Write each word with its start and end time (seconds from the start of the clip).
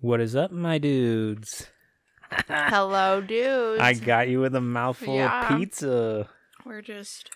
What 0.00 0.20
is 0.20 0.34
up, 0.34 0.50
my 0.50 0.78
dudes? 0.78 1.68
Hello, 2.48 3.20
dudes. 3.26 3.80
I 3.80 3.94
got 3.94 4.28
you 4.28 4.40
with 4.40 4.54
a 4.54 4.60
mouthful 4.60 5.14
Yeah. 5.16 5.52
of 5.52 5.58
pizza. 5.58 6.28
We're 6.64 6.82
just 6.82 7.30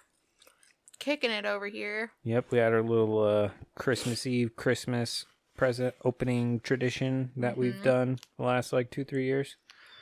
kicking 0.98 1.30
it 1.30 1.44
over 1.44 1.66
here. 1.66 2.12
Yep, 2.24 2.46
we 2.50 2.58
had 2.58 2.72
our 2.72 2.82
little 2.82 3.22
uh, 3.22 3.50
Christmas 3.74 4.26
Eve, 4.26 4.56
Christmas 4.56 5.26
present 5.56 5.94
opening 6.04 6.60
tradition 6.60 7.32
that 7.36 7.56
we've 7.56 7.74
Mhm. 7.74 7.82
done 7.84 8.18
the 8.38 8.44
last 8.44 8.72
like 8.72 8.90
two, 8.90 9.04
three 9.04 9.24
years. 9.26 9.56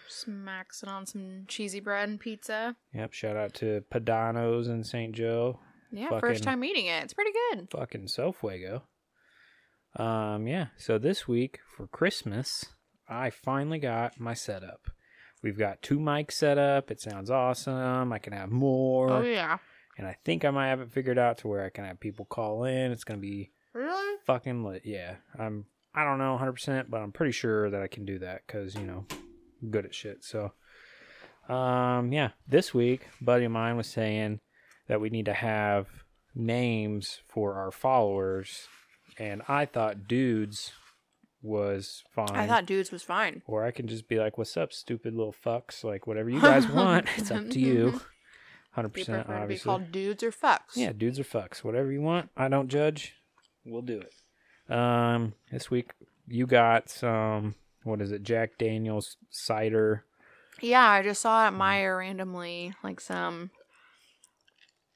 Just 0.09 0.29
maxing 0.29 0.89
on 0.89 1.07
some 1.07 1.45
cheesy 1.49 1.81
bread 1.81 2.09
and 2.09 2.21
pizza. 2.21 2.77
Yep, 2.95 3.13
shout 3.13 3.37
out 3.37 3.55
to 3.55 3.83
Padano's 3.91 4.69
in 4.69 4.85
St. 4.85 5.15
Joe. 5.15 5.59
Yeah, 5.91 6.09
Fucking- 6.11 6.21
first 6.21 6.45
time 6.45 6.65
eating 6.65 6.87
it. 6.87 7.03
It's 7.05 7.15
pretty 7.15 7.33
good. 7.33 7.71
Fucking 7.71 8.09
so 8.09 8.33
fuego. 8.33 8.85
Um, 9.97 10.47
yeah, 10.47 10.69
so 10.77 10.99
this 10.99 11.29
week 11.29 11.61
for 11.77 11.87
Christmas, 11.87 12.65
I 13.09 13.31
finally 13.31 13.79
got 13.79 14.19
my 14.19 14.35
setup. 14.35 14.91
We've 15.43 15.59
got 15.59 15.83
two 15.83 15.99
mics 15.99 16.33
set 16.33 16.57
up. 16.57 16.91
It 16.91 17.01
sounds 17.01 17.31
awesome. 17.31 18.13
I 18.13 18.19
can 18.19 18.33
have 18.33 18.51
more. 18.51 19.11
Oh 19.11 19.23
yeah. 19.23 19.59
and 19.99 20.07
I 20.07 20.17
think 20.25 20.45
I 20.45 20.51
might 20.51 20.69
have 20.69 20.81
it 20.81 20.91
figured 20.93 21.19
out 21.19 21.39
to 21.39 21.49
where 21.49 21.65
I 21.65 21.71
can 21.71 21.85
have 21.85 22.01
people 22.01 22.25
call 22.25 22.65
in. 22.65 22.93
It's 22.93 23.05
gonna 23.05 23.19
be 23.21 23.51
Really? 23.75 24.19
fucking 24.25 24.65
lit. 24.65 24.83
Yeah, 24.85 25.17
I'm. 25.39 25.67
I 25.95 26.05
don't 26.05 26.19
know 26.19 26.33
100, 26.33 26.53
percent 26.53 26.91
but 26.91 27.03
I'm 27.03 27.13
pretty 27.13 27.33
sure 27.33 27.69
that 27.69 27.83
I 27.83 27.87
can 27.87 28.07
do 28.07 28.19
that 28.21 28.43
because 28.47 28.75
you 28.77 28.83
know, 28.87 29.05
I'm 29.63 29.71
good 29.71 29.85
at 29.85 29.95
shit. 29.95 30.25
So, 30.25 30.53
um, 31.53 32.13
yeah, 32.13 32.31
this 32.49 32.73
week, 32.73 33.09
a 33.21 33.25
buddy 33.25 33.45
of 33.45 33.53
mine 33.53 33.77
was 33.77 33.89
saying 33.89 34.41
that 34.89 35.01
we 35.03 35.11
need 35.11 35.27
to 35.27 35.35
have 35.35 35.89
names 36.35 37.21
for 37.29 37.57
our 37.57 37.71
followers, 37.71 38.69
and 39.19 39.43
I 39.49 39.67
thought 39.67 40.07
dudes 40.09 40.73
was 41.43 42.05
fine. 42.15 42.31
I 42.35 42.47
thought 42.47 42.67
dudes 42.67 42.93
was 42.93 43.03
fine. 43.03 43.43
or 43.47 43.65
I 43.65 43.71
can 43.73 43.89
just 43.89 44.09
be 44.09 44.19
like, 44.19 44.39
"What's 44.39 44.57
up, 44.57 44.73
stupid 44.73 45.15
little 45.15 45.35
fucks?" 45.45 45.83
Like 45.85 46.07
whatever 46.07 46.31
you 46.31 46.41
guys 46.41 46.67
want. 46.69 47.07
it's 47.17 47.31
up 47.31 47.49
to 47.51 47.59
you. 47.61 48.01
Hundred 48.73 48.91
percent, 48.95 49.27
prefer 49.27 49.33
to 49.33 49.39
be 49.39 49.43
obviously. 49.43 49.65
called 49.69 49.93
dudes 49.93 50.23
or 50.23 50.31
fucks? 50.31 50.77
Yeah, 50.77 50.93
dudes 50.93 51.19
or 51.19 51.25
fucks, 51.25 51.59
whatever 51.65 51.93
you 51.93 52.01
want. 52.01 52.31
I 52.37 52.49
don't 52.49 52.69
judge. 52.69 53.15
We'll 53.67 53.83
do 53.83 54.01
it. 54.01 54.73
Um, 54.75 55.35
this 55.51 55.71
week 55.71 55.93
you 56.27 56.47
got 56.47 56.89
some. 56.89 57.55
What 57.85 58.01
is 58.01 58.13
it? 58.13 58.23
Jack 58.23 58.57
Daniel's 58.59 59.17
cider. 59.29 60.05
Yeah, 60.61 60.89
I 60.89 61.03
just 61.03 61.21
saw 61.21 61.45
Mm. 61.45 61.49
at 61.49 61.53
Meijer 61.61 61.99
randomly, 61.99 62.73
like 62.85 63.01
some. 63.01 63.51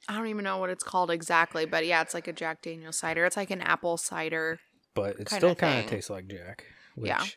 I 0.08 0.16
don't 0.16 0.28
even 0.28 0.44
know 0.44 0.58
what 0.58 0.70
it's 0.70 0.84
called 0.84 1.10
exactly, 1.10 1.66
but 1.66 1.86
yeah, 1.86 2.00
it's 2.02 2.14
like 2.14 2.28
a 2.28 2.32
Jack 2.32 2.62
Daniel's 2.62 2.96
cider. 2.98 3.24
It's 3.24 3.36
like 3.36 3.50
an 3.50 3.60
apple 3.62 3.96
cider. 3.96 4.60
but 4.94 5.18
it 5.20 5.28
still 5.28 5.54
kind 5.54 5.80
of 5.84 5.86
tastes 5.90 6.08
like 6.10 6.26
Jack, 6.28 6.64
which 6.94 7.08
Yeah. 7.08 7.22
is 7.22 7.34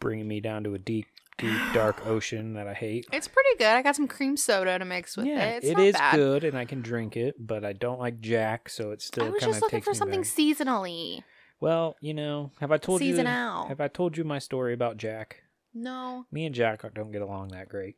bringing 0.00 0.28
me 0.28 0.40
down 0.40 0.64
to 0.64 0.74
a 0.74 0.78
deep, 0.78 1.06
deep, 1.38 1.58
dark 1.72 2.06
ocean 2.06 2.54
that 2.54 2.68
I 2.68 2.74
hate. 2.74 3.06
It's 3.12 3.26
pretty 3.28 3.56
good. 3.58 3.66
I 3.68 3.82
got 3.82 3.96
some 3.96 4.06
cream 4.06 4.36
soda 4.36 4.78
to 4.78 4.84
mix 4.84 5.16
with 5.16 5.26
yeah, 5.26 5.44
it. 5.44 5.56
It's 5.58 5.66
it 5.66 5.76
not 5.76 5.82
is 5.86 5.94
bad. 5.96 6.14
good, 6.16 6.44
and 6.44 6.56
I 6.58 6.64
can 6.66 6.82
drink 6.82 7.16
it, 7.16 7.34
but 7.38 7.64
I 7.64 7.72
don't 7.72 7.98
like 7.98 8.20
Jack, 8.20 8.68
so 8.68 8.90
it 8.92 9.00
still 9.02 9.24
I 9.24 9.30
was 9.30 9.42
just 9.42 9.62
looking 9.62 9.80
for 9.80 9.94
something 9.94 10.20
back. 10.20 10.28
seasonally. 10.30 11.22
Well, 11.60 11.96
you 12.00 12.14
know, 12.14 12.52
have 12.60 12.70
I 12.70 12.76
told 12.78 13.00
Season 13.00 13.26
you? 13.26 13.32
out. 13.32 13.66
Have 13.68 13.80
I 13.80 13.88
told 13.88 14.16
you 14.16 14.22
my 14.24 14.38
story 14.38 14.72
about 14.74 14.96
Jack? 14.98 15.42
No. 15.74 16.24
me 16.30 16.44
and 16.46 16.54
Jack 16.54 16.82
don't 16.94 17.10
get 17.12 17.22
along 17.22 17.48
that 17.48 17.68
great. 17.68 17.96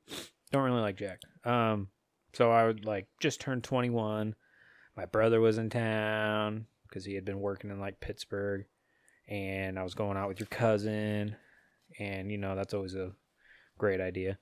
Don't 0.52 0.62
really 0.64 0.80
like 0.80 0.96
Jack. 0.96 1.20
Um, 1.44 1.88
so 2.32 2.50
I 2.50 2.66
would 2.66 2.84
like 2.84 3.06
just 3.20 3.40
turned 3.40 3.64
21. 3.64 4.34
My 4.96 5.06
brother 5.06 5.40
was 5.40 5.58
in 5.58 5.70
town 5.70 6.66
because 6.88 7.04
he 7.04 7.14
had 7.14 7.24
been 7.24 7.40
working 7.40 7.70
in 7.70 7.80
like 7.80 8.00
Pittsburgh, 8.00 8.64
and 9.28 9.78
I 9.78 9.82
was 9.82 9.94
going 9.94 10.16
out 10.16 10.28
with 10.28 10.40
your 10.40 10.48
cousin, 10.48 11.36
and 11.98 12.30
you 12.30 12.38
know 12.38 12.56
that's 12.56 12.74
always 12.74 12.94
a 12.94 13.12
great 13.78 14.00
idea. 14.00 14.38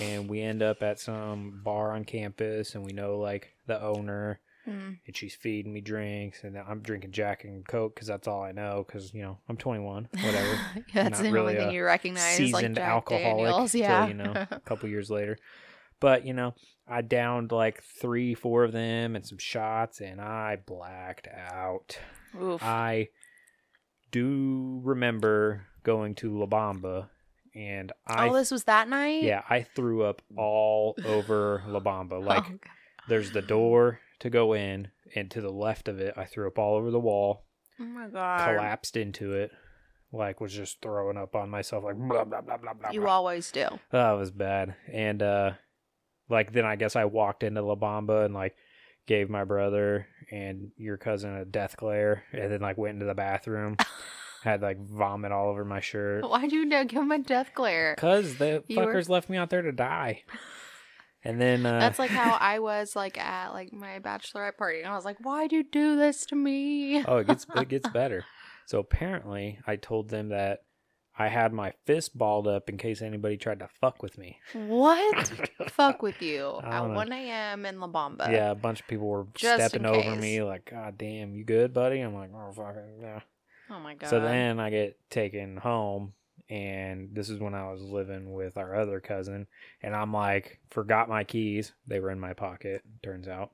And 0.00 0.28
we 0.28 0.42
end 0.42 0.62
up 0.62 0.82
at 0.82 0.98
some 1.00 1.60
bar 1.64 1.92
on 1.92 2.04
campus, 2.04 2.74
and 2.74 2.84
we 2.84 2.92
know 2.92 3.18
like 3.18 3.54
the 3.66 3.80
owner, 3.82 4.40
Mm. 4.68 4.98
and 5.06 5.16
she's 5.16 5.36
feeding 5.36 5.72
me 5.72 5.80
drinks, 5.80 6.42
and 6.42 6.58
I'm 6.58 6.80
drinking 6.80 7.12
Jack 7.12 7.44
and 7.44 7.64
Coke 7.64 7.94
because 7.94 8.08
that's 8.08 8.26
all 8.26 8.42
I 8.42 8.50
know. 8.50 8.84
Because 8.84 9.14
you 9.14 9.22
know 9.22 9.38
I'm 9.48 9.56
21, 9.56 10.08
whatever. 10.12 10.60
That's 10.92 11.10
Not 11.18 11.22
the 11.22 11.30
really 11.30 11.52
only 11.52 11.56
a 11.56 11.66
thing 11.66 11.74
you 11.76 11.84
recognize, 11.84 12.40
like 12.40 12.48
seasoned 12.48 12.74
Jack 12.74 12.88
alcoholic 12.88 13.46
Daniels. 13.46 13.70
till, 13.70 13.80
Yeah. 13.82 14.06
you 14.08 14.14
know 14.14 14.32
a 14.50 14.58
couple 14.60 14.88
years 14.88 15.08
later 15.08 15.38
but 16.00 16.24
you 16.26 16.32
know 16.32 16.54
i 16.88 17.00
downed 17.02 17.50
like 17.52 17.82
three 18.00 18.34
four 18.34 18.64
of 18.64 18.72
them 18.72 19.16
and 19.16 19.26
some 19.26 19.38
shots 19.38 20.00
and 20.00 20.20
i 20.20 20.56
blacked 20.66 21.28
out 21.28 21.98
Oof. 22.40 22.62
i 22.62 23.08
do 24.10 24.80
remember 24.84 25.66
going 25.82 26.14
to 26.16 26.38
la 26.38 26.46
bamba 26.46 27.08
and 27.54 27.92
i 28.06 28.28
oh, 28.28 28.34
this 28.34 28.50
was 28.50 28.64
that 28.64 28.88
night. 28.88 29.22
yeah 29.22 29.42
i 29.48 29.62
threw 29.62 30.04
up 30.04 30.22
all 30.36 30.94
over 31.04 31.62
la 31.66 31.80
bamba 31.80 32.22
like 32.24 32.44
Oh, 32.48 32.58
there's 33.08 33.32
the 33.32 33.42
door 33.42 34.00
to 34.20 34.30
go 34.30 34.52
in 34.52 34.88
and 35.14 35.30
to 35.30 35.40
the 35.40 35.50
left 35.52 35.88
of 35.88 36.00
it 36.00 36.14
i 36.16 36.24
threw 36.24 36.46
up 36.48 36.58
all 36.58 36.76
over 36.76 36.90
the 36.90 37.00
wall 37.00 37.44
Oh 37.78 37.84
my 37.84 38.08
god. 38.08 38.48
collapsed 38.56 38.96
into 38.96 39.34
it 39.34 39.50
like 40.12 40.40
was 40.40 40.52
just 40.52 40.80
throwing 40.80 41.16
up 41.18 41.36
on 41.36 41.50
myself 41.50 41.84
like 41.84 41.96
blah 41.96 42.24
blah 42.24 42.40
blah 42.40 42.56
blah 42.56 42.72
blah 42.72 42.90
You 42.90 43.02
blah. 43.02 43.10
always 43.12 43.50
do. 43.52 43.68
That 43.90 44.12
was 44.12 44.30
bad. 44.30 44.74
And 44.90 45.22
uh 45.22 45.50
like 46.28 46.52
then 46.52 46.64
I 46.64 46.76
guess 46.76 46.96
I 46.96 47.04
walked 47.06 47.42
into 47.42 47.62
La 47.62 47.74
Bamba 47.76 48.24
and 48.24 48.34
like 48.34 48.56
gave 49.06 49.30
my 49.30 49.44
brother 49.44 50.06
and 50.30 50.70
your 50.76 50.96
cousin 50.96 51.34
a 51.36 51.44
death 51.44 51.76
glare 51.76 52.24
and 52.32 52.50
then 52.50 52.60
like 52.60 52.76
went 52.78 52.94
into 52.94 53.06
the 53.06 53.14
bathroom. 53.14 53.76
had 54.42 54.62
like 54.62 54.78
vomit 54.78 55.32
all 55.32 55.48
over 55.48 55.64
my 55.64 55.80
shirt. 55.80 56.22
Why'd 56.28 56.52
you 56.52 56.68
give 56.68 56.90
him 57.02 57.10
a 57.10 57.18
death 57.18 57.50
glare? 57.54 57.96
Cause 57.96 58.36
the 58.36 58.62
You 58.68 58.76
were- 58.78 58.94
fuckers 58.94 59.08
left 59.08 59.28
me 59.28 59.36
out 59.38 59.50
there 59.50 59.62
to 59.62 59.72
die. 59.72 60.22
And 61.24 61.40
then 61.40 61.66
uh 61.66 61.80
That's 61.80 61.98
like 61.98 62.10
how 62.10 62.34
I 62.40 62.60
was 62.60 62.94
like 62.94 63.18
at 63.18 63.52
like 63.52 63.72
my 63.72 63.98
bachelorette 63.98 64.56
party, 64.56 64.82
and 64.82 64.88
I 64.92 64.94
was 64.94 65.04
like, 65.04 65.16
"Why'd 65.18 65.50
you 65.50 65.64
do 65.64 65.96
this 65.96 66.24
to 66.26 66.36
me?" 66.36 67.02
Oh, 67.04 67.16
it 67.16 67.26
gets 67.26 67.46
it 67.56 67.68
gets 67.68 67.88
better. 67.88 68.24
So 68.66 68.78
apparently 68.78 69.58
I 69.66 69.74
told 69.74 70.08
them 70.08 70.28
that 70.28 70.60
I 71.18 71.28
had 71.28 71.52
my 71.52 71.72
fist 71.86 72.16
balled 72.18 72.46
up 72.46 72.68
in 72.68 72.76
case 72.76 73.00
anybody 73.00 73.36
tried 73.38 73.60
to 73.60 73.68
fuck 73.80 74.02
with 74.02 74.18
me. 74.18 74.38
What? 74.52 75.32
Fuck 75.70 76.02
with 76.02 76.20
you 76.20 76.60
I 76.62 76.76
at 76.76 76.80
don't 76.80 76.90
know. 76.90 76.96
1 76.96 77.12
a.m. 77.12 77.64
in 77.66 77.80
La 77.80 77.88
Bamba. 77.88 78.30
yeah, 78.30 78.50
a 78.50 78.54
bunch 78.54 78.80
of 78.80 78.86
people 78.86 79.06
were 79.06 79.26
Just 79.34 79.60
in 79.62 79.68
stepping 79.68 79.86
over 79.86 80.00
case. 80.02 80.20
me 80.20 80.42
like, 80.42 80.70
God 80.70 80.98
damn, 80.98 81.34
you 81.34 81.44
good, 81.44 81.72
buddy? 81.72 82.00
I'm 82.00 82.14
like, 82.14 82.30
oh 82.34 82.52
fucking 82.52 82.98
yeah. 83.00 83.20
Oh 83.70 83.80
my 83.80 83.94
god. 83.94 84.10
So 84.10 84.20
then 84.20 84.60
I 84.60 84.68
get 84.70 84.98
taken 85.10 85.56
home, 85.56 86.12
and 86.50 87.08
this 87.14 87.30
is 87.30 87.40
when 87.40 87.54
I 87.54 87.70
was 87.72 87.80
living 87.80 88.32
with 88.32 88.56
our 88.58 88.74
other 88.76 89.00
cousin, 89.00 89.46
and 89.82 89.94
I'm 89.96 90.12
like, 90.12 90.60
forgot 90.70 91.08
my 91.08 91.24
keys. 91.24 91.72
They 91.86 91.98
were 91.98 92.10
in 92.10 92.20
my 92.20 92.34
pocket, 92.34 92.82
turns 93.02 93.26
out. 93.26 93.50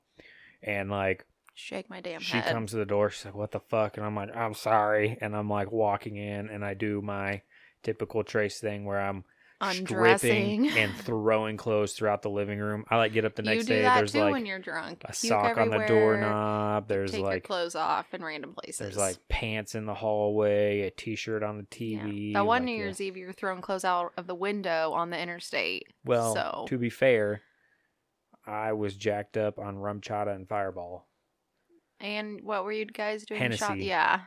And 0.61 0.91
like, 0.91 1.25
shake 1.55 1.89
my 1.89 2.01
damn 2.01 2.15
head. 2.15 2.23
she 2.23 2.37
head. 2.37 2.53
comes 2.53 2.71
to 2.71 2.77
the 2.77 2.85
door, 2.85 3.09
she's 3.09 3.25
like, 3.25 3.35
what 3.35 3.51
the 3.51 3.59
fuck? 3.61 3.97
And 3.97 4.05
I'm 4.05 4.15
like, 4.15 4.35
I'm 4.35 4.53
sorry. 4.53 5.17
And 5.21 5.35
I'm 5.35 5.49
like 5.49 5.71
walking 5.71 6.17
in, 6.17 6.49
and 6.49 6.63
I 6.63 6.73
do 6.73 7.01
my 7.01 7.41
typical 7.83 8.23
Trace 8.23 8.59
thing 8.59 8.85
where 8.85 8.99
I'm 8.99 9.23
undressing. 9.61 10.65
stripping 10.65 10.77
and 10.77 10.93
throwing 10.95 11.55
clothes 11.55 11.93
throughout 11.93 12.21
the 12.21 12.29
living 12.29 12.59
room. 12.59 12.83
I 12.89 12.97
like 12.97 13.13
get 13.13 13.23
up 13.23 13.35
the 13.35 13.43
next 13.43 13.59
you 13.59 13.63
do 13.63 13.73
day, 13.75 13.81
that 13.83 13.95
there's 13.97 14.11
too 14.11 14.19
like 14.21 14.33
when 14.33 14.45
you're 14.45 14.59
drunk. 14.59 15.03
a 15.05 15.07
Puke 15.07 15.15
sock 15.15 15.57
on 15.57 15.69
the 15.69 15.75
everywhere, 15.77 15.87
doorknob, 15.87 16.87
there's 16.89 17.11
Take 17.11 17.19
your 17.21 17.29
like 17.29 17.43
clothes 17.45 17.75
off 17.75 18.13
in 18.13 18.23
random 18.23 18.53
places. 18.53 18.79
There's 18.79 18.97
like 18.97 19.17
pants 19.29 19.75
in 19.75 19.85
the 19.85 19.93
hallway, 19.93 20.81
a 20.81 20.91
t-shirt 20.91 21.43
on 21.43 21.57
the 21.59 21.77
Yeah. 21.79 21.99
TV. 22.03 22.33
That 22.33 22.45
one 22.45 22.61
like, 22.63 22.65
New 22.65 22.71
yeah. 22.71 22.77
Year's 22.79 22.99
Eve, 22.99 23.15
you 23.15 23.27
were 23.27 23.33
throwing 23.33 23.61
clothes 23.61 23.85
out 23.85 24.11
of 24.17 24.27
the 24.27 24.35
window 24.35 24.91
on 24.91 25.09
the 25.11 25.19
interstate. 25.21 25.87
Well, 26.03 26.33
so 26.33 26.65
to 26.67 26.77
be 26.77 26.89
fair, 26.89 27.41
I 28.45 28.73
was 28.73 28.95
jacked 28.97 29.37
up 29.37 29.59
on 29.59 29.77
RumChata 29.77 30.35
and 30.35 30.45
fireball. 30.49 31.07
and 32.01 32.41
what 32.43 32.65
were 32.65 32.73
you 32.73 32.85
guys 32.85 33.23
doing? 33.25 33.39
Shot? 33.51 33.69
Hennessy. 33.69 33.85
Yeah, 33.85 34.21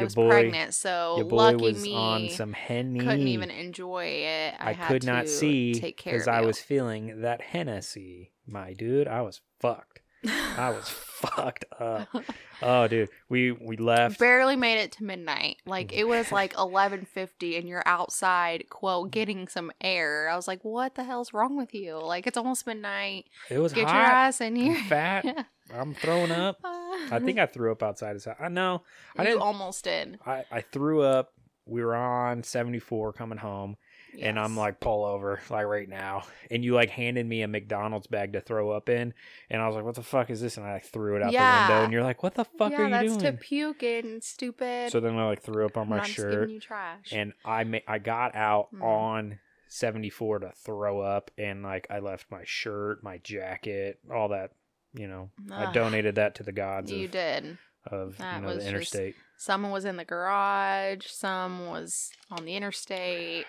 I 0.00 0.04
was 0.04 0.14
boy- 0.14 0.28
pregnant, 0.28 0.74
so 0.74 1.14
Your 1.18 1.26
boy 1.26 1.36
lucky 1.36 1.62
was 1.64 1.82
me. 1.82 1.94
on 1.94 2.28
some 2.30 2.52
henny. 2.52 3.00
couldn't 3.00 3.28
even 3.28 3.50
enjoy 3.50 4.04
it. 4.04 4.54
I, 4.58 4.70
I, 4.70 4.72
had 4.72 4.88
could 4.88 5.04
not 5.04 5.22
to 5.22 5.28
see 5.28 5.78
because 5.80 6.28
I 6.28 6.40
was 6.42 6.58
feeling 6.60 7.22
that 7.22 7.40
Hennessy. 7.40 8.32
My 8.46 8.72
dude, 8.74 9.08
I 9.08 9.22
was 9.22 9.40
fucked. 9.60 10.00
I 10.28 10.70
was 10.70 10.88
fucked 10.88 11.64
up. 11.78 12.08
Oh, 12.62 12.88
dude, 12.88 13.10
we 13.28 13.52
we 13.52 13.76
left. 13.76 14.18
barely 14.18 14.56
made 14.56 14.78
it 14.80 14.92
to 14.92 15.04
midnight. 15.04 15.58
Like 15.66 15.92
it 15.92 16.04
was 16.08 16.32
like 16.32 16.54
eleven 16.58 17.04
fifty, 17.04 17.58
and 17.58 17.68
you're 17.68 17.82
outside, 17.84 18.64
quote, 18.70 19.10
getting 19.10 19.46
some 19.46 19.70
air. 19.78 20.30
I 20.30 20.36
was 20.36 20.48
like, 20.48 20.64
"What 20.64 20.94
the 20.94 21.04
hell's 21.04 21.34
wrong 21.34 21.58
with 21.58 21.74
you? 21.74 21.98
Like 22.02 22.26
it's 22.26 22.38
almost 22.38 22.66
midnight. 22.66 23.26
It 23.50 23.58
was 23.58 23.74
Get 23.74 23.86
hot. 23.86 23.94
your 23.94 24.04
ass 24.06 24.40
in 24.40 24.56
here." 24.56 24.74
fat. 24.88 25.46
I'm 25.74 25.94
throwing 25.94 26.30
up. 26.30 26.58
I 26.64 27.18
think 27.24 27.38
I 27.38 27.46
threw 27.46 27.72
up 27.72 27.82
outside 27.82 28.14
his 28.14 28.24
house. 28.24 28.36
I 28.40 28.48
know. 28.48 28.82
I 29.16 29.22
you 29.22 29.28
didn't. 29.28 29.42
almost 29.42 29.84
did. 29.84 30.18
I, 30.26 30.44
I 30.50 30.60
threw 30.60 31.02
up. 31.02 31.32
We 31.68 31.84
were 31.84 31.96
on 31.96 32.44
74 32.44 33.12
coming 33.12 33.38
home, 33.38 33.76
and 34.20 34.38
I'm 34.38 34.56
like, 34.56 34.78
pull 34.78 35.04
over, 35.04 35.40
like 35.50 35.66
right 35.66 35.88
now. 35.88 36.22
And 36.48 36.64
you 36.64 36.74
like 36.74 36.90
handed 36.90 37.26
me 37.26 37.42
a 37.42 37.48
McDonald's 37.48 38.06
bag 38.06 38.34
to 38.34 38.40
throw 38.40 38.70
up 38.70 38.88
in, 38.88 39.12
and 39.50 39.60
I 39.60 39.66
was 39.66 39.74
like, 39.74 39.84
what 39.84 39.96
the 39.96 40.02
fuck 40.04 40.30
is 40.30 40.40
this? 40.40 40.56
And 40.58 40.64
I 40.66 40.74
like, 40.74 40.84
threw 40.84 41.16
it 41.16 41.22
out 41.22 41.32
the 41.32 41.38
window, 41.38 41.82
and 41.84 41.92
you're 41.92 42.04
like, 42.04 42.22
what 42.22 42.34
the 42.36 42.44
fuck 42.44 42.70
yeah, 42.70 42.82
are 42.82 42.84
you 42.84 42.90
that's 42.90 43.16
doing? 43.16 43.20
to 43.20 43.32
puke 43.32 43.82
in, 43.82 44.20
stupid. 44.22 44.92
so 44.92 45.00
then 45.00 45.18
I 45.18 45.26
like 45.26 45.42
threw 45.42 45.66
up 45.66 45.76
on 45.76 45.84
I'm 45.92 45.98
my 45.98 46.04
just 46.04 46.12
shirt, 46.14 46.48
you 46.50 46.60
trash. 46.60 47.12
and 47.12 47.32
I 47.44 47.64
ma- 47.64 47.78
I 47.88 47.98
got 47.98 48.36
out 48.36 48.68
Mm. 48.72 48.82
on 48.84 49.38
74 49.68 50.38
to 50.40 50.52
throw 50.52 51.00
up, 51.00 51.32
and 51.36 51.64
like 51.64 51.88
I 51.90 51.98
left 51.98 52.30
my 52.30 52.42
shirt, 52.44 53.02
my 53.02 53.18
jacket, 53.18 53.98
all 54.14 54.28
that. 54.28 54.52
You 54.96 55.08
know, 55.08 55.30
I 55.52 55.72
donated 55.72 56.14
that 56.16 56.36
to 56.36 56.42
the 56.42 56.52
gods 56.52 56.90
you 56.90 57.04
of, 57.06 57.10
did. 57.10 57.58
of 57.90 58.16
That 58.18 58.36
you 58.36 58.42
know 58.42 58.48
was 58.48 58.56
the 58.56 58.62
just- 58.62 58.70
interstate. 58.94 59.14
Some 59.38 59.70
was 59.70 59.84
in 59.84 59.96
the 59.96 60.04
garage. 60.04 61.06
Some 61.06 61.66
was 61.66 62.10
on 62.30 62.46
the 62.46 62.56
interstate. 62.56 63.44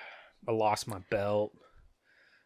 I 0.48 0.52
lost 0.52 0.88
my 0.88 1.00
belt. 1.10 1.52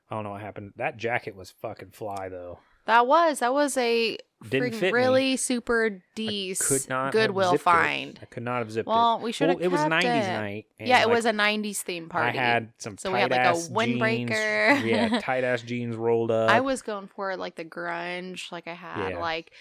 I 0.09 0.15
don't 0.15 0.24
know 0.24 0.31
what 0.31 0.42
happened. 0.42 0.74
That 0.77 0.98
jacket 0.98 1.36
was 1.36 1.50
fucking 1.62 1.92
fly 1.92 2.30
though. 2.30 2.59
That 2.91 3.07
was 3.07 3.39
that 3.39 3.53
was 3.53 3.77
a 3.77 4.17
Didn't 4.49 4.73
fit 4.73 4.91
me. 4.93 4.99
really 4.99 5.38
super 5.38 6.01
decent 6.13 6.67
Could 6.81 6.89
not 6.89 7.13
Goodwill 7.13 7.51
zipped 7.51 7.61
it. 7.61 7.63
find. 7.63 8.19
I 8.21 8.25
could 8.25 8.43
not 8.43 8.59
have 8.59 8.69
zipped 8.69 8.85
Well, 8.88 9.19
we 9.21 9.31
should 9.31 9.47
have. 9.47 9.57
Well, 9.59 9.63
it 9.65 9.71
was 9.71 9.79
90s 9.79 10.03
it. 10.03 10.27
night. 10.33 10.65
Yeah, 10.77 11.01
it 11.01 11.05
like, 11.07 11.15
was 11.15 11.25
a 11.25 11.31
'90s 11.31 11.77
theme 11.77 12.09
party. 12.09 12.38
I 12.38 12.41
had 12.41 12.73
some 12.79 12.97
So 12.97 13.13
we 13.13 13.19
had, 13.21 13.31
like, 13.31 13.39
a 13.45 13.53
windbreaker. 13.53 14.81
Jeans. 14.81 14.83
yeah, 15.13 15.19
tight 15.21 15.45
ass 15.45 15.61
jeans 15.61 15.95
rolled 15.95 16.31
up. 16.31 16.49
I 16.49 16.59
was 16.59 16.81
going 16.81 17.07
for 17.07 17.38
like 17.38 17.55
the 17.55 17.63
grunge. 17.65 18.51
Like 18.51 18.67
I 18.67 18.73
had 18.73 19.11
Yeah. 19.11 19.19
like 19.19 19.51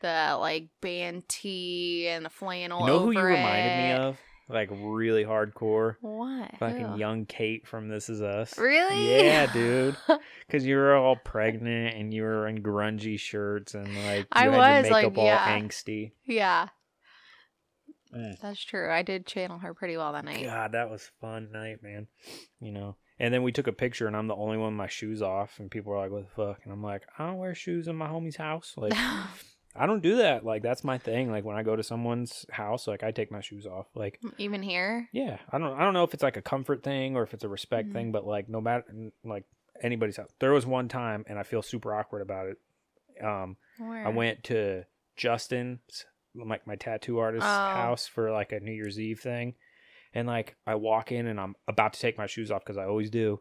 the 0.00 0.36
like 0.40 0.68
band 0.80 1.28
tee 1.28 2.08
and 2.08 2.24
the 2.24 2.30
flannel. 2.30 2.80
You 2.80 2.86
know 2.86 2.98
who 3.00 3.10
you 3.10 3.20
reminded 3.20 3.76
me 3.76 3.92
of? 3.92 4.16
Like 4.48 4.70
really 4.72 5.24
hardcore. 5.24 5.96
What? 6.00 6.56
Fucking 6.58 6.86
Who? 6.92 6.98
young 6.98 7.26
Kate 7.26 7.66
from 7.66 7.88
This 7.88 8.08
Is 8.08 8.22
Us. 8.22 8.56
Really? 8.58 9.16
Yeah, 9.24 9.52
dude. 9.52 9.96
Because 10.46 10.64
you 10.64 10.76
were 10.76 10.94
all 10.96 11.16
pregnant 11.16 11.94
and 11.94 12.14
you 12.14 12.22
were 12.22 12.48
in 12.48 12.62
grungy 12.62 13.20
shirts 13.20 13.74
and 13.74 13.86
like 14.06 14.20
you 14.20 14.26
I 14.32 14.44
had 14.44 14.50
was, 14.56 14.84
your 14.86 14.92
like, 14.92 15.18
all 15.18 15.24
yeah. 15.26 15.58
angsty. 15.60 16.12
yeah, 16.24 16.68
Mm. 18.16 18.40
that's 18.40 18.64
true. 18.64 18.90
I 18.90 19.02
did 19.02 19.26
channel 19.26 19.58
her 19.58 19.74
pretty 19.74 19.98
well 19.98 20.14
that 20.14 20.24
night. 20.24 20.42
God, 20.46 20.72
that 20.72 20.88
was 20.90 21.10
fun 21.20 21.50
night, 21.52 21.82
man. 21.82 22.06
You 22.58 22.72
know. 22.72 22.96
And 23.20 23.34
then 23.34 23.42
we 23.42 23.52
took 23.52 23.66
a 23.66 23.72
picture 23.72 24.06
and 24.06 24.16
I'm 24.16 24.28
the 24.28 24.34
only 24.34 24.56
one 24.56 24.68
with 24.72 24.78
my 24.78 24.86
shoes 24.86 25.20
off 25.20 25.58
and 25.58 25.70
people 25.70 25.92
were 25.92 25.98
like, 25.98 26.10
What 26.10 26.24
the 26.24 26.34
fuck? 26.34 26.60
And 26.64 26.72
I'm 26.72 26.82
like, 26.82 27.02
I 27.18 27.26
don't 27.26 27.36
wear 27.36 27.54
shoes 27.54 27.86
in 27.86 27.96
my 27.96 28.06
homie's 28.08 28.36
house. 28.36 28.72
Like 28.78 28.94
I 29.76 29.86
don't 29.86 30.02
do 30.02 30.16
that. 30.16 30.44
Like 30.44 30.62
that's 30.62 30.82
my 30.82 30.98
thing. 30.98 31.30
Like 31.30 31.44
when 31.44 31.56
I 31.56 31.62
go 31.62 31.76
to 31.76 31.82
someone's 31.82 32.44
house, 32.50 32.86
like 32.88 33.02
I 33.02 33.10
take 33.12 33.30
my 33.30 33.40
shoes 33.40 33.66
off. 33.66 33.86
Like 33.94 34.18
Even 34.38 34.62
here. 34.62 35.08
yeah, 35.12 35.38
I 35.52 35.58
don't 35.58 35.72
I 35.78 35.84
don't 35.84 35.94
know 35.94 36.04
if 36.04 36.14
it's 36.14 36.22
like 36.22 36.36
a 36.36 36.42
comfort 36.42 36.82
thing 36.82 37.16
or 37.16 37.22
if 37.22 37.32
it's 37.34 37.44
a 37.44 37.48
respect 37.48 37.88
Mhm. 37.88 37.92
thing, 37.92 38.12
but 38.12 38.26
like 38.26 38.48
no 38.48 38.60
matter 38.60 38.84
like 39.24 39.44
anybody's 39.82 40.16
house. 40.16 40.30
There 40.40 40.52
was 40.52 40.66
one 40.66 40.88
time 40.88 41.24
and 41.28 41.38
I 41.38 41.42
feel 41.44 41.62
super 41.62 41.94
awkward 41.94 42.22
about 42.22 42.48
it. 42.48 43.24
Um 43.24 43.56
Where? 43.78 44.06
I 44.06 44.10
went 44.10 44.42
to 44.44 44.84
Justin's 45.16 46.06
like 46.34 46.66
my 46.66 46.76
tattoo 46.76 47.18
artist's 47.18 47.48
Oh. 47.48 47.74
house 47.74 48.06
for 48.06 48.30
like 48.30 48.52
a 48.52 48.60
New 48.60 48.72
Year's 48.72 48.98
Eve 48.98 49.20
thing. 49.20 49.54
And 50.14 50.26
like 50.26 50.56
I 50.66 50.74
walk 50.76 51.12
in 51.12 51.26
and 51.26 51.38
I'm 51.38 51.54
about 51.68 51.92
to 51.92 52.00
take 52.00 52.16
my 52.18 52.26
shoes 52.26 52.50
off 52.50 52.64
because 52.64 52.78
I 52.78 52.84
always 52.86 53.10
do. 53.10 53.40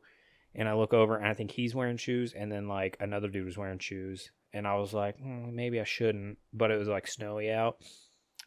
And 0.53 0.67
I 0.67 0.73
look 0.73 0.93
over 0.93 1.15
and 1.15 1.27
I 1.27 1.33
think 1.33 1.51
he's 1.51 1.73
wearing 1.75 1.97
shoes 1.97 2.33
and 2.33 2.51
then 2.51 2.67
like 2.67 2.97
another 2.99 3.27
dude 3.29 3.45
was 3.45 3.57
wearing 3.57 3.79
shoes. 3.79 4.31
And 4.57 4.67
I 4.67 4.75
was 4.75 4.93
like, 4.93 5.17
hmm, 5.17 5.55
maybe 5.55 5.79
I 5.79 5.83
shouldn't. 5.83 6.37
But 6.53 6.71
it 6.71 6.77
was 6.77 6.87
like 6.87 7.07
snowy 7.07 7.51
out. 7.51 7.77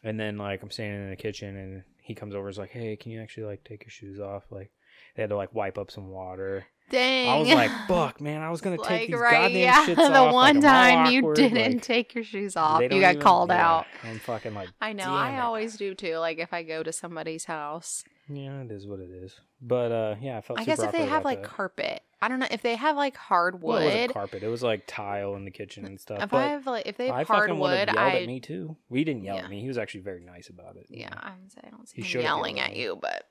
And 0.03 0.19
then 0.19 0.37
like 0.37 0.61
I'm 0.61 0.71
standing 0.71 1.03
in 1.03 1.09
the 1.09 1.15
kitchen 1.15 1.55
and 1.55 1.83
he 2.01 2.15
comes 2.15 2.35
over 2.35 2.47
and 2.47 2.53
is 2.53 2.57
like, 2.59 2.71
Hey, 2.71 2.95
can 2.95 3.11
you 3.11 3.21
actually 3.21 3.45
like 3.45 3.63
take 3.63 3.83
your 3.83 3.91
shoes 3.91 4.19
off? 4.19 4.43
Like 4.51 4.71
they 5.15 5.23
had 5.23 5.29
to 5.29 5.35
like 5.35 5.53
wipe 5.53 5.77
up 5.77 5.91
some 5.91 6.09
water. 6.09 6.65
Dang. 6.91 7.29
I 7.29 7.37
was 7.39 7.49
like, 7.49 7.71
fuck, 7.87 8.21
man, 8.21 8.41
I 8.41 8.49
was 8.51 8.61
gonna 8.61 8.77
take 8.77 8.85
like 8.89 9.07
these 9.07 9.15
right, 9.19 9.31
goddamn 9.31 9.57
yeah. 9.57 9.85
shits 9.87 9.95
the 9.95 10.01
off. 10.03 10.11
like, 10.11 10.33
one 10.33 10.55
I'm 10.57 10.61
time 10.61 11.11
you 11.13 11.19
awkward, 11.21 11.35
didn't 11.37 11.73
like, 11.75 11.81
take 11.81 12.13
your 12.15 12.23
shoes 12.23 12.55
off, 12.55 12.81
you 12.81 12.89
got 12.89 12.97
even- 13.11 13.19
called 13.21 13.49
yeah, 13.49 13.67
out. 13.79 13.85
I'm 14.03 14.19
fucking 14.19 14.53
like, 14.53 14.69
I 14.81 14.93
know. 14.93 15.03
damn 15.05 15.13
I 15.13 15.37
it. 15.37 15.39
always 15.39 15.77
do 15.77 15.95
too. 15.95 16.17
Like 16.17 16.37
if 16.39 16.53
I 16.53 16.63
go 16.63 16.83
to 16.83 16.91
somebody's 16.91 17.45
house, 17.45 18.03
Yeah, 18.29 18.61
it 18.61 18.71
is 18.71 18.85
what 18.85 18.99
it 18.99 19.09
is. 19.09 19.39
But 19.61 19.91
uh, 19.91 20.15
yeah, 20.21 20.37
I 20.37 20.41
felt. 20.41 20.59
I 20.59 20.63
super 20.63 20.75
guess 20.77 20.85
if 20.85 20.91
they 20.91 21.05
have 21.05 21.23
like 21.25 21.41
that. 21.43 21.49
carpet, 21.49 22.01
I 22.21 22.27
don't 22.27 22.39
know 22.39 22.47
if 22.49 22.61
they 22.63 22.75
have 22.75 22.95
like 22.95 23.13
Well, 23.13 23.21
hardwood. 23.27 23.81
it 23.83 23.85
wasn't 23.85 24.13
carpet. 24.13 24.43
It 24.43 24.47
was 24.47 24.63
like 24.63 24.83
tile 24.87 25.35
in 25.35 25.45
the 25.45 25.51
kitchen 25.51 25.85
and 25.85 25.99
stuff. 25.99 26.21
if 26.23 26.29
but 26.31 26.37
I 26.37 26.47
have 26.49 26.65
like 26.65 26.87
if 26.87 26.97
they 26.97 27.07
have 27.07 27.15
I 27.15 27.23
fucking 27.23 27.59
would 27.59 27.69
have 27.89 27.89
hardwood, 27.89 27.95
yelled 27.95 28.13
I 28.15 28.21
at 28.21 28.27
me 28.27 28.39
too. 28.39 28.75
We 28.89 29.03
didn't 29.03 29.23
yell 29.23 29.35
Yeah. 29.35 29.43
at 29.43 29.49
me. 29.49 29.61
He 29.61 29.67
was 29.67 29.77
actually 29.77 30.01
very 30.01 30.23
nice 30.23 30.49
about 30.49 30.75
it. 30.77 30.87
yeah. 30.89 31.09
I 31.13 31.31
would 31.41 31.51
say 31.51 31.61
I 31.63 31.69
don't 31.69 31.87
see 31.87 32.01
He 32.01 32.17
him 32.17 32.21
yelling 32.21 32.59
at 32.59 32.71
at 32.71 32.75
you, 32.75 32.97
but 32.99 33.25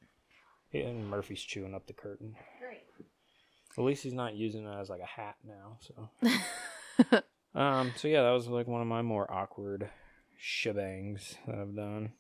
Yeah, 0.73 0.83
and 0.83 1.09
Murphy's 1.11 1.43
chewing 1.43 1.75
up 1.75 1.87
the 1.89 1.93
curtain. 1.95 2.37
great. 2.61 2.79
At 3.81 3.87
least 3.87 4.03
he's 4.03 4.13
not 4.13 4.35
using 4.35 4.67
it 4.67 4.81
as 4.81 4.91
like 4.91 5.01
a 5.01 5.07
hat 5.07 5.37
now. 5.43 5.79
So, 5.81 7.23
um, 7.59 7.93
so 7.97 8.09
yeah, 8.09 8.23
that 8.23 8.31
was 8.31 8.47
like 8.47 8.69
one 8.69 8.83
of 8.83 8.87
my 8.87 9.01
more 9.01 9.31
awkward 9.33 9.89
shebangs 10.39 11.37
that 11.47 11.57
I've 11.57 11.75
done. 11.75 12.13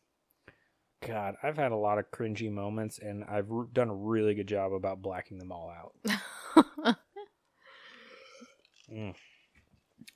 God, 1.06 1.36
I've 1.42 1.56
had 1.56 1.72
a 1.72 1.76
lot 1.76 1.98
of 1.98 2.10
cringy 2.10 2.50
moments, 2.50 2.98
and 2.98 3.24
I've 3.24 3.50
r- 3.50 3.68
done 3.72 3.90
a 3.90 3.94
really 3.94 4.34
good 4.34 4.48
job 4.48 4.72
about 4.72 5.02
blacking 5.02 5.38
them 5.38 5.52
all 5.52 5.70
out. 5.70 6.96
Mm. 8.92 9.14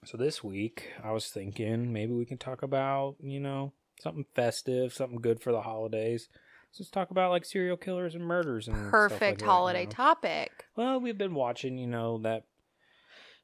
So 0.05 0.17
this 0.17 0.43
week, 0.43 0.90
I 1.02 1.12
was 1.12 1.29
thinking 1.29 1.93
maybe 1.93 2.12
we 2.12 2.25
can 2.25 2.38
talk 2.38 2.62
about, 2.62 3.17
you 3.20 3.40
know, 3.40 3.73
something 4.00 4.26
festive, 4.35 4.93
something 4.93 5.20
good 5.20 5.40
for 5.40 5.52
the 5.52 5.62
holidays. 5.62 6.29
Let's 6.79 6.91
talk 6.91 7.11
about 7.11 7.31
like 7.31 7.44
serial 7.44 7.76
killers 7.76 8.15
and 8.15 8.25
murders 8.25 8.67
and 8.69 8.76
stuff 8.76 8.85
like 8.85 8.91
Perfect 9.11 9.41
that, 9.41 9.47
holiday 9.47 9.87
topic. 9.87 10.65
Well, 10.76 11.00
we've 11.00 11.17
been 11.19 11.35
watching, 11.35 11.79
you 11.79 11.87
know, 11.87 12.19
that 12.23 12.44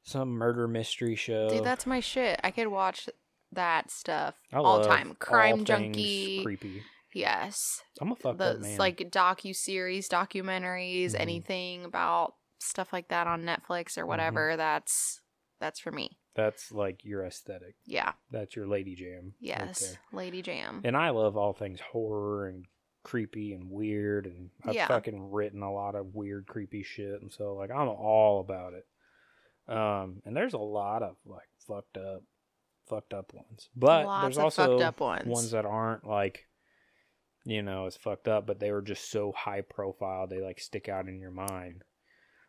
some 0.03 0.29
murder 0.29 0.67
mystery 0.67 1.15
show. 1.15 1.49
Dude, 1.49 1.63
that's 1.63 1.85
my 1.85 1.99
shit. 1.99 2.39
I 2.43 2.51
could 2.51 2.67
watch 2.67 3.07
that 3.51 3.91
stuff 3.91 4.35
I 4.51 4.57
all 4.57 4.83
time. 4.83 5.15
Crime 5.19 5.57
things 5.57 5.67
junkie. 5.67 6.43
creepy. 6.43 6.81
Yes. 7.13 7.83
I'm 7.99 8.11
a 8.11 8.15
fucked 8.15 8.37
The 8.39 8.51
up 8.51 8.59
man. 8.61 8.77
like 8.77 8.97
docu 9.11 9.55
series, 9.55 10.07
documentaries, 10.09 11.11
Mhm. 11.11 11.19
anything 11.19 11.85
about 11.85 12.35
stuff 12.59 12.93
like 12.93 13.09
that 13.09 13.27
on 13.27 13.43
Netflix 13.43 13.91
Mm-hmm. 13.91 14.01
or 14.01 14.05
whatever. 14.07 14.55
That's 14.57 15.21
that's 15.59 15.79
for 15.79 15.91
me. 15.91 16.17
that's 16.33 16.71
like 16.71 17.03
your 17.03 17.25
aesthetic. 17.25 17.75
Yeah. 17.85 18.13
That's 18.31 18.55
your 18.55 18.65
lady 18.65 18.95
jam. 18.95 19.33
Yes. 19.39 19.79
there. 19.81 19.99
Lady 20.13 20.41
Jam. 20.41 20.79
And 20.85 20.95
I 20.95 21.09
love 21.09 21.35
all 21.37 21.51
things 21.53 21.81
horror 21.91 22.47
and 22.47 22.65
creepy 23.03 23.53
and 23.53 23.69
weird 23.69 24.25
and 24.25 24.49
I've 24.63 24.75
Yeah. 24.75 24.87
fucking 24.87 25.31
written 25.31 25.61
a 25.63 25.73
lot 25.73 25.95
of 25.95 26.13
weird 26.13 26.45
creepy 26.47 26.83
shit 26.83 27.21
and 27.21 27.31
so 27.31 27.55
like 27.55 27.71
I'm 27.71 27.87
all 27.89 28.39
about 28.41 28.73
it. 28.73 28.85
Um 29.67 30.21
and 30.25 30.35
there's 30.35 30.53
a 30.53 30.57
lot 30.59 31.01
of 31.03 31.15
like 31.25 31.49
fucked 31.67 31.97
up 31.97 32.23
fucked 32.87 33.13
up 33.13 33.33
ones. 33.33 33.69
But 33.75 34.05
Lots 34.05 34.23
there's 34.23 34.37
also 34.37 34.73
fucked 34.77 34.83
up 34.83 34.99
ones. 34.99 35.25
ones 35.27 35.51
that 35.51 35.65
aren't 35.65 36.05
like 36.05 36.47
you 37.43 37.63
know, 37.63 37.87
as 37.87 37.97
fucked 37.97 38.27
up, 38.27 38.45
but 38.45 38.59
they 38.59 38.71
were 38.71 38.83
just 38.83 39.09
so 39.09 39.31
high 39.31 39.61
profile 39.61 40.27
they 40.27 40.41
like 40.41 40.59
stick 40.59 40.87
out 40.87 41.07
in 41.07 41.19
your 41.19 41.31
mind. 41.31 41.83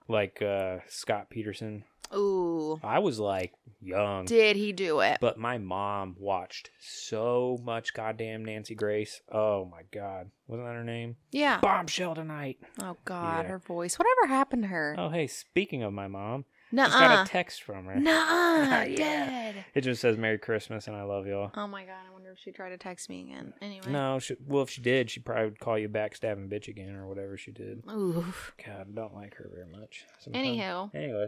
Like 0.08 0.42
uh 0.42 0.78
Scott 0.88 1.30
Peterson. 1.30 1.84
Ooh. 2.14 2.78
I 2.82 2.98
was 2.98 3.18
like 3.18 3.52
young. 3.80 4.26
Did 4.26 4.56
he 4.56 4.72
do 4.72 5.00
it? 5.00 5.16
But 5.20 5.38
my 5.38 5.56
mom 5.56 6.14
watched 6.18 6.70
so 6.80 7.58
much 7.64 7.94
goddamn 7.94 8.44
Nancy 8.44 8.74
Grace. 8.74 9.22
Oh 9.30 9.64
my 9.64 9.82
god. 9.92 10.30
Wasn't 10.46 10.66
that 10.66 10.74
her 10.74 10.84
name? 10.84 11.16
yeah. 11.30 11.58
Bombshell 11.60 12.14
tonight. 12.14 12.58
Oh 12.82 12.96
God, 13.06 13.44
Yeah. 13.44 13.50
her 13.52 13.58
voice. 13.58 13.98
Whatever 13.98 14.26
happened 14.34 14.62
to 14.64 14.68
her? 14.68 14.94
Oh 14.98 15.08
hey, 15.08 15.26
speaking 15.26 15.82
of 15.82 15.92
my 15.94 16.06
mom, 16.08 16.44
Nuh 16.70 16.84
just 16.86 16.98
got 16.98 17.26
a 17.26 17.30
text 17.30 17.62
from 17.62 17.86
her. 17.86 17.94
Nuh 17.96 18.10
Yeah. 18.88 18.94
Dead. 18.96 19.64
It 19.74 19.80
just 19.80 20.02
says 20.02 20.18
Merry 20.18 20.38
Christmas 20.38 20.86
and 20.88 20.96
I 20.96 21.04
love 21.04 21.26
y'all. 21.26 21.50
Oh 21.56 21.66
my 21.66 21.84
God. 21.84 22.11
If 22.32 22.38
she 22.38 22.50
tried 22.52 22.70
to 22.70 22.78
text 22.78 23.08
me 23.10 23.22
again. 23.22 23.52
Anyway. 23.60 23.90
No, 23.90 24.18
she, 24.18 24.36
well 24.46 24.62
if 24.62 24.70
she 24.70 24.80
did, 24.82 25.10
she 25.10 25.20
probably 25.20 25.44
would 25.46 25.58
call 25.60 25.78
you 25.78 25.88
backstabbing 25.88 26.48
bitch 26.50 26.68
again 26.68 26.94
or 26.94 27.06
whatever 27.06 27.36
she 27.36 27.50
did. 27.52 27.82
Ooh. 27.90 28.24
God, 28.64 28.86
I 28.90 28.94
don't 28.94 29.14
like 29.14 29.34
her 29.36 29.50
very 29.52 29.66
much. 29.70 30.04
sometimes. 30.20 30.46
Anywho, 30.46 30.94
Anyway. 30.94 31.26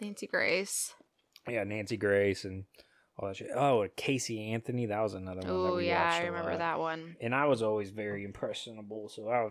Nancy 0.00 0.26
Grace. 0.26 0.94
Yeah, 1.48 1.64
Nancy 1.64 1.96
Grace 1.96 2.44
and 2.44 2.64
all 3.18 3.28
that 3.28 3.36
shit. 3.36 3.50
Oh, 3.54 3.86
Casey 3.96 4.50
Anthony, 4.52 4.86
that 4.86 5.00
was 5.00 5.14
another 5.14 5.40
one. 5.40 5.50
Oh 5.50 5.78
yeah, 5.78 6.10
I 6.12 6.24
remember 6.24 6.50
lot. 6.50 6.58
that 6.58 6.78
one. 6.78 7.16
and 7.20 7.34
I 7.34 7.46
was 7.46 7.62
always 7.62 7.90
very 7.90 8.24
impressionable. 8.24 9.08
So 9.08 9.28
I, 9.28 9.50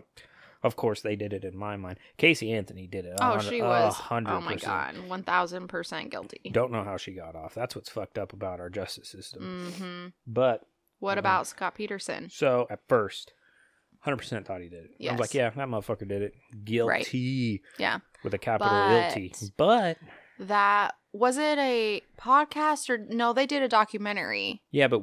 of 0.62 0.76
course, 0.76 1.00
they 1.02 1.16
did 1.16 1.32
it 1.32 1.44
in 1.44 1.56
my 1.56 1.76
mind. 1.76 1.98
Casey 2.18 2.52
Anthony 2.52 2.86
did 2.86 3.06
it. 3.06 3.14
Oh, 3.20 3.38
she 3.38 3.60
a 3.60 3.64
was. 3.64 3.94
hundred 3.94 4.32
Oh 4.32 4.40
my. 4.40 4.56
God, 4.56 4.96
one 5.08 5.22
thousand 5.22 5.68
percent 5.68 6.10
guilty. 6.10 6.50
Don't 6.52 6.72
know 6.72 6.84
how 6.84 6.96
she 6.96 7.12
got 7.12 7.34
off. 7.36 7.54
That's 7.54 7.74
what's 7.76 7.88
fucked 7.90 8.18
up 8.18 8.32
about 8.32 8.60
our 8.60 8.70
justice 8.70 9.08
system. 9.08 9.72
Mm-hmm. 9.72 10.06
But 10.26 10.62
What 11.00 11.16
Mhm. 11.16 11.20
about 11.20 11.46
Scott 11.48 11.74
Peterson? 11.74 12.30
so 12.30 12.66
at 12.70 12.80
first, 12.88 13.32
hundred 14.00 14.16
percent 14.18 14.46
thought 14.46 14.60
he 14.62 14.68
did 14.68 14.84
it. 14.84 15.08
I 15.08 15.12
was 15.12 15.20
like, 15.20 15.34
yeah, 15.34 15.50
that 15.50 15.68
motherfucker 15.68 16.06
did 16.08 16.22
it. 16.22 16.34
Guilty 16.64 17.62
Yeah. 17.78 17.98
with 18.22 18.32
a 18.34 18.38
capital 18.38 18.72
But- 18.72 19.12
T. 19.14 19.32
But 19.56 19.98
That 20.38 20.94
was 21.12 21.36
it 21.36 21.58
a 21.58 22.00
podcast 22.18 22.88
or 22.88 22.96
no? 22.98 23.32
They 23.34 23.46
did 23.46 23.62
a 23.62 23.68
documentary. 23.68 24.62
yeah, 24.70 24.88
but 24.88 25.02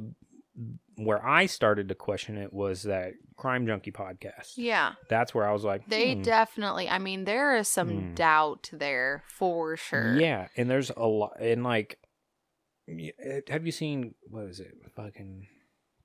where 0.95 1.23
I 1.23 1.45
started 1.45 1.89
to 1.89 1.95
question 1.95 2.37
it 2.37 2.51
was 2.51 2.81
that 2.83 3.13
Crime 3.35 3.67
Junkie 3.67 3.91
podcast. 3.91 4.53
Yeah. 4.55 4.93
That's 5.09 5.35
where 5.35 5.47
I 5.47 5.51
was 5.53 5.63
like, 5.63 5.87
They 5.87 6.15
hmm. 6.15 6.23
definitely, 6.23 6.89
I 6.89 6.97
mean, 6.97 7.25
there 7.25 7.55
is 7.55 7.67
some 7.67 7.89
Hmm. 7.89 8.13
doubt 8.15 8.69
there 8.73 9.23
for 9.27 9.77
sure. 9.77 10.19
Yeah, 10.19 10.47
and 10.57 10.67
there's 10.67 10.89
a 10.89 11.05
lot, 11.05 11.39
and 11.39 11.63
like, 11.63 11.99
have 13.47 13.65
you 13.65 13.71
seen 13.71 14.15
what 14.29 14.45
is 14.45 14.59
it? 14.59 14.73
Fucking 14.95 15.45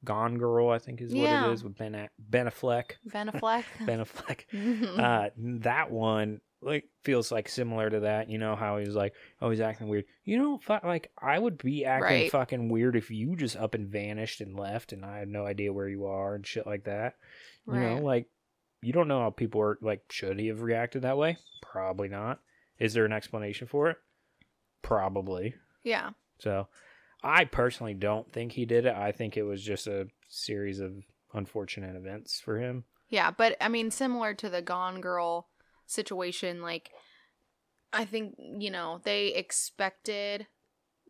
Gone 0.05 0.37
Girl, 0.39 0.69
I 0.71 0.79
think 0.79 1.01
is 1.01 1.15
what 1.15 1.25
it 1.51 1.53
is 1.53 1.63
with 1.65 1.77
Ben 1.79 2.09
Ben 2.19 2.47
Affleck. 2.47 2.93
Ben 3.07 3.29
Affleck. 3.33 3.65
Ben 3.87 4.05
Affleck. 4.05 4.41
Uh, 4.99 5.31
that 5.37 5.91
one 5.91 6.41
like 6.61 6.85
feels 7.03 7.33
like 7.33 7.49
similar 7.49 7.91
to 7.91 8.01
that. 8.01 8.31
You 8.31 8.39
know 8.39 8.55
how 8.57 8.79
he's 8.79 8.95
like, 8.95 9.15
oh, 9.41 9.51
he's 9.51 9.61
acting 9.61 9.89
weird. 9.89 10.05
You 10.25 10.39
know, 10.39 10.59
fu- 10.59 10.87
like 10.87 11.11
I 11.21 11.39
would 11.39 11.59
be 11.59 11.85
acting 11.85 12.05
Right. 12.23 12.31
fucking 12.31 12.69
weird 12.69 12.97
if 12.97 13.11
you 13.11 13.35
just 13.37 13.57
up 13.57 13.75
and 13.75 13.89
vanished 13.89 14.41
and 14.41 14.59
left, 14.59 14.93
and 14.93 15.05
I 15.05 15.19
had 15.19 15.29
no 15.29 15.45
idea 15.47 15.73
where 15.73 15.89
you 15.89 16.07
are 16.07 16.35
and 16.35 16.47
shit 16.47 16.67
like 16.67 16.85
that. 16.85 17.15
You 17.67 17.75
know, 17.75 17.99
like 17.99 18.27
you 18.81 18.93
don't 18.93 19.09
know 19.09 19.21
how 19.21 19.31
people 19.31 19.61
are 19.63 19.79
like. 19.83 20.03
Should 20.11 20.39
he 20.41 20.49
have 20.49 20.63
reacted 20.63 21.03
that 21.03 21.17
way? 21.19 21.37
Probably 21.63 22.09
not. 22.09 22.41
Is 22.79 22.95
there 22.95 23.05
an 23.05 23.13
explanation 23.13 23.67
for 23.69 23.91
it? 23.91 23.97
Probably. 24.83 25.55
yeah. 25.85 26.11
So, 26.41 26.67
I 27.23 27.45
personally 27.45 27.95
don't 27.95 28.31
think 28.33 28.52
he 28.52 28.64
did 28.64 28.87
it. 28.87 28.95
I 28.95 29.12
think 29.12 29.37
it 29.37 29.43
was 29.45 29.62
just 29.62 29.87
a 29.87 30.09
series 30.29 30.81
of 30.81 30.93
unfortunate 31.33 31.97
events 31.97 32.41
for 32.41 32.59
him. 32.59 32.85
Yeah, 33.09 33.31
but 33.31 33.57
I 33.61 33.69
mean, 33.69 33.91
similar 33.91 34.35
to 34.35 34.49
the 34.49 34.62
Gone 34.62 35.00
Girl 35.00 35.49
situation, 35.87 36.62
like, 36.62 36.91
I 37.93 38.05
think, 38.07 38.35
you 38.38 38.71
know, 38.71 39.00
they 39.05 39.29
expected 39.29 40.47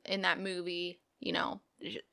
in 0.05 0.23
that 0.23 0.41
movie, 0.41 1.01
you 1.21 1.33
know, 1.33 1.61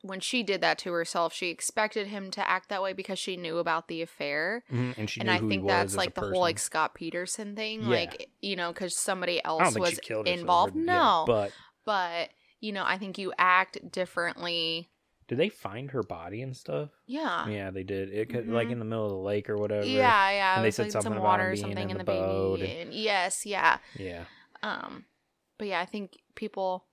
when 0.01 0.19
she 0.19 0.43
did 0.43 0.61
that 0.61 0.77
to 0.79 0.91
herself, 0.91 1.33
she 1.33 1.49
expected 1.49 2.07
him 2.07 2.31
to 2.31 2.47
act 2.47 2.69
that 2.69 2.81
way 2.81 2.93
because 2.93 3.19
she 3.19 3.35
knew 3.37 3.57
about 3.57 3.87
the 3.87 4.01
affair. 4.01 4.63
Mm-hmm, 4.71 4.99
and 4.99 5.09
she 5.09 5.21
and 5.21 5.29
knew 5.29 5.35
I 5.35 5.39
think 5.49 5.67
that's 5.67 5.95
like 5.95 6.15
the 6.15 6.21
whole 6.21 6.39
like 6.41 6.59
Scott 6.59 6.93
Peterson 6.95 7.55
thing, 7.55 7.81
Yeah. 7.81 7.87
like 7.89 8.29
you 8.41 8.55
know, 8.55 8.71
because 8.71 8.95
somebody 8.95 9.43
else 9.43 9.77
was 9.77 9.89
she 9.91 9.95
killed 9.97 10.27
herself. 10.27 10.39
involved. 10.39 10.75
yeah, 10.75 10.83
no, 10.83 11.23
but 11.27 11.51
but 11.85 12.29
you 12.59 12.71
know, 12.71 12.83
I 12.85 12.97
think 12.97 13.17
you 13.17 13.33
act 13.37 13.77
differently. 13.91 14.89
did 15.27 15.37
they 15.37 15.49
find 15.49 15.91
her 15.91 16.01
body 16.01 16.41
and 16.41 16.57
stuff? 16.57 16.89
Yeah, 17.05 17.47
yeah, 17.47 17.53
Yeah, 17.53 17.69
they 17.71 17.83
did. 17.83 18.11
It 18.11 18.29
could, 18.29 18.47
like 18.47 18.69
Mhm. 18.69 18.71
in 18.71 18.79
the 18.79 18.85
middle 18.85 19.05
of 19.05 19.11
the 19.11 19.17
lake 19.17 19.47
or 19.47 19.57
whatever. 19.57 19.85
yeah. 19.85 20.55
And 20.55 20.65
they 20.65 20.71
said 20.71 20.83
like, 20.87 20.91
something 20.91 21.03
some 21.11 21.13
about 21.13 21.23
water 21.23 21.43
him 21.49 21.53
or 21.53 21.55
something 21.57 21.83
in 21.83 21.91
in 21.91 21.97
the 21.99 22.03
the, 22.03 22.11
boat 22.11 22.59
baby. 22.61 22.79
And 22.79 22.93
yes, 22.95 23.45
yeah. 23.45 23.77
Yeah. 23.95 24.25
Um, 24.63 25.05
but 25.59 25.67
yeah, 25.67 25.81
I 25.81 25.85
think 25.85 26.17
people, 26.33 26.87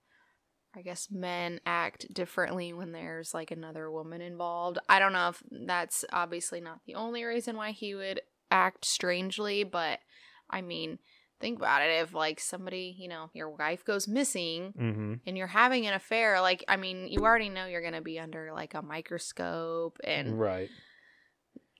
I 0.75 0.83
guess 0.83 1.09
men 1.09 1.59
act 1.65 2.13
differently 2.13 2.73
when 2.73 2.91
there's 2.91 3.33
like 3.33 3.49
another 3.49 3.89
woman 3.89 4.21
involved. 4.21 4.77
I 4.87 4.99
don't 4.99 5.13
know 5.13 5.29
if 5.29 5.41
that's 5.49 6.05
obviously 6.13 6.61
not 6.61 6.81
the 6.85 6.93
only 6.93 7.23
reason 7.23 7.57
why 7.57 7.71
he 7.71 7.95
would 7.95 8.21
act 8.51 8.85
strangely, 8.85 9.63
but 9.63 9.99
I 10.47 10.61
mean, 10.61 10.99
think 11.39 11.59
about 11.59 11.81
it. 11.81 12.01
If 12.01 12.13
like 12.13 12.39
somebody, 12.39 12.95
you 12.97 13.07
know, 13.07 13.29
your 13.33 13.49
wife 13.49 13.83
goes 13.85 14.07
missing 14.07 14.73
Mm-hmm. 14.79 15.13
and 15.25 15.37
you're 15.37 15.47
having 15.47 15.87
an 15.87 15.93
affair, 15.93 16.41
like, 16.41 16.63
I 16.67 16.77
mean, 16.77 17.07
you 17.07 17.21
already 17.25 17.49
know 17.49 17.65
you're 17.65 17.81
going 17.81 17.93
to 17.93 18.01
be 18.01 18.19
under 18.19 18.51
like 18.53 18.73
a 18.73 18.81
microscope 18.81 19.97
and 20.03 20.39
Right. 20.39 20.69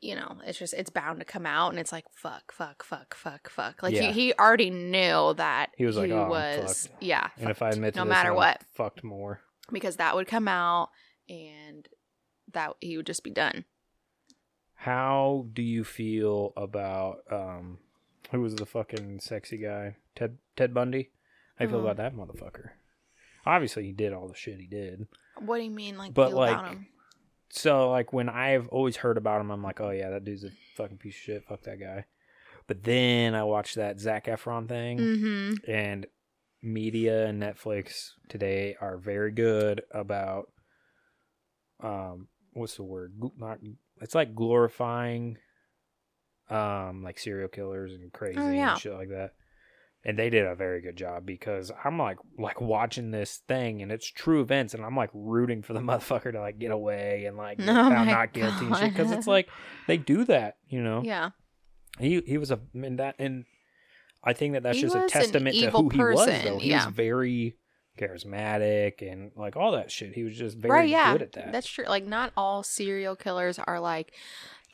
you 0.02 0.16
know, 0.16 0.38
it's 0.46 0.60
just 0.60 0.74
it's 0.76 0.90
bound 0.92 1.20
to 1.20 1.26
come 1.26 1.46
out, 1.46 1.70
and 1.72 1.80
it's 1.80 1.92
like 1.92 2.06
fuck, 2.14 2.52
fuck, 2.54 2.84
fuck, 2.84 3.16
fuck, 3.16 3.50
fuck. 3.50 3.82
Like 3.82 3.96
Yeah. 3.96 4.12
he, 4.12 4.28
he 4.28 4.34
already 4.34 4.70
knew 4.70 5.34
that 5.38 5.72
He 5.78 5.86
was 5.86 5.98
like, 5.98 6.12
"Oh, 6.12 6.28
was 6.30 6.88
fucked." 6.88 7.04
yeah, 7.04 7.30
And 7.38 7.50
if 7.50 7.62
I 7.64 7.70
admit 7.70 7.96
to 7.96 8.00
no 8.02 8.06
this, 8.06 8.10
matter 8.12 8.30
I'm 8.30 8.36
what, 8.36 8.62
fucked 8.76 9.04
more. 9.04 9.42
because 9.72 9.96
that 9.98 10.16
would 10.16 10.28
come 10.28 10.48
out, 10.48 10.90
and 11.30 11.88
that 12.54 12.74
he 12.80 12.96
would 12.96 13.08
just 13.08 13.24
be 13.24 13.32
done. 13.32 13.66
How 14.76 15.48
do 15.54 15.62
you 15.64 15.84
feel 15.84 16.54
about 16.56 17.18
um 17.32 17.80
who 18.32 18.42
was 18.42 18.56
the 18.56 18.66
fucking 18.66 19.20
sexy 19.22 19.58
guy? 19.58 19.96
Ted 20.16 20.38
Ted 20.56 20.74
Bundy? 20.74 21.12
How 21.58 21.66
you 21.66 21.70
feel 21.70 21.80
Mhm. 21.80 21.84
about 21.92 21.98
that 21.98 22.16
motherfucker? 22.16 22.70
Obviously 23.46 23.86
he 23.86 23.94
did 23.94 24.14
all 24.14 24.28
the 24.28 24.36
shit 24.36 24.60
he 24.60 24.68
did. 24.68 25.08
What 25.40 25.58
do 25.58 25.64
you 25.64 25.72
mean, 25.72 25.98
like, 25.98 26.14
But, 26.14 26.30
feel 26.30 26.38
like, 26.38 26.58
about 26.58 26.72
him? 26.72 26.88
So 27.50 27.90
like 27.90 28.12
when 28.12 28.28
I've 28.30 28.68
always 28.70 28.98
heard 28.98 29.18
about 29.18 29.40
him, 29.42 29.52
I'm 29.52 29.64
like, 29.64 29.80
oh 29.80 29.92
yeah, 29.92 30.10
that 30.10 30.26
dude's 30.26 30.44
a 30.44 30.52
fucking 30.76 30.98
piece 30.98 31.16
of 31.16 31.22
shit. 31.22 31.44
Fuck 31.46 31.62
that 31.64 31.80
guy. 31.80 32.06
But 32.68 32.84
then 32.84 33.34
I 33.36 33.44
watched 33.44 33.76
that 33.76 34.00
Zac 34.00 34.26
Efron 34.26 34.68
thing, 34.68 34.98
Mm-hmm. 35.00 35.72
and 35.72 36.06
media 36.62 37.28
and 37.28 37.42
Netflix 37.42 38.10
today 38.28 38.76
are 38.82 38.98
very 38.98 39.32
good 39.32 39.82
about 39.92 40.52
um 41.80 42.28
what's 42.54 42.76
the 42.76 42.84
word? 42.84 43.14
Gl- 43.20 43.38
Not 43.38 43.60
it's 44.02 44.16
like 44.16 44.36
glorifying 44.36 45.38
um 46.50 47.04
like 47.04 47.20
serial 47.20 47.50
killers 47.50 47.94
and 47.94 48.12
crazy 48.14 48.40
Oh, 48.40 48.50
yeah. 48.52 48.72
and 48.74 48.80
shit 48.82 48.94
like 48.94 49.10
that. 49.10 49.34
And 50.06 50.18
they 50.18 50.30
did 50.30 50.46
a 50.46 50.56
very 50.56 50.80
good 50.82 50.96
job 50.96 51.26
because 51.26 51.72
I'm 51.84 51.98
like 52.00 52.18
like 52.38 52.62
watching 52.62 53.12
this 53.12 53.42
thing 53.48 53.82
and 53.82 53.92
it's 53.92 54.08
true 54.10 54.42
events 54.42 54.74
and 54.74 54.86
I'm 54.86 54.96
like 54.96 55.10
rooting 55.14 55.62
for 55.64 55.74
the 55.74 55.80
motherfucker 55.90 56.32
to 56.32 56.40
like 56.40 56.60
get 56.60 56.72
away 56.72 57.26
and 57.26 57.36
like 57.36 57.58
get 57.58 57.68
Oh 57.70 57.74
found 57.90 58.10
not 58.10 58.32
guilty 58.32 58.66
and 58.68 58.78
shit 58.78 58.94
because 58.94 59.12
it's 59.12 59.28
like 59.28 59.50
they 59.88 59.98
do 59.98 60.24
that, 60.26 60.58
you 60.70 60.82
know. 60.82 61.02
Yeah, 61.04 61.32
He 62.00 62.22
he 62.26 62.38
was 62.38 62.52
a 62.52 62.60
and 62.74 63.00
that 63.00 63.16
and 63.20 63.44
I 64.24 64.34
think 64.34 64.54
that 64.54 64.64
that's 64.64 64.78
He 64.78 64.84
just 64.84 64.96
a 64.96 65.08
testament 65.08 65.56
to 65.58 65.72
who 65.72 65.90
he 65.90 66.00
was 66.00 66.26
though. 66.44 66.60
He 66.60 66.70
yeah. 66.70 66.86
was 66.86 66.96
very 66.96 67.58
charismatic 68.00 69.02
and 69.02 69.32
like 69.36 69.56
all 69.56 69.74
that 69.74 69.92
shit. 69.92 70.14
He 70.14 70.24
was 70.24 70.38
just 70.38 70.58
very 70.58 70.74
right. 70.74 70.90
Yeah, 70.90 71.12
good 71.14 71.22
at 71.24 71.32
that. 71.34 71.52
that's 71.52 71.68
true. 71.68 71.86
Like, 71.88 72.06
not 72.06 72.32
all 72.38 72.64
serial 72.64 73.16
killers 73.16 73.60
are 73.60 73.80
like 73.80 74.14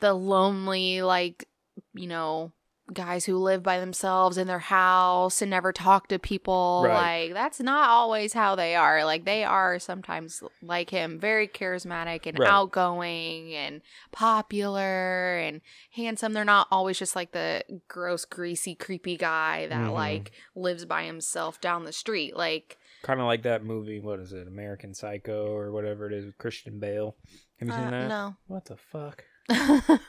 the 0.00 0.12
lonely, 0.14 1.02
like 1.02 1.48
you 1.94 2.06
know, 2.06 2.52
guys 2.92 3.24
who 3.24 3.38
live 3.38 3.62
by 3.62 3.80
themselves 3.80 4.36
in 4.36 4.46
their 4.46 4.58
house 4.58 5.40
and 5.40 5.50
never 5.50 5.72
talk 5.72 6.06
to 6.08 6.18
people. 6.18 6.82
Right. 6.84 7.28
Like, 7.28 7.32
that's 7.32 7.58
not 7.60 7.88
always 7.88 8.34
how 8.34 8.56
they 8.56 8.74
are. 8.74 9.06
Like, 9.06 9.24
they 9.24 9.42
are 9.42 9.78
sometimes 9.78 10.42
like 10.60 10.90
him, 10.90 11.18
very 11.18 11.48
charismatic 11.48 12.26
and 12.26 12.38
Right. 12.38 12.46
outgoing 12.50 13.54
and 13.54 13.80
popular 14.12 15.38
and 15.38 15.62
handsome. 15.92 16.34
They're 16.34 16.44
not 16.44 16.68
always 16.70 16.98
just 16.98 17.16
like 17.16 17.32
the 17.32 17.64
gross, 17.88 18.26
greasy, 18.26 18.74
creepy 18.74 19.16
guy 19.16 19.66
that 19.68 19.88
Mhm. 19.88 19.94
like 19.94 20.32
lives 20.54 20.84
by 20.84 21.04
himself 21.04 21.60
down 21.62 21.84
the 21.84 21.92
street. 21.92 22.36
Like, 22.36 22.76
kind 23.02 23.18
of 23.18 23.24
like 23.26 23.44
that 23.44 23.64
movie. 23.64 23.98
What 24.00 24.20
is 24.20 24.32
it? 24.34 24.46
American 24.46 24.92
Psycho 24.92 25.46
or 25.56 25.72
whatever 25.72 26.06
it 26.06 26.12
is 26.12 26.26
with 26.26 26.36
Christian 26.38 26.78
Bale. 26.80 27.16
Have 27.60 27.68
you 27.68 27.74
seen 27.74 27.84
uh, 27.84 27.90
that? 27.90 28.08
no. 28.08 28.36
What 28.46 28.66
the 28.66 28.76
fuck? 28.76 29.24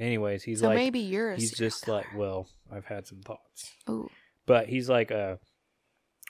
Anyways, 0.00 0.42
he's 0.42 0.60
so 0.60 0.68
like 0.68 0.76
maybe 0.76 1.00
you're 1.00 1.32
a 1.32 1.36
he's 1.36 1.52
just 1.52 1.86
like 1.86 2.06
well, 2.16 2.48
I've 2.72 2.86
had 2.86 3.06
some 3.06 3.20
thoughts, 3.20 3.70
Ooh, 3.88 4.08
but 4.46 4.66
he's 4.66 4.88
like 4.88 5.10
a 5.10 5.38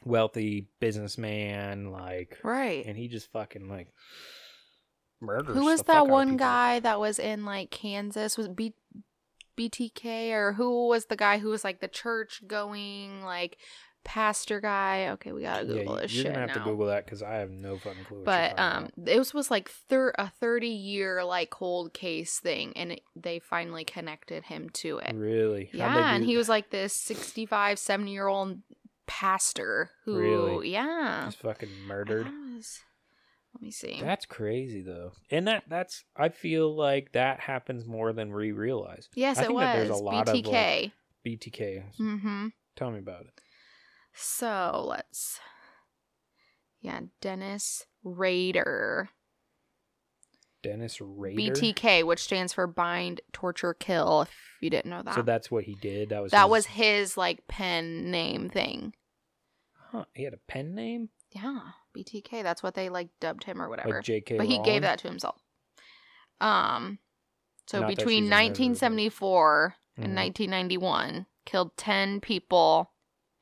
wealthy 0.04 0.66
businessman, 0.80 1.92
like, 1.92 2.38
right. 2.42 2.84
and 2.84 2.96
he 2.96 3.06
just 3.06 3.30
fucking 3.30 3.68
like 3.68 3.86
murders. 5.20 5.56
Who 5.56 5.66
was 5.66 5.82
that 5.82 6.08
one 6.08 6.36
guy 6.36 6.80
that 6.80 6.98
was 6.98 7.20
in 7.20 7.44
like 7.44 7.70
Kansas? 7.70 8.36
Was 8.36 8.48
B- 8.48 8.74
BTK 9.56 10.32
or 10.32 10.54
who 10.54 10.88
was 10.88 11.06
the 11.06 11.16
guy 11.16 11.38
who 11.38 11.50
was 11.50 11.62
like 11.62 11.80
the 11.80 11.88
church 11.88 12.42
going 12.46 13.22
like 13.22 13.56
pastor 14.10 14.60
guy? 14.60 15.10
Okay, 15.10 15.30
we 15.30 15.42
gotta 15.42 15.64
Google 15.64 15.94
yeah, 15.94 16.02
this 16.02 16.12
you're 16.12 16.24
shit 16.24 16.32
gonna 16.32 16.48
have 16.48 16.56
now. 16.56 16.64
to 16.64 16.70
Google 16.70 16.86
that 16.86 17.04
because 17.04 17.22
I 17.22 17.34
have 17.34 17.50
no 17.52 17.78
fucking 17.78 18.04
clue. 18.04 18.22
But 18.24 18.58
you're 18.58 18.66
um, 18.66 18.76
about. 18.84 18.92
this 18.96 19.32
was 19.32 19.52
like 19.52 19.68
thir- 19.68 20.14
a 20.18 20.28
thirty 20.28 20.66
year 20.68 21.24
like 21.24 21.50
cold 21.50 21.94
case 21.94 22.40
thing, 22.40 22.72
and 22.74 22.92
it, 22.92 23.02
they 23.14 23.38
finally 23.38 23.84
connected 23.84 24.42
him 24.44 24.68
to 24.70 24.98
it. 24.98 25.14
really, 25.14 25.70
Yeah, 25.72 26.14
and 26.14 26.24
he 26.24 26.36
was 26.36 26.48
like 26.48 26.70
this 26.70 26.92
65, 26.92 27.78
70 27.78 28.10
year 28.10 28.26
old 28.26 28.58
pastor 29.06 29.90
who, 30.04 30.16
Really? 30.18 30.72
yeah, 30.72 31.22
just 31.26 31.38
fucking 31.38 31.70
murdered. 31.86 32.26
was- 32.26 32.80
let 33.54 33.62
me 33.62 33.70
see. 33.70 34.00
That's 34.00 34.26
crazy 34.26 34.82
though, 34.82 35.12
and 35.30 35.46
that 35.46 35.64
that's 35.68 36.04
I 36.16 36.30
feel 36.30 36.74
like 36.74 37.12
that 37.12 37.38
happens 37.40 37.86
more 37.86 38.12
than 38.12 38.32
we 38.32 38.50
realize. 38.50 39.08
yes, 39.14 39.38
I 39.38 39.42
it 39.42 39.46
think 39.46 39.54
was 39.56 39.64
that 39.64 39.76
there's 39.76 39.90
a 39.90 39.94
lot 39.94 40.28
of, 40.28 40.34
like, 40.34 40.44
BTK. 40.44 40.92
BTK, 41.24 41.82
mm-hmm. 42.00 42.46
tell 42.76 42.90
me 42.90 42.98
about 42.98 43.22
it. 43.22 43.40
So 44.14 44.84
let's. 44.88 45.40
Yeah, 46.80 47.00
Dennis 47.20 47.84
Rader. 48.02 49.10
Dennis 50.62 51.00
Rader. 51.00 51.52
BTK, 51.52 52.04
which 52.04 52.20
stands 52.22 52.52
for 52.52 52.66
Bind, 52.66 53.20
Torture, 53.32 53.74
Kill, 53.74 54.22
if 54.22 54.30
you 54.60 54.68
didn't 54.70 54.90
know 54.90 55.02
that. 55.02 55.14
So 55.14 55.22
that's 55.22 55.50
what 55.50 55.64
he 55.64 55.74
did. 55.74 56.10
That 56.10 56.22
was 56.22 56.32
that 56.32 56.42
his- 56.44 56.50
was 56.50 56.66
his 56.66 57.16
like 57.16 57.46
pen 57.48 58.10
name 58.10 58.50
thing. 58.50 58.94
Huh, 59.90 60.04
he 60.14 60.22
had 60.24 60.34
a 60.34 60.38
pen 60.48 60.74
name 60.74 61.08
Yeah, 61.30 61.60
BTK. 61.96 62.42
That's 62.42 62.62
what 62.62 62.74
they 62.74 62.88
like 62.88 63.08
dubbed 63.20 63.44
him 63.44 63.60
or 63.60 63.68
whatever. 63.68 63.94
like 63.96 64.04
J.K. 64.04 64.36
but 64.38 64.46
he 64.46 64.58
gave 64.62 64.82
that 64.82 64.98
to 65.00 65.08
himself. 65.08 65.40
Um, 66.40 66.98
so 67.66 67.80
Not 67.80 67.88
between 67.88 68.24
she's 68.24 68.30
a 68.30 68.30
murderer, 68.30 68.30
but- 68.30 68.58
1974 68.58 69.76
Mhm. 69.98 70.04
and 70.04 70.14
1991, 70.14 71.26
killed 71.44 71.76
10 71.76 72.20
people 72.20 72.90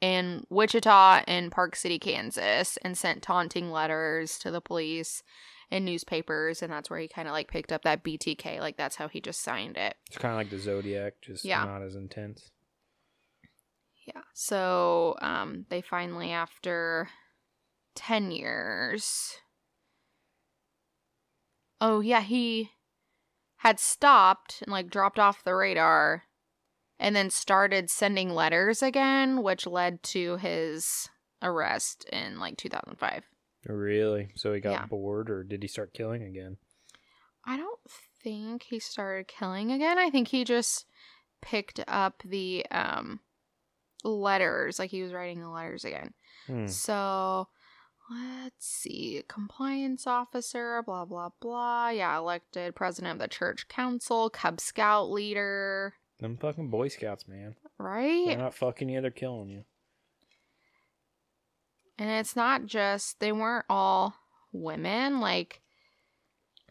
in 0.01 0.45
Wichita 0.51 1.23
and 1.27 1.51
Park 1.51 1.75
City, 1.77 1.99
Kansas, 1.99 2.77
and 2.83 2.97
sent 2.97 3.23
taunting 3.23 3.71
letters 3.71 4.39
to 4.39 4.51
the 4.51 4.61
police 4.61 5.23
and 5.71 5.85
newspapers, 5.85 6.63
and 6.63 6.73
that's 6.73 6.89
where 6.89 6.99
he 6.99 7.09
kind 7.09 7.29
of 7.29 7.33
like 7.33 7.49
picked 7.49 7.73
up 7.73 7.83
that 7.83 8.03
BTK. 8.05 8.61
Like 8.61 8.77
that's 8.77 8.97
how 8.97 9.09
he 9.09 9.21
just 9.21 9.43
signed 9.43 9.77
it. 9.77 9.97
It's 10.09 10.19
kind 10.19 10.33
of 10.33 10.39
like 10.39 10.51
the 10.51 10.59
Zodiac, 10.59 11.15
just 11.21 11.45
Yeah. 11.45 11.65
not 11.65 11.83
as 11.83 11.95
intense. 11.95 12.51
Yeah. 14.07 14.23
So 14.33 15.17
um, 15.21 15.67
they 15.69 15.83
finally, 15.83 16.31
after 16.33 17.11
10 17.97 18.31
years. 18.31 19.35
Oh, 21.81 22.01
yeah, 22.01 22.23
he 22.23 22.71
had 23.59 23.79
stopped 23.79 24.63
and 24.63 24.73
like 24.73 24.89
dropped 24.89 25.19
off 25.19 25.45
the 25.45 25.55
radar 25.55 26.25
and 26.99 27.15
then 27.15 27.31
started 27.31 27.91
sending 27.91 28.31
letters 28.31 28.83
again, 28.83 29.43
which 29.43 29.67
led 29.67 30.03
to 30.05 30.37
his 30.39 31.09
arrest 31.43 32.05
in 32.13 32.39
like 32.41 32.57
2005. 32.57 33.25
Really? 33.67 34.31
So 34.35 34.53
he 34.53 34.61
got 34.61 34.73
Yeah. 34.73 34.87
bored, 34.87 35.31
or 35.31 35.45
did 35.45 35.63
he 35.63 35.69
start 35.69 35.93
killing 35.95 36.23
again? 36.23 36.57
I 37.45 37.57
don't 37.57 37.81
think 38.23 38.65
he 38.65 38.79
started 38.79 39.29
killing 39.29 39.71
again. 39.73 39.99
I 39.99 40.11
think 40.11 40.29
he 40.29 40.45
just 40.45 40.87
picked 41.41 41.81
up 41.87 42.23
the 42.25 42.67
um 42.71 43.21
letters, 44.05 44.79
like 44.79 44.91
he 44.91 45.03
was 45.03 45.13
writing 45.13 45.41
the 45.41 45.49
letters 45.49 45.85
again. 45.85 46.15
Hmm. 46.47 46.67
So 46.67 47.49
let's 48.11 48.67
see. 48.67 49.23
Compliance 49.29 50.07
officer, 50.07 50.83
blah 50.83 51.05
blah 51.05 51.31
blah. 51.41 51.89
Yeah, 51.91 52.17
elected 52.17 52.75
president 52.75 53.13
of 53.15 53.19
the 53.19 53.29
church 53.29 53.69
council, 53.69 54.31
Cub 54.31 54.61
Scout 54.61 55.11
leader, 55.11 55.95
Them 56.21 56.37
fucking 56.37 56.69
Boy 56.69 56.89
Scouts, 56.89 57.29
man. 57.29 57.55
right? 57.79 58.27
They're 58.27 58.39
not 58.39 58.55
fucking 58.55 58.89
you; 58.89 59.01
they're 59.01 59.11
killing 59.11 59.49
you. 59.51 59.65
And 61.99 62.11
it's 62.11 62.37
not 62.37 62.67
just 62.67 63.19
they 63.21 63.33
weren't 63.33 63.67
all 63.69 64.15
women, 64.53 65.21
like 65.21 65.61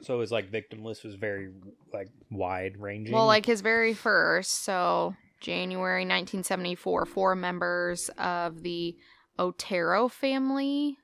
So 0.01 0.19
his 0.21 0.31
like 0.31 0.49
victim 0.49 0.83
list 0.83 1.03
was 1.03 1.15
very 1.15 1.49
like 1.93 2.09
wide 2.31 2.77
ranging. 2.77 3.13
Well, 3.13 3.25
like 3.25 3.45
his 3.45 3.61
very 3.61 3.93
first, 3.93 4.63
so 4.63 5.15
January 5.41 6.01
1974, 6.03 7.05
four 7.05 7.35
members 7.35 8.09
of 8.17 8.63
the 8.63 8.95
Otero 9.39 10.07
family 10.07 10.97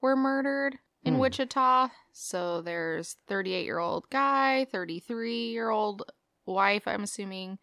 were 0.00 0.16
murdered 0.16 0.76
in 1.04 1.14
Hmm. 1.14 1.20
Wichita. 1.20 1.88
So 2.12 2.60
there's 2.60 3.16
38 3.28 3.64
year 3.64 3.78
old 3.78 4.08
guy, 4.10 4.64
33 4.66 5.50
year 5.50 5.70
old 5.70 6.02
wife, 6.46 6.82
I'm 6.86 7.02
assuming, 7.02 7.58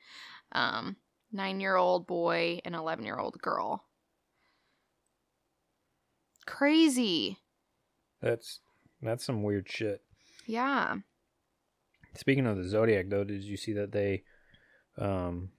um, 0.52 0.96
nine 1.32 1.60
year 1.60 1.76
old 1.76 2.08
boy, 2.08 2.60
and 2.66 2.76
11 2.76 3.06
year 3.06 3.18
old 3.18 3.42
girl. 3.42 3.86
Crazy. 6.46 7.38
that's 8.22 8.60
that's 9.02 9.24
some 9.26 9.44
weird 9.44 9.70
shit. 9.70 10.02
Yeah. 10.46 10.98
Speaking 12.16 12.46
of 12.46 12.58
the 12.58 12.68
Zodiac, 12.68 13.06
though, 13.10 13.24
did 13.24 13.44
you 13.44 13.58
see 13.58 13.74
that 13.74 13.92
they 13.92 14.24
um 14.98 15.50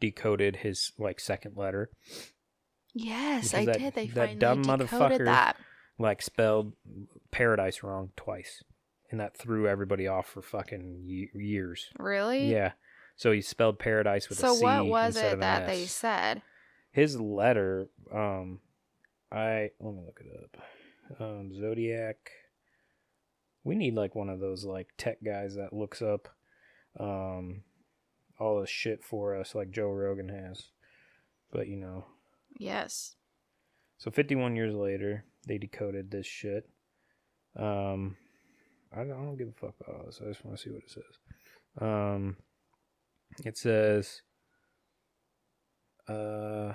decoded 0.00 0.56
his 0.56 0.92
like 0.98 1.20
second 1.20 1.56
letter, 1.56 1.90
Yes, 2.92 3.50
Because 3.52 3.54
I 3.60 3.64
that- 3.66 3.78
did. 3.78 3.94
They 3.94 4.06
that 4.08 4.14
finally 4.14 4.34
dumb 4.36 4.62
decoded 4.62 4.88
motherfucker- 5.20 5.24
that. 5.26 5.56
like 5.98 6.22
spelled 6.22 6.72
paradise 7.30 7.82
wrong 7.82 8.10
twice, 8.16 8.64
and 9.10 9.20
that 9.20 9.36
threw 9.36 9.66
everybody 9.66 10.06
off 10.06 10.26
for 10.28 10.42
fucking 10.42 11.02
ye- 11.04 11.30
years. 11.34 11.88
Really? 11.98 12.50
Yeah. 12.50 12.72
So 13.16 13.32
he 13.32 13.40
spelled 13.42 13.78
paradise 13.78 14.28
with 14.28 14.38
so 14.38 14.52
a 14.52 14.54
C 14.54 14.60
So 14.60 14.64
what 14.64 14.86
was 14.86 15.16
it 15.16 15.40
that 15.40 15.66
they 15.66 15.84
said? 15.86 16.42
His 16.92 17.20
letter, 17.20 17.88
um, 18.12 18.60
I 19.30 19.70
let 19.80 19.94
me 19.94 20.02
look 20.04 20.20
it 20.24 20.44
up. 20.44 21.20
Um, 21.20 21.52
Zodiac. 21.54 22.16
We 23.62 23.74
need 23.74 23.94
like 23.94 24.14
one 24.14 24.28
of 24.30 24.40
those 24.40 24.64
like 24.64 24.88
tech 24.96 25.18
guys 25.22 25.54
that 25.56 25.72
looks 25.74 26.00
up, 26.00 26.28
um, 26.98 27.62
all 28.38 28.60
the 28.60 28.66
shit 28.66 29.04
for 29.04 29.36
us, 29.36 29.54
like 29.54 29.70
Joe 29.70 29.90
Rogan 29.90 30.28
has. 30.30 30.68
But 31.52 31.68
you 31.68 31.76
know, 31.76 32.06
Yes. 32.58 33.16
so 33.98 34.10
51 34.10 34.56
years 34.56 34.74
later, 34.74 35.24
they 35.46 35.58
decoded 35.58 36.10
this 36.10 36.26
shit. 36.26 36.68
Um, 37.56 38.16
I 38.92 38.98
don't, 38.98 39.12
I 39.12 39.24
don't 39.24 39.36
give 39.36 39.48
a 39.48 39.52
fuck 39.52 39.74
about 39.80 40.00
all 40.00 40.06
this. 40.06 40.20
I 40.22 40.28
just 40.28 40.44
want 40.44 40.56
to 40.56 40.62
see 40.62 40.70
what 40.70 40.82
it 40.82 40.90
says. 40.90 41.80
Um, 41.80 42.36
it 43.44 43.56
says, 43.56 44.22
uh, 46.08 46.72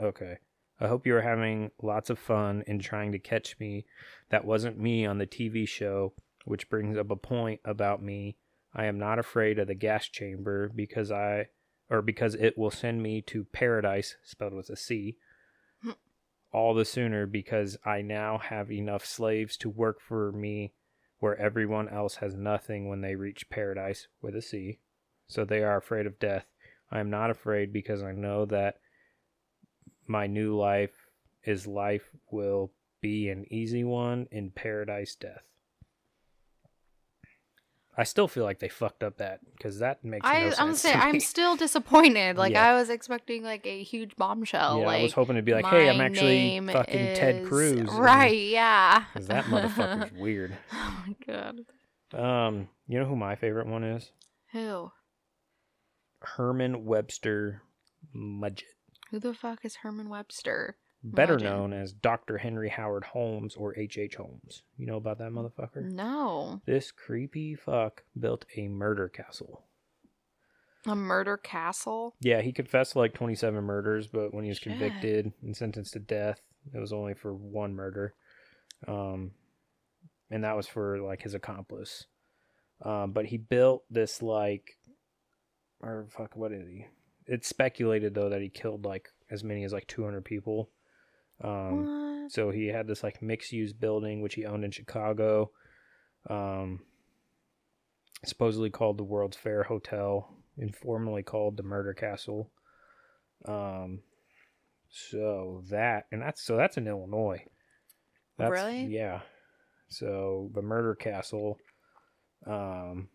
okay. 0.00 0.38
I 0.78 0.88
hope 0.88 1.06
you 1.06 1.16
are 1.16 1.22
having 1.22 1.70
lots 1.82 2.10
of 2.10 2.18
fun 2.18 2.62
in 2.66 2.78
trying 2.78 3.12
to 3.12 3.18
catch 3.18 3.58
me. 3.58 3.86
That 4.30 4.44
wasn't 4.44 4.78
me 4.78 5.06
on 5.06 5.18
the 5.18 5.26
TV 5.26 5.66
show, 5.66 6.12
which 6.44 6.68
brings 6.68 6.98
up 6.98 7.10
a 7.10 7.16
point 7.16 7.60
about 7.64 8.02
me. 8.02 8.36
I 8.74 8.84
am 8.84 8.98
not 8.98 9.18
afraid 9.18 9.58
of 9.58 9.68
the 9.68 9.74
gas 9.74 10.06
chamber 10.06 10.70
because 10.74 11.10
I 11.10 11.46
or 11.88 12.02
because 12.02 12.34
it 12.34 12.58
will 12.58 12.70
send 12.70 13.02
me 13.02 13.22
to 13.22 13.44
paradise, 13.44 14.16
spelled 14.22 14.52
with 14.52 14.68
a 14.70 14.76
C. 14.76 15.16
all 16.52 16.74
the 16.74 16.84
sooner 16.84 17.26
because 17.26 17.76
I 17.84 18.02
now 18.02 18.38
have 18.38 18.70
enough 18.70 19.04
slaves 19.04 19.56
to 19.58 19.68
work 19.68 20.00
for 20.00 20.32
me 20.32 20.72
where 21.18 21.36
everyone 21.36 21.88
else 21.88 22.16
has 22.16 22.34
nothing 22.34 22.88
when 22.88 23.00
they 23.00 23.14
reach 23.14 23.48
paradise 23.50 24.08
with 24.20 24.36
a 24.36 24.42
C. 24.42 24.78
So 25.26 25.44
they 25.44 25.62
are 25.62 25.76
afraid 25.76 26.06
of 26.06 26.18
death. 26.18 26.46
I 26.90 27.00
am 27.00 27.10
not 27.10 27.30
afraid 27.30 27.72
because 27.72 28.02
I 28.02 28.12
know 28.12 28.44
that 28.46 28.76
my 30.06 30.26
new 30.26 30.56
life 30.56 31.08
is 31.44 31.66
life 31.66 32.10
will 32.30 32.72
be 33.00 33.28
an 33.28 33.46
easy 33.52 33.84
one 33.84 34.28
in 34.30 34.50
paradise 34.50 35.14
death. 35.14 35.42
I 37.98 38.04
still 38.04 38.28
feel 38.28 38.44
like 38.44 38.58
they 38.58 38.68
fucked 38.68 39.02
up 39.02 39.16
that 39.18 39.40
because 39.56 39.78
that 39.78 40.04
makes 40.04 40.26
I, 40.26 40.48
no 40.50 40.54
I'm 40.58 40.74
saying 40.74 40.98
I'm 40.98 41.20
still 41.20 41.56
disappointed. 41.56 42.36
Like 42.36 42.52
Yeah. 42.52 42.66
I 42.68 42.74
was 42.74 42.90
expecting 42.90 43.42
like 43.42 43.66
a 43.66 43.82
huge 43.82 44.14
bombshell. 44.16 44.80
yeah, 44.80 44.86
like 44.86 45.00
I 45.00 45.02
was 45.02 45.12
hoping 45.14 45.36
to 45.36 45.42
be 45.42 45.54
like, 45.54 45.64
"Hey, 45.66 45.88
I'm 45.88 46.00
actually 46.00 46.60
fucking 46.60 47.14
Ted 47.16 47.46
Cruz." 47.46 47.88
Right? 47.90 48.36
Yeah. 48.36 49.04
Because 49.14 49.28
that 49.28 49.44
motherfucker's 49.44 50.12
weird. 50.18 50.56
oh 50.72 51.04
my 51.06 51.14
god. 51.26 51.60
Um, 52.12 52.68
you 52.86 52.98
know 52.98 53.06
who 53.06 53.16
my 53.16 53.34
favorite 53.34 53.66
one 53.66 53.82
is? 53.82 54.10
Who? 54.52 54.92
Herman 56.20 56.84
Webster 56.84 57.62
Mudgett, 58.14 58.62
Who 59.10 59.20
the 59.20 59.34
fuck 59.34 59.64
is 59.64 59.76
Herman 59.76 60.08
Webster? 60.08 60.76
Better 61.14 61.38
known 61.38 61.72
as 61.72 61.92
Dr. 61.92 62.38
Henry 62.38 62.68
Howard 62.68 63.04
Holmes 63.04 63.54
or 63.56 63.76
H.H. 63.78 63.98
H. 63.98 64.16
Holmes. 64.16 64.62
You 64.76 64.86
know 64.86 64.96
about 64.96 65.18
that 65.18 65.30
motherfucker? 65.30 65.82
No. 65.82 66.60
This 66.66 66.90
creepy 66.90 67.54
fuck 67.54 68.02
built 68.18 68.44
a 68.56 68.68
murder 68.68 69.08
castle. 69.08 69.62
A 70.86 70.94
murder 70.94 71.36
castle. 71.36 72.14
Yeah, 72.20 72.42
he 72.42 72.52
confessed 72.52 72.92
to 72.92 72.98
like 72.98 73.14
27 73.14 73.62
murders, 73.62 74.06
but 74.06 74.32
when 74.32 74.44
he 74.44 74.48
was 74.50 74.58
Shit. 74.58 74.72
convicted 74.78 75.32
and 75.42 75.56
sentenced 75.56 75.94
to 75.94 75.98
death, 75.98 76.40
it 76.72 76.78
was 76.78 76.92
only 76.92 77.14
for 77.14 77.34
one 77.34 77.74
murder. 77.74 78.14
Um, 78.86 79.32
and 80.30 80.44
that 80.44 80.56
was 80.56 80.66
for 80.66 81.00
like 81.00 81.22
his 81.22 81.34
accomplice. 81.34 82.06
Um, 82.82 83.12
but 83.12 83.26
he 83.26 83.36
built 83.36 83.84
this 83.90 84.22
like, 84.22 84.76
or 85.80 86.06
fuck, 86.10 86.36
what 86.36 86.52
is 86.52 86.68
he? 86.68 86.86
It's 87.26 87.48
speculated 87.48 88.14
though 88.14 88.28
that 88.28 88.42
he 88.42 88.48
killed 88.48 88.84
like 88.84 89.08
as 89.30 89.42
many 89.42 89.64
as 89.64 89.72
like 89.72 89.86
200 89.88 90.24
people. 90.24 90.70
Um, 91.42 92.22
what? 92.22 92.32
so 92.32 92.50
he 92.50 92.66
had 92.66 92.86
this 92.86 93.02
like 93.02 93.22
mixed 93.22 93.52
use 93.52 93.72
building 93.72 94.20
which 94.22 94.34
he 94.34 94.44
owned 94.46 94.64
in 94.64 94.70
Chicago. 94.70 95.50
Um 96.28 96.80
supposedly 98.24 98.70
called 98.70 98.98
the 98.98 99.04
World's 99.04 99.36
Fair 99.36 99.62
Hotel, 99.62 100.34
informally 100.58 101.22
called 101.22 101.56
the 101.56 101.62
Murder 101.62 101.94
Castle. 101.94 102.50
Um 103.46 104.00
so 104.88 105.62
that 105.70 106.06
and 106.10 106.22
that's 106.22 106.42
so 106.42 106.56
that's 106.56 106.76
in 106.78 106.86
Illinois. 106.86 107.44
That's, 108.38 108.50
Really? 108.50 108.86
Yeah. 108.86 109.20
So 109.88 110.50
the 110.54 110.62
Murder 110.62 110.94
Castle 110.94 111.58
um 112.46 113.08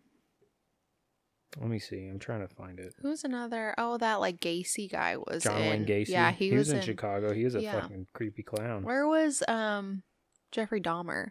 let 1.60 1.68
me 1.68 1.78
see. 1.78 2.06
I'm 2.06 2.18
trying 2.18 2.46
to 2.46 2.54
find 2.54 2.78
it. 2.80 2.94
Who's 3.00 3.24
another? 3.24 3.74
Oh, 3.78 3.98
that 3.98 4.20
like 4.20 4.40
Gacy 4.40 4.90
guy 4.90 5.16
was 5.16 5.44
John 5.44 5.60
in. 5.60 5.68
Wayne 5.70 5.86
Gacy. 5.86 6.08
Yeah, 6.08 6.30
he, 6.32 6.52
was, 6.52 6.70
in, 6.70 6.78
in. 6.78 6.82
Chicago. 6.82 7.32
He 7.32 7.44
was 7.44 7.54
a 7.54 7.60
yeah. 7.62 7.80
fucking 7.80 8.06
creepy 8.14 8.42
clown. 8.42 8.82
Where 8.84 9.06
was 9.06 9.42
um 9.48 10.02
Jeffrey 10.50 10.80
Dahmer? 10.80 11.30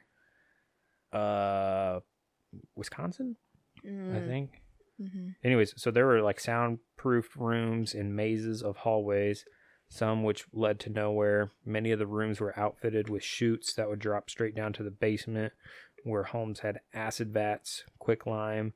Uh 1.12 1.99
Wisconsin? 2.75 3.38
I 3.84 3.88
Mm, 3.88 4.27
think. 4.27 4.62
hmm 4.99 5.29
Anyways, 5.43 5.73
so 5.75 5.89
there 5.89 6.05
were 6.05 6.21
like 6.21 6.39
soundproofed 6.39 7.36
rooms 7.36 7.95
and 7.95 8.15
mazes 8.15 8.62
of 8.62 8.77
hallways, 8.77 9.43
some 9.89 10.23
which 10.23 10.45
led 10.53 10.79
to 10.81 10.89
nowhere. 10.91 11.51
Many 11.65 11.91
of 11.91 11.97
the 11.99 12.05
rooms 12.05 12.39
were 12.39 12.57
outfitted 12.60 13.10
with 13.10 13.23
chutes 13.23 13.73
that 13.73 13.89
would 13.89 13.97
drop 13.99 14.29
straight 14.29 14.55
down 14.55 14.73
to 14.73 14.84
the 14.84 14.91
basement, 14.91 15.53
where 16.03 16.23
Holmes 16.23 16.60
had 16.60 16.81
acid 16.93 17.34
vats, 17.34 17.84
quicklime, 17.97 18.73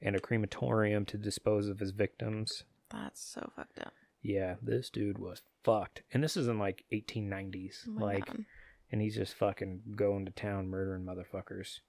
and 0.00 0.14
a 0.16 0.20
crematorium 0.20 1.04
to 1.06 1.16
dispose 1.16 1.68
of 1.68 1.78
his 1.78 1.90
victims. 1.90 2.64
That's 2.90 3.22
so 3.22 3.50
fucked 3.56 3.78
up. 3.80 3.92
Yeah, 4.22 4.56
this 4.62 4.90
dude 4.90 5.18
was 5.18 5.42
fucked. 5.62 6.02
And 6.12 6.22
this 6.22 6.36
is 6.36 6.48
in 6.48 6.58
like 6.58 6.84
1890s. 6.92 7.88
Oh 7.88 8.04
like 8.04 8.26
God. 8.26 8.44
and 8.90 9.00
he's 9.00 9.16
just 9.16 9.34
fucking 9.34 9.80
going 9.96 10.24
to 10.26 10.32
town 10.32 10.68
murdering 10.68 11.04
motherfuckers. 11.04 11.80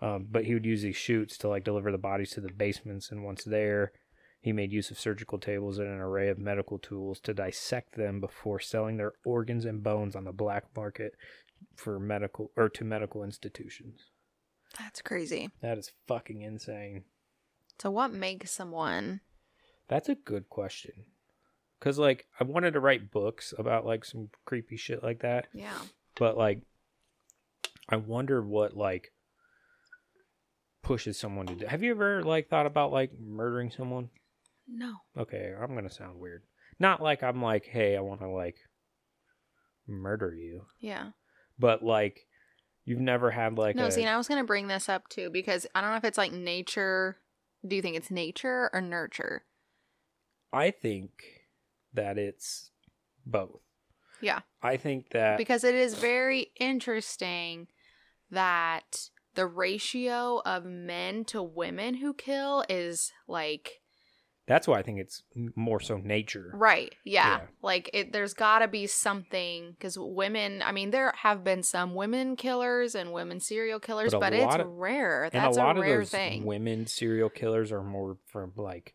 Um, 0.00 0.26
but 0.30 0.44
he 0.44 0.54
would 0.54 0.66
use 0.66 0.82
these 0.82 0.96
chutes 0.96 1.38
to 1.38 1.48
like 1.48 1.64
deliver 1.64 1.92
the 1.92 1.98
bodies 1.98 2.30
to 2.32 2.40
the 2.40 2.52
basements, 2.52 3.12
and 3.12 3.24
once 3.24 3.44
there, 3.44 3.92
he 4.40 4.52
made 4.52 4.72
use 4.72 4.90
of 4.90 4.98
surgical 4.98 5.38
tables 5.38 5.78
and 5.78 5.86
an 5.86 6.00
array 6.00 6.28
of 6.28 6.38
medical 6.38 6.78
tools 6.78 7.20
to 7.20 7.32
dissect 7.32 7.94
them 7.94 8.20
before 8.20 8.58
selling 8.58 8.96
their 8.96 9.12
organs 9.24 9.64
and 9.64 9.84
bones 9.84 10.16
on 10.16 10.24
the 10.24 10.32
black 10.32 10.64
market 10.74 11.14
for 11.76 12.00
medical 12.00 12.50
or 12.56 12.68
to 12.68 12.84
medical 12.84 13.22
institutions. 13.22 14.10
That's 14.76 15.00
crazy. 15.00 15.50
That 15.60 15.78
is 15.78 15.92
fucking 16.08 16.42
insane. 16.42 17.04
So, 17.82 17.90
what 17.90 18.12
makes 18.12 18.52
someone? 18.52 19.22
That's 19.88 20.08
a 20.08 20.14
good 20.14 20.48
question. 20.48 20.92
Cause 21.80 21.98
like 21.98 22.26
I 22.38 22.44
wanted 22.44 22.74
to 22.74 22.80
write 22.80 23.10
books 23.10 23.52
about 23.58 23.84
like 23.84 24.04
some 24.04 24.28
creepy 24.44 24.76
shit 24.76 25.02
like 25.02 25.22
that, 25.22 25.48
Yeah. 25.52 25.80
but 26.16 26.38
like 26.38 26.60
I 27.88 27.96
wonder 27.96 28.40
what 28.40 28.76
like 28.76 29.10
pushes 30.80 31.18
someone 31.18 31.46
to 31.46 31.56
do. 31.56 31.66
Have 31.66 31.82
you 31.82 31.90
ever 31.90 32.22
like 32.22 32.48
thought 32.48 32.66
about 32.66 32.92
like 32.92 33.18
murdering 33.18 33.72
someone? 33.72 34.10
No. 34.68 34.98
Okay, 35.18 35.52
I'm 35.60 35.74
gonna 35.74 35.90
sound 35.90 36.20
weird. 36.20 36.44
Not 36.78 37.02
like 37.02 37.24
I'm 37.24 37.42
like, 37.42 37.64
hey, 37.66 37.96
I 37.96 38.00
want 38.00 38.20
to 38.20 38.28
like 38.28 38.58
murder 39.88 40.32
you, 40.32 40.66
Yeah. 40.78 41.10
but 41.58 41.82
like 41.82 42.28
you've 42.84 43.00
never 43.00 43.32
had 43.32 43.58
like 43.58 43.74
no, 43.74 43.86
a, 43.86 43.90
see, 43.90 44.02
and 44.02 44.10
I 44.10 44.16
was 44.18 44.28
gonna 44.28 44.44
bring 44.44 44.68
this 44.68 44.88
up 44.88 45.08
too 45.08 45.30
because 45.30 45.66
I 45.74 45.80
don't 45.80 45.90
know 45.90 45.96
if 45.96 46.04
it's 46.04 46.16
like 46.18 46.30
nature. 46.30 47.16
Do 47.66 47.76
you 47.76 47.82
think 47.82 47.96
it's 47.96 48.10
nature 48.10 48.70
or 48.72 48.80
nurture? 48.80 49.44
I 50.52 50.70
think 50.70 51.10
that 51.94 52.18
it's 52.18 52.70
both. 53.24 53.60
Yeah. 54.20 54.40
I 54.62 54.76
think 54.76 55.10
that 55.10 55.38
because 55.38 55.64
it 55.64 55.74
is 55.74 55.94
very 55.94 56.52
interesting 56.58 57.68
that 58.30 59.08
the 59.34 59.46
ratio 59.46 60.42
of 60.44 60.64
men 60.64 61.24
to 61.26 61.42
women 61.42 61.94
who 61.94 62.14
kill 62.14 62.64
is 62.68 63.12
like 63.26 63.81
that's 64.46 64.66
why 64.66 64.78
I 64.78 64.82
think 64.82 64.98
it's 64.98 65.22
more 65.54 65.78
so 65.80 65.96
nature. 65.98 66.50
right 66.54 66.92
yeah, 67.04 67.38
Yeah. 67.38 67.40
like 67.62 67.90
it 67.94 68.12
there's 68.12 68.34
got 68.34 68.58
to 68.60 68.68
be 68.68 68.86
something 68.86 69.76
cuz 69.80 69.96
women 69.98 70.62
I 70.62 70.72
mean 70.72 70.90
there 70.90 71.12
have 71.18 71.44
been 71.44 71.62
some 71.62 71.94
women 71.94 72.36
killers 72.36 72.94
and 72.94 73.12
women 73.12 73.38
serial 73.40 73.78
killers 73.80 74.10
But 74.12 74.16
a 74.16 74.20
but, 74.20 74.32
it's 74.32 74.54
of- 74.56 74.66
rare 74.66 75.24
and 75.24 75.32
that's 75.32 75.56
a 75.56 75.60
lot 75.60 75.78
rare 75.78 75.94
of 75.94 75.98
those 76.00 76.10
thing 76.10 76.44
women 76.44 76.86
serial 76.86 77.28
killers 77.30 77.70
are 77.72 77.82
more 77.82 78.18
from 78.26 78.52
like 78.56 78.94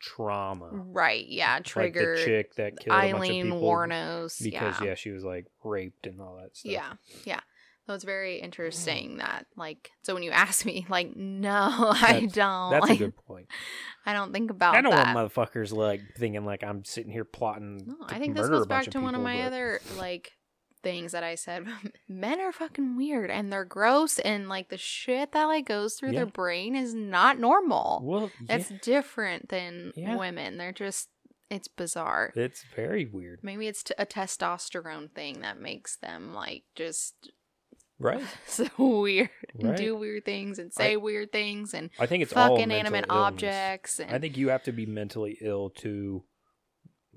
trauma. 0.00 0.68
right 0.72 1.26
yeah 1.28 1.60
trigger 1.60 2.14
Like 2.16 2.18
the 2.18 2.24
chick 2.24 2.54
that 2.56 2.78
killed 2.80 2.96
a 2.98 3.00
bunch 3.02 3.12
of 3.14 3.20
Eileen 3.20 3.44
people 3.44 3.60
Wuornos 3.62 4.42
because 4.42 4.80
yeah 4.80 4.86
yeah. 4.88 4.94
she 4.94 5.10
was 5.10 5.22
like 5.22 5.46
raped 5.62 6.06
and 6.06 6.20
all 6.20 6.36
that 6.42 6.56
stuff. 6.56 6.72
Yeah, 6.72 6.92
yeah. 7.24 7.40
So 7.86 7.94
it's 7.94 8.04
very 8.04 8.36
mm-hmm. 8.36 8.44
interesting 8.44 9.16
that, 9.16 9.46
like, 9.56 9.90
so 10.02 10.14
when 10.14 10.22
you 10.22 10.30
ask 10.30 10.64
me, 10.64 10.86
like, 10.88 11.16
no, 11.16 11.50
I 11.94 12.28
don't. 12.32 12.70
That's 12.70 12.88
like, 12.88 13.00
a 13.00 13.04
good 13.04 13.16
point. 13.16 13.46
I 14.06 14.12
don't 14.12 14.32
think 14.32 14.50
about 14.50 14.74
I 14.76 14.80
don't 14.82 14.92
that. 14.92 15.14
want 15.14 15.32
motherfuckers 15.32 15.72
like 15.72 16.00
thinking 16.16 16.44
like 16.44 16.62
I'm 16.64 16.84
sitting 16.84 17.12
here 17.12 17.24
plotting. 17.24 17.82
no, 17.86 17.96
I 18.08 18.18
think 18.18 18.36
this 18.36 18.48
goes 18.48 18.66
back 18.66 18.86
to 18.90 19.00
one 19.00 19.14
of 19.14 19.20
my 19.20 19.38
but- 19.38 19.46
other 19.46 19.80
like 19.98 20.32
things 20.82 21.12
that 21.12 21.22
I 21.22 21.36
said. 21.36 21.64
Men 22.08 22.40
are 22.40 22.50
fucking 22.52 22.96
weird 22.96 23.30
and 23.30 23.52
they're 23.52 23.64
gross, 23.64 24.18
and 24.18 24.48
like 24.48 24.68
the 24.68 24.78
shit 24.78 25.30
that 25.32 25.44
like 25.44 25.66
goes 25.66 25.94
through 25.94 26.10
Yeah. 26.10 26.20
their 26.20 26.26
brain 26.26 26.74
is 26.74 26.94
not 26.94 27.38
normal. 27.38 28.00
Well, 28.04 28.30
yeah, 28.48 28.56
It's 28.56 28.68
different 28.82 29.48
than 29.48 29.92
Yeah. 29.94 30.16
women. 30.16 30.58
They're 30.58 30.72
just, 30.72 31.08
it's 31.50 31.68
bizarre. 31.68 32.32
it's 32.34 32.64
very 32.74 33.04
weird, 33.06 33.40
Maybe 33.42 33.68
it's 33.68 33.84
t- 33.84 33.94
a 33.96 34.06
testosterone 34.06 35.12
thing 35.12 35.42
that 35.42 35.60
makes 35.60 35.96
them 35.98 36.34
like 36.34 36.64
just 36.74 37.30
right? 38.02 38.22
so 38.46 38.66
weird 38.78 39.30
and 39.58 39.70
Right. 39.70 39.76
do 39.76 39.96
weird 39.96 40.24
things 40.24 40.58
and 40.58 40.72
say 40.72 40.96
weird 40.96 41.32
things 41.32 41.74
and 41.74 41.90
I 41.98 42.06
think 42.06 42.22
it's 42.22 42.32
fuck 42.32 42.50
mental 42.52 42.62
inanimate 42.62 43.06
objects 43.08 44.00
and 44.00 44.10
I 44.10 44.18
think 44.18 44.36
you 44.36 44.48
have 44.48 44.64
to 44.64 44.72
be 44.72 44.86
mentally 44.86 45.38
ill 45.40 45.70
to 45.78 46.24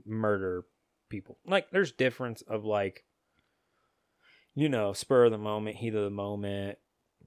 murder 0.06 0.66
people. 1.10 1.38
Like 1.46 1.72
there's 1.72 1.92
difference 1.92 2.42
of 2.44 2.64
like 2.66 3.04
you 4.58 4.70
know, 4.70 4.94
spur 4.94 5.26
of 5.26 5.32
the 5.32 5.38
moment, 5.38 5.76
heat 5.76 5.94
of 5.96 6.04
the 6.06 6.10
moment, 6.10 6.78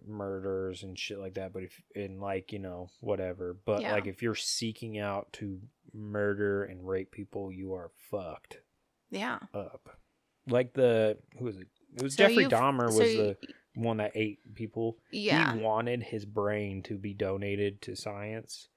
murders 0.06 0.82
and 0.82 0.98
shit 0.98 1.18
like 1.18 1.34
that, 1.34 1.52
but 1.52 1.62
if 1.62 1.82
in 1.94 2.18
like, 2.20 2.52
you 2.52 2.58
know, 2.58 2.88
whatever. 3.00 3.54
But 3.66 3.82
Yeah. 3.82 3.92
like 3.92 4.06
if 4.06 4.22
you're 4.22 4.34
seeking 4.34 4.98
out 4.98 5.32
to 5.34 5.60
murder 5.92 6.64
and 6.64 6.86
rape 6.88 7.10
people, 7.10 7.52
you 7.52 7.74
are 7.74 7.90
fucked 8.10 8.58
yeah. 9.10 9.38
up. 9.52 9.98
Like 10.46 10.72
the 10.72 11.18
who 11.38 11.48
is 11.48 11.58
it? 11.58 11.68
It 11.96 12.02
was 12.02 12.14
So 12.14 12.28
Jeffrey 12.28 12.46
Dahmer 12.46 12.86
was 12.86 12.96
so 12.96 13.02
the 13.02 13.36
one 13.74 13.98
that 13.98 14.12
ate 14.14 14.54
people. 14.54 14.98
yeah. 15.10 15.54
He 15.54 15.60
wanted 15.60 16.02
his 16.02 16.24
brain 16.24 16.82
to 16.84 16.98
be 16.98 17.14
donated 17.14 17.80
to 17.82 17.96
science 17.96 18.68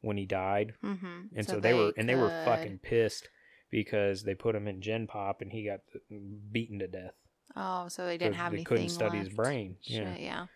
when 0.00 0.16
he 0.16 0.26
died 0.26 0.74
mm-hmm. 0.84 1.26
and 1.34 1.46
so, 1.46 1.60
they, 1.60 1.72
were 1.74 1.92
and 1.96 2.08
they 2.08 2.16
were 2.16 2.28
fucking 2.44 2.80
pissed 2.82 3.28
because 3.70 4.24
they 4.24 4.34
put 4.34 4.54
him 4.54 4.66
in 4.66 4.82
Gen 4.82 5.06
Pop 5.06 5.40
and 5.40 5.52
he 5.52 5.64
got 5.64 5.80
beaten 6.50 6.80
to 6.80 6.88
death. 6.88 7.14
Oh, 7.56 7.88
so 7.88 8.04
they 8.04 8.18
didn't 8.18 8.34
have 8.34 8.52
they 8.52 8.58
anything 8.58 8.64
couldn't 8.64 8.88
study 8.88 9.18
his 9.18 9.28
left. 9.28 9.36
brain. 9.36 9.76
Shit, 9.80 10.02
Yeah, 10.02 10.16
yeah. 10.18 10.46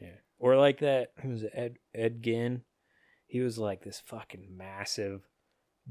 yeah. 0.00 0.08
Or 0.38 0.56
like 0.56 0.80
that. 0.80 1.12
Who 1.22 1.30
was 1.30 1.42
it? 1.42 1.52
Ed 1.54 1.76
Ed 1.94 2.22
Gein? 2.22 2.62
He 3.26 3.40
was 3.40 3.58
like 3.58 3.82
this 3.82 4.00
fucking 4.04 4.46
massive 4.56 5.22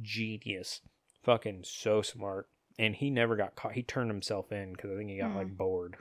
genius, 0.02 0.82
fucking 1.24 1.64
so 1.64 2.02
smart, 2.02 2.48
and 2.78 2.96
he 2.96 3.10
never 3.10 3.36
got 3.36 3.56
caught. 3.56 3.74
He 3.74 3.84
turned 3.84 4.10
himself 4.10 4.52
in 4.52 4.72
because 4.74 4.92
I 4.92 4.96
think 4.98 5.10
he 5.10 5.18
got 5.18 5.32
Mm. 5.32 5.36
like 5.36 5.58
bored. 5.58 5.98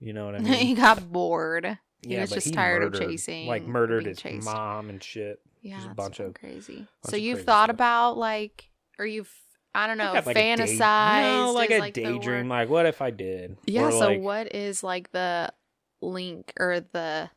You 0.00 0.12
know 0.12 0.26
what 0.26 0.34
I 0.34 0.38
mean? 0.40 0.52
he 0.54 0.74
got 0.74 1.10
bored. 1.12 1.78
He 2.02 2.14
yeah, 2.14 2.20
was 2.22 2.30
just 2.30 2.52
tired 2.52 2.82
of 2.82 2.94
chasing 3.00 3.46
like 3.46 3.64
murdered 3.66 4.04
his 4.06 4.18
chased. 4.18 4.44
mom 4.44 4.90
and 4.90 5.02
shit. 5.02 5.40
Yeah, 5.62 5.76
Just 5.78 5.90
a 5.90 5.94
bunch 5.94 6.20
of- 6.20 6.34
crazy. 6.34 6.76
bunch 6.76 6.88
So 7.04 7.16
you've 7.16 7.36
crazy 7.38 7.46
thought 7.46 7.66
stuff. 7.66 7.74
about 7.74 8.18
like, 8.18 8.70
or 8.98 9.06
you've 9.06 9.32
I 9.74 9.86
don't 9.86 9.98
know, 9.98 10.12
I 10.12 10.20
like, 10.20 10.36
fantasized. 10.36 11.22
no, 11.46 11.52
like 11.52 11.70
a 11.70 11.78
like, 11.80 11.92
daydream. 11.94 12.48
Like, 12.48 12.68
what 12.70 12.86
if 12.86 13.02
I 13.02 13.10
did? 13.10 13.58
Yeah. 13.66 13.82
Or, 13.88 13.90
so 13.92 13.98
like, 14.06 14.20
what 14.22 14.54
is 14.54 14.82
like 14.82 15.12
the 15.12 15.52
link 16.00 16.52
or 16.58 16.80
the 16.92 17.30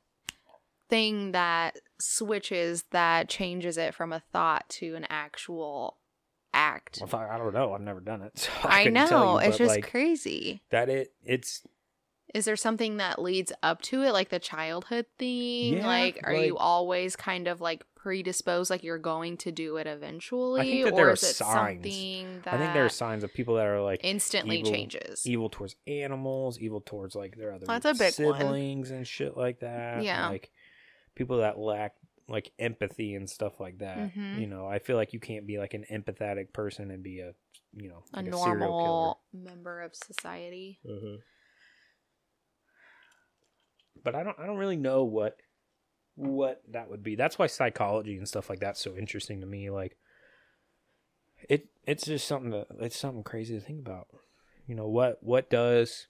thing 0.89 1.32
that 1.34 1.78
switches 1.99 2.84
that 2.91 3.30
changes 3.30 3.78
it 3.78 3.93
from 3.93 4.12
a 4.13 4.21
thought 4.32 4.67
to 4.69 4.95
an 4.95 5.06
actual 5.10 5.97
act? 6.54 7.00
Well, 7.02 7.22
I, 7.22 7.36
I 7.36 7.38
don't 7.38 7.54
know. 7.54 7.74
I've 7.74 7.82
never 7.82 8.00
done 8.00 8.22
it. 8.22 8.34
So 8.62 8.70
I 8.70 8.86
tell 8.86 8.94
know 8.94 9.40
you, 9.40 9.48
it's 9.48 9.58
just 9.58 9.76
like, 9.76 9.90
crazy. 9.90 10.62
that. 10.72 10.90
It 10.90 11.14
it's 11.24 11.64
Is 12.34 12.46
there 12.46 12.56
something 12.56 12.98
that 12.98 13.22
leads 13.22 13.52
up 13.64 13.82
to 13.84 14.04
it, 14.04 14.12
like 14.12 14.30
the 14.30 14.40
childhood 14.40 15.06
thing? 15.18 15.78
Yeah, 15.78 15.88
like, 15.88 16.20
are 16.24 16.34
you 16.34 16.58
always 16.58 17.16
kind 17.16 17.48
of 17.48 17.60
like 17.62 17.84
predisposed, 17.96 18.70
like 18.70 18.84
you're 18.84 18.98
going 18.98 19.36
to 19.38 19.52
do 19.52 19.76
it 19.78 19.86
eventually, 19.88 20.84
that 20.84 20.94
or 20.94 20.96
there 20.96 21.10
are 21.10 21.14
is 21.14 21.24
it 21.24 21.36
signs. 21.36 21.84
something 21.84 22.42
that 22.46 22.54
I 22.54 22.58
think 22.58 22.74
there 22.74 22.86
are 22.86 22.90
signs 22.90 23.24
of 23.24 23.34
people 23.34 23.56
that 23.56 23.66
are 23.66 23.82
like 23.82 24.02
instantly 24.04 24.60
evil- 24.60 24.72
changes? 24.72 25.26
evil 25.26 25.50
towards 25.50 25.76
animals, 25.88 26.60
evil 26.60 26.82
towards 26.82 27.16
like 27.16 27.36
their 27.36 27.52
other 27.54 27.66
That's 27.66 27.86
a 27.86 27.94
big 27.94 28.14
one. 28.26 28.40
siblings 28.40 28.92
and 28.92 29.06
shit 29.06 29.36
like 29.36 29.60
that. 29.60 30.04
Yeah. 30.04 30.30
like 30.30 30.50
people 31.16 31.40
that 31.40 31.58
lack 31.60 31.94
like 32.30 32.52
empathy 32.60 33.15
and 33.15 33.30
stuff 33.30 33.60
like 33.60 33.80
that. 33.80 34.15
Mhm. 34.15 34.39
You 34.39 34.48
know, 34.48 34.68
I 34.68 34.80
feel 34.80 34.96
like 34.96 35.13
you 35.13 35.20
can't 35.20 35.48
be 35.48 35.58
like 35.58 35.74
an 35.74 35.86
empathetic 35.92 36.54
person 36.54 36.92
and 36.92 37.04
be 37.04 37.20
a 37.20 37.34
you 37.74 37.89
know 37.89 38.04
a 38.13 38.18
like 38.18 38.34
serial 38.34 38.60
normal 38.60 39.20
member 39.34 39.82
of 39.82 39.96
society. 39.96 40.80
killer. 40.84 41.00
Mhm. 41.00 41.18
But 44.04 44.15
I 44.15 44.24
don't 44.24 44.39
I 44.39 44.46
don't 44.46 44.58
really 44.58 44.78
know 44.78 45.04
what 45.04 45.38
what 46.15 46.62
that 46.70 46.89
would 46.89 47.04
be. 47.04 47.15
That's 47.15 47.39
why 47.39 47.48
psychology 47.48 48.18
and 48.18 48.28
stuff 48.28 48.50
like 48.50 48.60
that's 48.60 48.82
so 48.82 48.96
interesting 48.96 49.42
to 49.42 49.48
me. 49.48 49.70
Like 49.70 49.98
it 51.48 51.68
it's 51.86 52.06
just 52.06 52.28
something 52.28 52.52
that 52.52 52.68
it's 52.80 52.98
something 52.98 53.24
crazy 53.24 53.58
to 53.58 53.65
think 53.65 53.80
about. 53.80 54.08
You 54.68 54.76
know, 54.76 54.88
what 54.88 55.18
what 55.22 55.50
does 55.50 56.08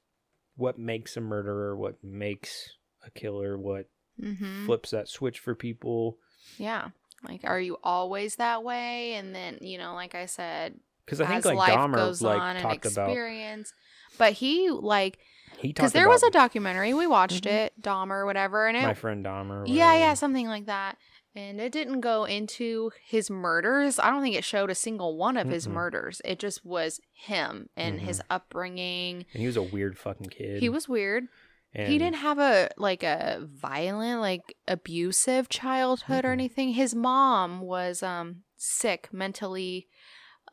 what 0.55 0.77
makes 0.77 1.15
a 1.15 1.21
murderer, 1.21 1.75
what 1.77 2.03
makes 2.03 2.75
a 3.05 3.12
killer, 3.12 3.58
what 3.58 3.89
Mm-hmm. 4.21 4.65
flips 4.65 4.91
that 4.91 5.08
switch 5.08 5.39
for 5.39 5.55
people. 5.55 6.17
Yeah. 6.58 6.89
Like, 7.27 7.41
are 7.43 7.60
you 7.60 7.77
always 7.84 8.36
that 8.38 8.63
way? 8.63 9.13
And 9.15 9.36
then, 9.36 9.58
you 9.62 9.77
know, 9.77 9.93
like 9.93 10.15
I 10.15 10.25
said, 10.25 10.79
Because 11.05 11.19
I 11.21 11.27
think 11.27 11.45
like 11.45 11.58
life 11.58 11.71
Dahmer 11.77 11.95
goes 11.95 12.21
like 12.21 12.39
on 12.39 12.55
and 12.55 12.63
talked 12.63 12.86
about 12.86 13.10
experience. 13.10 13.73
But 14.17 14.34
he 14.34 14.69
like 14.69 15.17
he 15.58 15.69
because 15.69 15.91
there 15.93 16.08
was 16.10 16.23
a 16.23 16.29
documentary 16.29 16.93
we 16.93 17.08
watched 17.08 17.43
Mhm. 17.45 17.51
it, 17.51 17.73
Dahmer, 17.82 18.25
whatever, 18.25 18.67
and 18.67 18.77
it 18.77 18.84
my 18.84 18.93
friend 18.93 19.25
Dahmer. 19.25 19.63
yeah, 19.67 19.93
yeah, 19.95 20.13
something 20.13 20.47
like 20.47 20.65
that. 20.67 20.97
And 21.36 21.62
it 21.62 21.71
didn't 21.71 22.01
go 22.01 22.23
into 22.25 22.91
his 23.05 23.29
murders. 23.29 23.99
I 23.99 24.10
don't 24.10 24.21
think 24.23 24.36
it 24.36 24.43
showed 24.43 24.69
a 24.71 24.75
single 24.75 25.15
one 25.15 25.38
of 25.38 25.47
his 25.47 25.67
Mm-mm. 25.67 25.73
murders. 25.73 26.21
It 26.25 26.39
just 26.39 26.65
was 26.65 26.99
him 27.13 27.69
and 27.77 28.01
his 28.01 28.21
upbringing. 28.29 29.25
And 29.34 29.41
he 29.41 29.45
was 29.47 29.55
a 29.58 29.62
weird 29.62 29.97
fucking 29.97 30.27
kid. 30.27 30.60
He 30.62 30.69
was 30.69 30.89
weird. 30.89 31.27
And 31.73 31.91
he 31.91 31.97
didn't 31.99 32.17
have 32.17 32.39
a 32.39 32.69
like 32.77 33.03
a 33.03 33.47
violent, 33.49 34.21
like 34.21 34.55
abusive 34.67 35.49
childhood 35.49 36.25
or 36.25 36.29
Mm-mm. 36.29 36.34
anything. 36.34 36.73
His 36.73 36.95
mom 36.95 37.62
was 37.62 38.03
um 38.03 38.43
sick 38.58 39.10
mentally. 39.12 39.88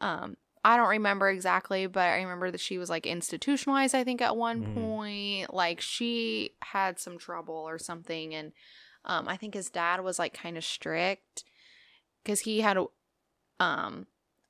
Um 0.00 0.36
I 0.64 0.76
don't 0.76 0.88
remember 0.88 1.28
exactly, 1.30 1.86
but 1.86 2.00
I 2.08 2.22
remember 2.22 2.50
that 2.50 2.60
she 2.60 2.76
was 2.76 2.90
like 2.90 3.06
institutionalized, 3.06 3.94
I 3.94 4.02
think, 4.02 4.20
at 4.20 4.36
one 4.36 4.62
Mhm. 4.62 4.74
point. 4.74 5.54
Like 5.54 5.80
she 5.80 6.56
had 6.60 6.98
some 6.98 7.18
trouble 7.18 7.54
or 7.54 7.78
something. 7.78 8.34
And 8.34 8.52
um, 9.04 9.28
I 9.28 9.36
think 9.36 9.54
his 9.54 9.70
dad 9.70 10.02
was 10.02 10.18
like 10.18 10.34
kind 10.34 10.56
of 10.56 10.64
strict 10.64 11.44
because 12.24 12.40
he 12.40 12.62
had, 12.62 12.78
um, 13.60 14.06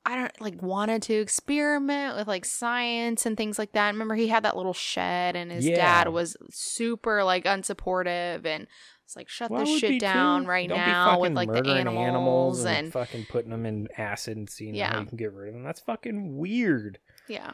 I 0.08 0.14
don't 0.16 0.40
like 0.40 0.62
wanted 0.62 1.02
to 1.02 1.14
experiment 1.14 2.16
with 2.16 2.28
like 2.28 2.44
science 2.44 3.26
and 3.26 3.36
things 3.36 3.58
like 3.58 3.72
that. 3.72 3.88
Remember, 3.92 4.14
he 4.14 4.28
had 4.28 4.44
that 4.44 4.56
little 4.56 4.72
shed, 4.72 5.34
and 5.36 5.50
his 5.50 5.66
Yeah. 5.66 5.74
dad 6.04 6.08
was 6.12 6.36
super 6.50 7.24
like 7.24 7.44
unsupportive 7.44 8.46
and 8.46 8.68
it's 9.04 9.16
like, 9.16 9.28
shut 9.28 9.50
Well, 9.50 9.64
this 9.64 9.78
shit 9.78 10.00
down 10.00 10.42
too. 10.42 10.48
right 10.48 10.68
Don't 10.68 10.78
now 10.78 11.18
with 11.20 11.32
like 11.34 11.48
the 11.48 11.54
murdering 11.62 11.88
animals, 11.88 12.64
and, 12.64 12.76
and 12.86 12.92
fucking 12.92 13.26
putting 13.30 13.50
them 13.50 13.66
in 13.66 13.88
acid 13.98 14.36
and 14.36 14.48
seeing 14.48 14.74
how 14.74 14.78
Yeah. 14.78 15.00
you 15.00 15.06
can 15.06 15.16
get 15.16 15.32
rid 15.32 15.48
of 15.48 15.54
them. 15.54 15.64
That's 15.64 15.80
fucking 15.80 16.36
weird. 16.36 16.98
yeah. 17.28 17.52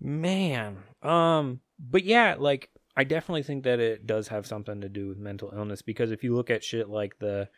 Man. 0.00 0.78
Um 1.02 1.60
but 1.78 2.04
yeah, 2.04 2.36
like 2.38 2.70
I 2.96 3.04
definitely 3.04 3.42
think 3.42 3.64
that 3.64 3.80
it 3.80 4.06
does 4.06 4.28
have 4.28 4.46
something 4.46 4.80
to 4.82 4.88
do 4.88 5.08
with 5.08 5.18
mental 5.18 5.52
illness 5.54 5.80
because 5.82 6.10
if 6.10 6.22
you 6.22 6.34
look 6.34 6.50
at 6.50 6.62
shit 6.64 6.88
like 6.88 7.18
the 7.18 7.48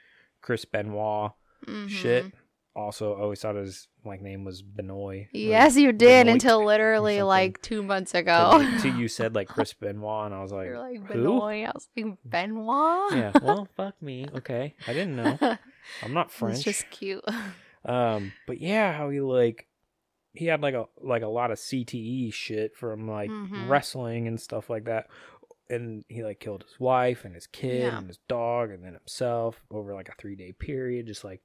Chris 0.40 0.64
Benoit 0.64 1.32
shit, 1.88 2.26
Mhm. 2.26 2.32
Also 2.76 3.14
always 3.14 3.40
thought 3.40 3.54
his 3.54 3.88
like 4.04 4.20
name 4.20 4.44
was 4.44 4.62
Benoit. 4.62 5.26
Yes, 5.32 5.76
you 5.76 5.92
did 5.92 6.24
Benoit 6.26 6.32
until 6.34 6.64
literally 6.64 7.22
like 7.22 7.62
two 7.62 7.82
months 7.82 8.14
ago. 8.14 8.66
Till 8.80 8.94
you 8.96 9.08
said 9.18 9.34
like 9.34 9.48
Chris 9.48 9.72
Benoit 9.74 10.26
and 10.26 10.34
I 10.34 10.42
was 10.42 10.52
like, 10.52 10.66
You're 10.66 10.78
like 10.80 11.00
who? 11.06 11.14
Benoit. 11.14 11.66
I 11.68 11.72
was 11.74 11.88
like 11.96 12.16
Benoit. 12.24 13.12
Yeah, 13.12 13.32
well, 13.42 13.68
fuck 13.76 14.00
me. 14.02 14.26
Okay. 14.34 14.74
I 14.88 14.92
didn't 14.92 15.16
know. 15.16 15.38
I'm 16.02 16.12
not 16.14 16.30
French. 16.30 16.56
It's 16.56 16.64
just 16.64 16.90
cute. 16.90 17.24
Um, 17.84 18.32
but 18.46 18.60
yeah, 18.60 18.92
how 18.92 19.10
he 19.10 19.20
like 19.20 19.66
he 20.32 20.46
had 20.46 20.60
like 20.62 20.74
a 20.74 20.86
like 21.00 21.22
a 21.22 21.28
lot 21.28 21.50
of 21.50 21.58
CTE 21.58 22.32
shit 22.32 22.76
from 22.76 23.08
like 23.08 23.30
Mhm. 23.30 23.68
wrestling 23.68 24.26
and 24.26 24.40
stuff 24.40 24.68
like 24.68 24.84
that. 24.84 25.08
And 25.70 26.04
he 26.08 26.22
like 26.24 26.40
killed 26.40 26.64
his 26.64 26.78
wife 26.80 27.24
and 27.24 27.34
his 27.34 27.46
kid 27.46 27.82
Yeah. 27.84 27.98
and 27.98 28.08
his 28.08 28.18
dog 28.28 28.70
and 28.70 28.84
then 28.84 28.94
himself 28.94 29.62
over 29.70 29.94
like 29.94 30.08
a 30.08 30.14
three 30.18 30.34
day 30.36 30.52
period, 30.52 31.06
just 31.06 31.24
like 31.24 31.42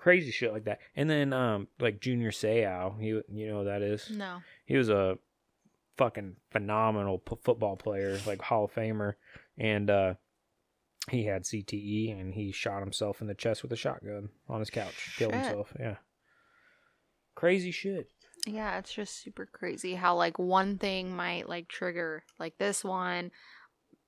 crazy 0.00 0.30
shit 0.30 0.50
like 0.52 0.64
that. 0.64 0.80
And 0.96 1.10
then 1.10 1.32
um 1.34 1.68
like 1.78 2.00
Junior 2.00 2.30
Seau, 2.30 2.98
he 2.98 3.08
you 3.08 3.46
know 3.48 3.58
who 3.58 3.64
that 3.66 3.82
is 3.82 4.08
No. 4.10 4.38
he 4.64 4.76
was 4.78 4.88
a 4.88 5.18
fucking 5.98 6.36
phenomenal 6.50 7.18
p- 7.18 7.36
football 7.44 7.76
player, 7.76 8.18
like 8.26 8.40
Hall 8.40 8.64
of 8.64 8.72
Famer, 8.74 9.14
and 9.58 9.90
uh, 9.90 10.14
he 11.10 11.24
had 11.26 11.42
CTE 11.44 12.18
and 12.18 12.32
he 12.32 12.52
shot 12.52 12.80
himself 12.80 13.20
in 13.20 13.26
the 13.26 13.34
chest 13.34 13.62
with 13.62 13.72
a 13.72 13.76
shotgun 13.76 14.30
on 14.48 14.60
his 14.60 14.70
couch, 14.70 15.14
killed 15.18 15.34
himself. 15.34 15.74
Yeah, 15.78 15.96
crazy 17.34 17.70
shit. 17.70 18.08
Yeah, 18.46 18.78
it's 18.78 18.92
just 18.94 19.22
super 19.22 19.44
crazy 19.44 19.94
how 19.94 20.16
like 20.16 20.38
one 20.38 20.78
thing 20.78 21.14
might 21.14 21.46
like 21.48 21.68
trigger 21.68 22.22
like 22.38 22.56
this 22.56 22.82
one 22.82 23.30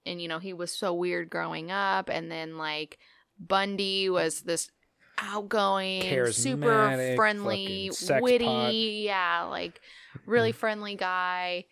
and 0.06 0.20
you 0.22 0.26
know, 0.28 0.38
he 0.38 0.54
was 0.54 0.72
so 0.72 0.94
weird 0.94 1.28
growing 1.28 1.70
up 1.70 2.08
and 2.08 2.30
then 2.32 2.56
like 2.56 2.98
Bundy 3.38 4.08
was 4.08 4.40
this 4.42 4.70
outgoing, 5.22 6.32
super 6.32 7.14
friendly, 7.16 7.90
witty, 8.20 8.44
pot. 8.44 8.74
yeah, 8.74 9.42
like 9.44 9.80
really 10.26 10.52
friendly 10.52 10.96
guy 10.96 11.64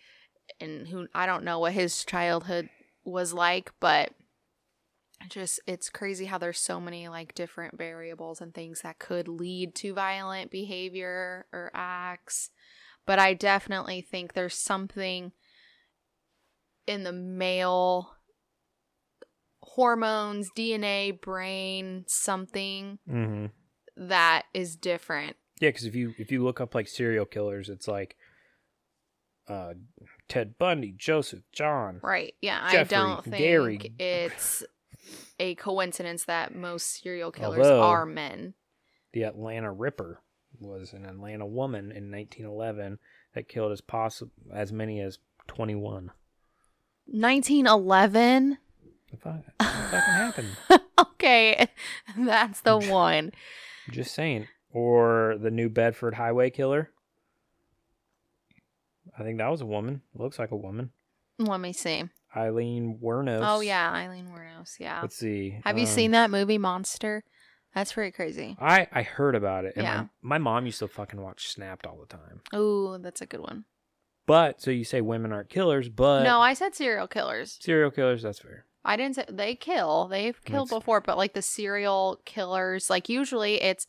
and 0.60 0.86
who 0.86 1.06
I 1.14 1.26
don't 1.26 1.44
know 1.44 1.58
what 1.58 1.72
his 1.72 2.04
childhood 2.04 2.68
was 3.04 3.32
like, 3.32 3.72
but 3.80 4.12
just 5.28 5.60
it's 5.66 5.90
crazy 5.90 6.24
how 6.24 6.38
there's 6.38 6.58
so 6.58 6.80
many 6.80 7.08
like 7.08 7.34
different 7.34 7.76
variables 7.76 8.40
and 8.40 8.54
things 8.54 8.82
that 8.82 8.98
could 8.98 9.28
lead 9.28 9.74
to 9.76 9.94
violent 9.94 10.50
behavior 10.50 11.46
or 11.52 11.70
acts. 11.74 12.50
But 13.06 13.18
I 13.18 13.34
definitely 13.34 14.00
think 14.00 14.32
there's 14.32 14.56
something 14.56 15.32
in 16.86 17.02
the 17.02 17.12
male 17.12 18.14
hormones, 19.74 20.50
DNA, 20.56 21.20
brain, 21.20 22.04
something 22.08 22.98
Mm-hmm. 23.08 23.46
that 24.08 24.44
is 24.54 24.76
different. 24.76 25.36
Yeah, 25.60 25.68
because 25.70 25.84
if 25.84 25.94
you 25.94 26.14
if 26.18 26.32
you 26.32 26.42
look 26.42 26.60
up 26.60 26.74
like 26.74 26.88
serial 26.88 27.26
killers, 27.26 27.68
it's 27.68 27.86
like 27.88 28.16
uh, 29.48 29.74
Ted 30.28 30.56
Bundy, 30.58 30.94
Joseph, 30.96 31.42
John. 31.52 32.00
Right. 32.02 32.34
Yeah. 32.40 32.70
Jeffrey, 32.70 32.96
I 32.96 33.00
don't 33.00 33.24
think 33.24 33.36
Gary. 33.38 33.92
it's 33.98 34.62
a 35.38 35.54
coincidence 35.56 36.24
that 36.26 36.54
most 36.54 37.02
serial 37.02 37.30
killers 37.32 37.58
Although- 37.66 37.82
are 37.82 38.06
men. 38.06 38.54
The 39.12 39.24
Atlanta 39.24 39.72
Ripper 39.72 40.20
was 40.60 40.92
an 40.92 41.04
Atlanta 41.04 41.44
woman 41.46 41.86
in 41.90 42.10
1911 42.12 42.98
that 43.34 43.48
killed 43.48 43.72
as 43.72 43.80
possible 43.80 44.30
as 44.52 44.72
many 44.72 45.00
as 45.00 45.18
21. 45.48 46.10
1911. 47.06 48.58
What 49.10 49.20
fuck- 49.22 49.44
what 49.58 49.68
fucking 49.90 50.14
happened? 50.14 50.56
okay. 50.98 51.68
That's 52.18 52.60
the 52.62 52.78
one. 52.78 53.32
Just 53.90 54.14
saying. 54.14 54.46
Or 54.72 55.36
the 55.40 55.50
New 55.50 55.68
Bedford 55.68 56.14
Highway 56.14 56.50
Killer. 56.50 56.90
I 59.18 59.22
think 59.22 59.38
that 59.38 59.50
was 59.50 59.60
a 59.60 59.66
woman. 59.66 60.02
Looks 60.14 60.38
like 60.38 60.50
a 60.52 60.56
woman. 60.56 60.90
Let 61.38 61.60
me 61.60 61.72
see. 61.72 62.04
Eileen 62.36 62.98
Wuornos. 63.02 63.40
Oh, 63.42 63.60
yeah. 63.60 63.90
Eileen 63.90 64.28
Wuornos. 64.28 64.78
Yeah. 64.78 65.00
Let's 65.02 65.16
see. 65.16 65.58
Have 65.64 65.76
you 65.76 65.84
um, 65.86 65.90
seen 65.90 66.10
that 66.12 66.30
movie, 66.30 66.58
Monster? 66.58 67.24
That's 67.74 67.92
pretty 67.92 68.10
crazy. 68.12 68.56
I 68.60 68.88
I 68.92 69.02
heard 69.02 69.34
about 69.36 69.64
it, 69.64 69.74
and 69.76 69.84
Yeah. 69.84 70.06
my, 70.22 70.38
my 70.38 70.38
mom 70.38 70.66
used 70.66 70.80
to 70.80 70.88
fucking 70.88 71.20
watch 71.20 71.48
Snapped 71.48 71.86
all 71.86 71.98
the 72.00 72.06
time. 72.06 72.40
Ooh, 72.54 72.98
that's 73.00 73.20
a 73.20 73.26
good 73.26 73.40
one. 73.40 73.64
But 74.26 74.60
so 74.60 74.70
you 74.70 74.84
say 74.84 75.00
women 75.00 75.32
aren't 75.32 75.50
killers, 75.50 75.88
but 75.88 76.24
no, 76.24 76.40
I 76.40 76.54
said 76.54 76.74
serial 76.74 77.06
killers. 77.06 77.58
serial 77.60 77.90
killers. 77.90 78.22
That's 78.22 78.40
fair. 78.40 78.64
I 78.84 78.96
didn't 78.96 79.16
say 79.16 79.24
they 79.28 79.54
kill. 79.54 80.08
They've 80.08 80.42
killed 80.44 80.68
That's- 80.68 80.80
before, 80.80 81.00
but 81.00 81.18
like 81.18 81.34
the 81.34 81.42
serial 81.42 82.20
killers, 82.24 82.88
like 82.90 83.08
usually 83.08 83.60
it's, 83.60 83.86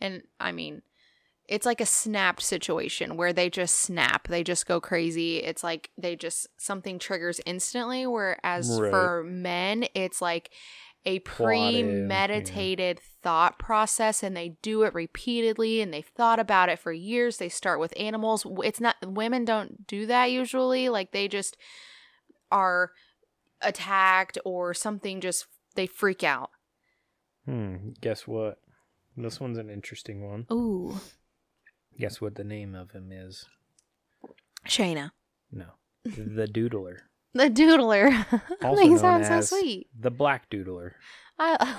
and 0.00 0.22
I 0.40 0.52
mean, 0.52 0.82
it's 1.48 1.66
like 1.66 1.80
a 1.80 1.86
snapped 1.86 2.42
situation 2.42 3.16
where 3.16 3.32
they 3.32 3.50
just 3.50 3.76
snap. 3.76 4.28
They 4.28 4.42
just 4.42 4.66
go 4.66 4.80
crazy. 4.80 5.38
It's 5.38 5.62
like 5.62 5.90
they 5.98 6.16
just 6.16 6.46
something 6.56 6.98
triggers 6.98 7.40
instantly. 7.46 8.06
Whereas 8.06 8.80
Right. 8.80 8.90
for 8.90 9.22
men, 9.24 9.84
it's 9.94 10.22
like 10.22 10.50
a 11.04 11.18
Plotted, 11.18 11.74
yeah. 11.74 11.82
premeditated 11.82 13.00
thought 13.22 13.58
process 13.58 14.22
and 14.22 14.36
they 14.36 14.50
do 14.62 14.82
it 14.84 14.94
repeatedly 14.94 15.80
and 15.80 15.92
they've 15.92 16.06
thought 16.16 16.38
about 16.38 16.68
it 16.68 16.78
for 16.78 16.92
years. 16.92 17.36
They 17.38 17.48
start 17.48 17.80
with 17.80 17.92
animals. 17.98 18.46
It's 18.64 18.80
not 18.80 18.96
women 19.04 19.44
don't 19.44 19.84
do 19.86 20.06
that 20.06 20.30
usually. 20.30 20.88
Like 20.88 21.10
they 21.10 21.26
just 21.28 21.56
are 22.52 22.92
attacked 23.64 24.38
or 24.44 24.74
something 24.74 25.20
just 25.20 25.46
they 25.74 25.86
freak 25.86 26.22
out. 26.22 26.50
Hmm. 27.46 27.90
Guess 28.00 28.26
what? 28.26 28.58
This 29.16 29.40
one's 29.40 29.58
an 29.58 29.68
interesting 29.68 30.26
one. 30.26 30.46
Ooh. 30.50 31.00
Guess 31.98 32.20
what 32.20 32.34
the 32.34 32.44
name 32.44 32.74
of 32.74 32.92
him 32.92 33.10
is? 33.12 33.44
Shayna. 34.66 35.10
No, 35.50 35.66
the 36.04 36.46
Doodler. 36.46 36.96
The 37.34 37.48
doodler. 37.48 38.12
Also 38.62 38.84
known 38.84 38.98
sound 38.98 39.24
so 39.24 39.40
sweet. 39.40 39.88
The 39.98 40.10
Black 40.10 40.50
Doodler. 40.50 40.92
I, 41.38 41.76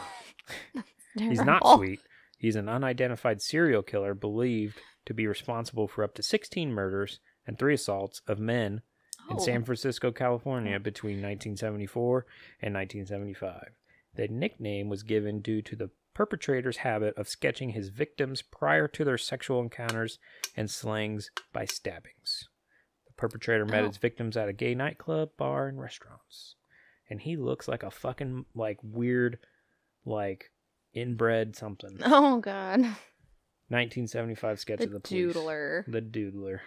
He's 1.16 1.42
not 1.44 1.62
sweet. 1.76 2.00
He's 2.40 2.56
an 2.56 2.68
unidentified 2.68 3.40
serial 3.40 3.84
killer 3.84 4.16
believed 4.16 4.80
to 5.06 5.14
be 5.14 5.28
responsible 5.28 5.88
for 5.88 6.04
up 6.04 6.16
to 6.16 6.24
16 6.24 6.72
murders 6.72 7.20
and 7.46 7.60
three 7.60 7.76
assaults 7.76 8.22
of 8.28 8.40
men 8.40 8.82
in 9.30 9.38
Oh. 9.38 9.40
San 9.40 9.64
Francisco, 9.64 10.12
California 10.12 10.80
between 10.80 11.18
1974 11.22 12.26
and 12.62 12.74
1975. 12.74 13.70
The 14.16 14.28
nickname 14.28 14.90
was 14.90 15.04
given 15.04 15.42
due 15.42 15.62
to 15.64 15.76
the 15.76 15.90
perpetrator's 16.14 16.78
habit 16.78 17.18
of 17.18 17.28
sketching 17.28 17.70
his 17.70 17.90
victims 17.90 18.42
prior 18.44 18.88
to 18.88 19.04
their 19.04 19.18
sexual 19.18 19.60
encounters 19.62 20.20
and 20.56 20.70
slayings 20.70 21.32
by 21.52 21.66
stabbings. 21.66 22.50
The 23.08 23.14
perpetrator 23.14 23.66
met 23.66 23.84
Oh. 23.84 23.88
his 23.88 23.98
victims 23.98 24.38
at 24.38 24.50
a 24.50 24.54
gay 24.54 24.76
nightclub, 24.76 25.36
bar, 25.38 25.68
and 25.68 25.80
restaurants. 25.82 26.56
And 27.10 27.22
he 27.22 27.36
looks 27.36 27.68
like 27.68 27.82
a 27.84 27.90
fucking 27.92 28.46
like 28.54 28.78
weird 28.84 29.40
like 30.06 30.52
inbred 30.94 31.56
something. 31.56 31.98
Oh 32.04 32.40
god. 32.40 32.82
1975 33.70 34.60
sketch 34.60 34.80
The 34.80 34.86
of 34.86 34.92
the 34.92 35.00
police. 35.00 35.36
doodler. 35.36 35.86
The 35.92 36.02
doodler. 36.02 36.60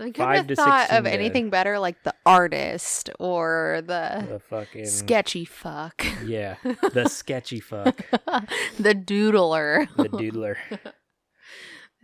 I 0.00 0.10
couldn't 0.10 0.48
have 0.48 0.56
thought 0.56 0.90
of 0.92 1.06
anything 1.06 1.50
better 1.50 1.78
like 1.78 2.02
the 2.04 2.14
artist 2.24 3.10
or 3.18 3.82
the 3.84 4.26
The 4.28 4.38
fucking 4.38 4.86
sketchy 4.86 5.44
fuck. 5.44 6.06
Yeah, 6.24 6.56
the 6.92 7.08
sketchy 7.08 7.60
fuck. 7.60 7.96
the 8.78 8.94
doodler. 8.94 9.88
The 9.96 10.08
doodler. 10.08 10.56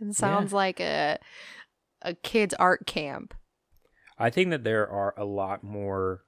It 0.01 0.13
sounds 0.13 0.51
like 0.51 0.81
a 0.81 1.17
a 2.01 2.15
kid's 2.15 2.53
art 2.55 2.85
camp. 2.85 3.33
I 4.19 4.29
think 4.29 4.49
that 4.49 4.65
there 4.65 4.89
are 4.89 5.13
a 5.15 5.23
lot 5.23 5.63
more 5.63 6.25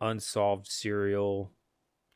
unsolved 0.00 0.68
serial 0.68 1.50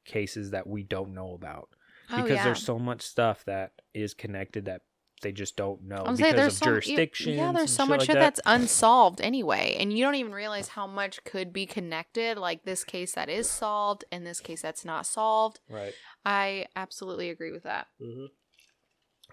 cases 0.05 0.53
that 0.53 0.69
we 0.69 0.85
don't 0.85 1.15
know 1.15 1.35
about 1.35 1.71
Oh 2.13 2.23
because 2.23 2.37
yeah. 2.37 2.45
there's 2.45 2.63
so 2.65 2.79
much 2.79 3.03
stuff 3.03 3.45
that 3.45 3.73
is 3.95 4.15
connected 4.15 4.65
that 4.67 4.83
they 5.21 5.33
just 5.33 5.57
don't 5.57 5.83
know 5.83 5.97
I'm 5.97 6.17
because 6.17 6.19
saying 6.19 6.37
there's 6.37 6.57
of 6.57 6.63
jurisdictions. 6.63 7.37
Yeah, 7.37 7.53
there's 7.53 7.73
so 7.73 7.85
shit 7.85 7.89
much 7.89 7.99
like 8.01 8.07
shit 8.07 8.15
that. 8.15 8.21
that's 8.21 8.41
unsolved 8.47 9.21
anyway, 9.21 9.77
and 9.79 9.93
you 9.93 10.05
don't 10.05 10.15
even 10.15 10.33
realize 10.33 10.69
how 10.69 10.87
much 10.87 11.23
could 11.25 11.53
be 11.53 11.67
connected. 11.67 12.39
Like 12.39 12.65
this 12.65 12.85
case 12.85 13.13
that 13.13 13.29
is 13.29 13.49
solved, 13.49 14.05
and 14.11 14.27
this 14.27 14.41
case 14.41 14.63
that's 14.63 14.85
not 14.85 15.07
solved. 15.07 15.61
right. 15.69 15.95
I 16.25 16.67
absolutely 16.77 17.31
agree 17.31 17.53
with 17.53 17.63
that. 17.63 17.87
Mm-hmm. 18.01 18.27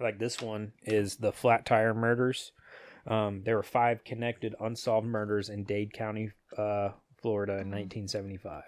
Like 0.03 0.19
this 0.19 0.41
one 0.41 0.73
is 0.83 1.17
the 1.17 1.31
flat 1.31 1.65
tire 1.65 1.93
murders. 1.93 2.51
Um, 3.07 3.41
there 3.45 3.55
were 3.55 3.63
five 3.63 4.03
connected 4.03 4.53
unsolved 4.59 5.07
murders 5.07 5.49
in 5.49 5.63
Dade 5.63 5.93
County, 5.93 6.31
uh, 6.57 6.89
Florida, 7.21 7.53
in 7.53 7.71
1975. 7.71 8.63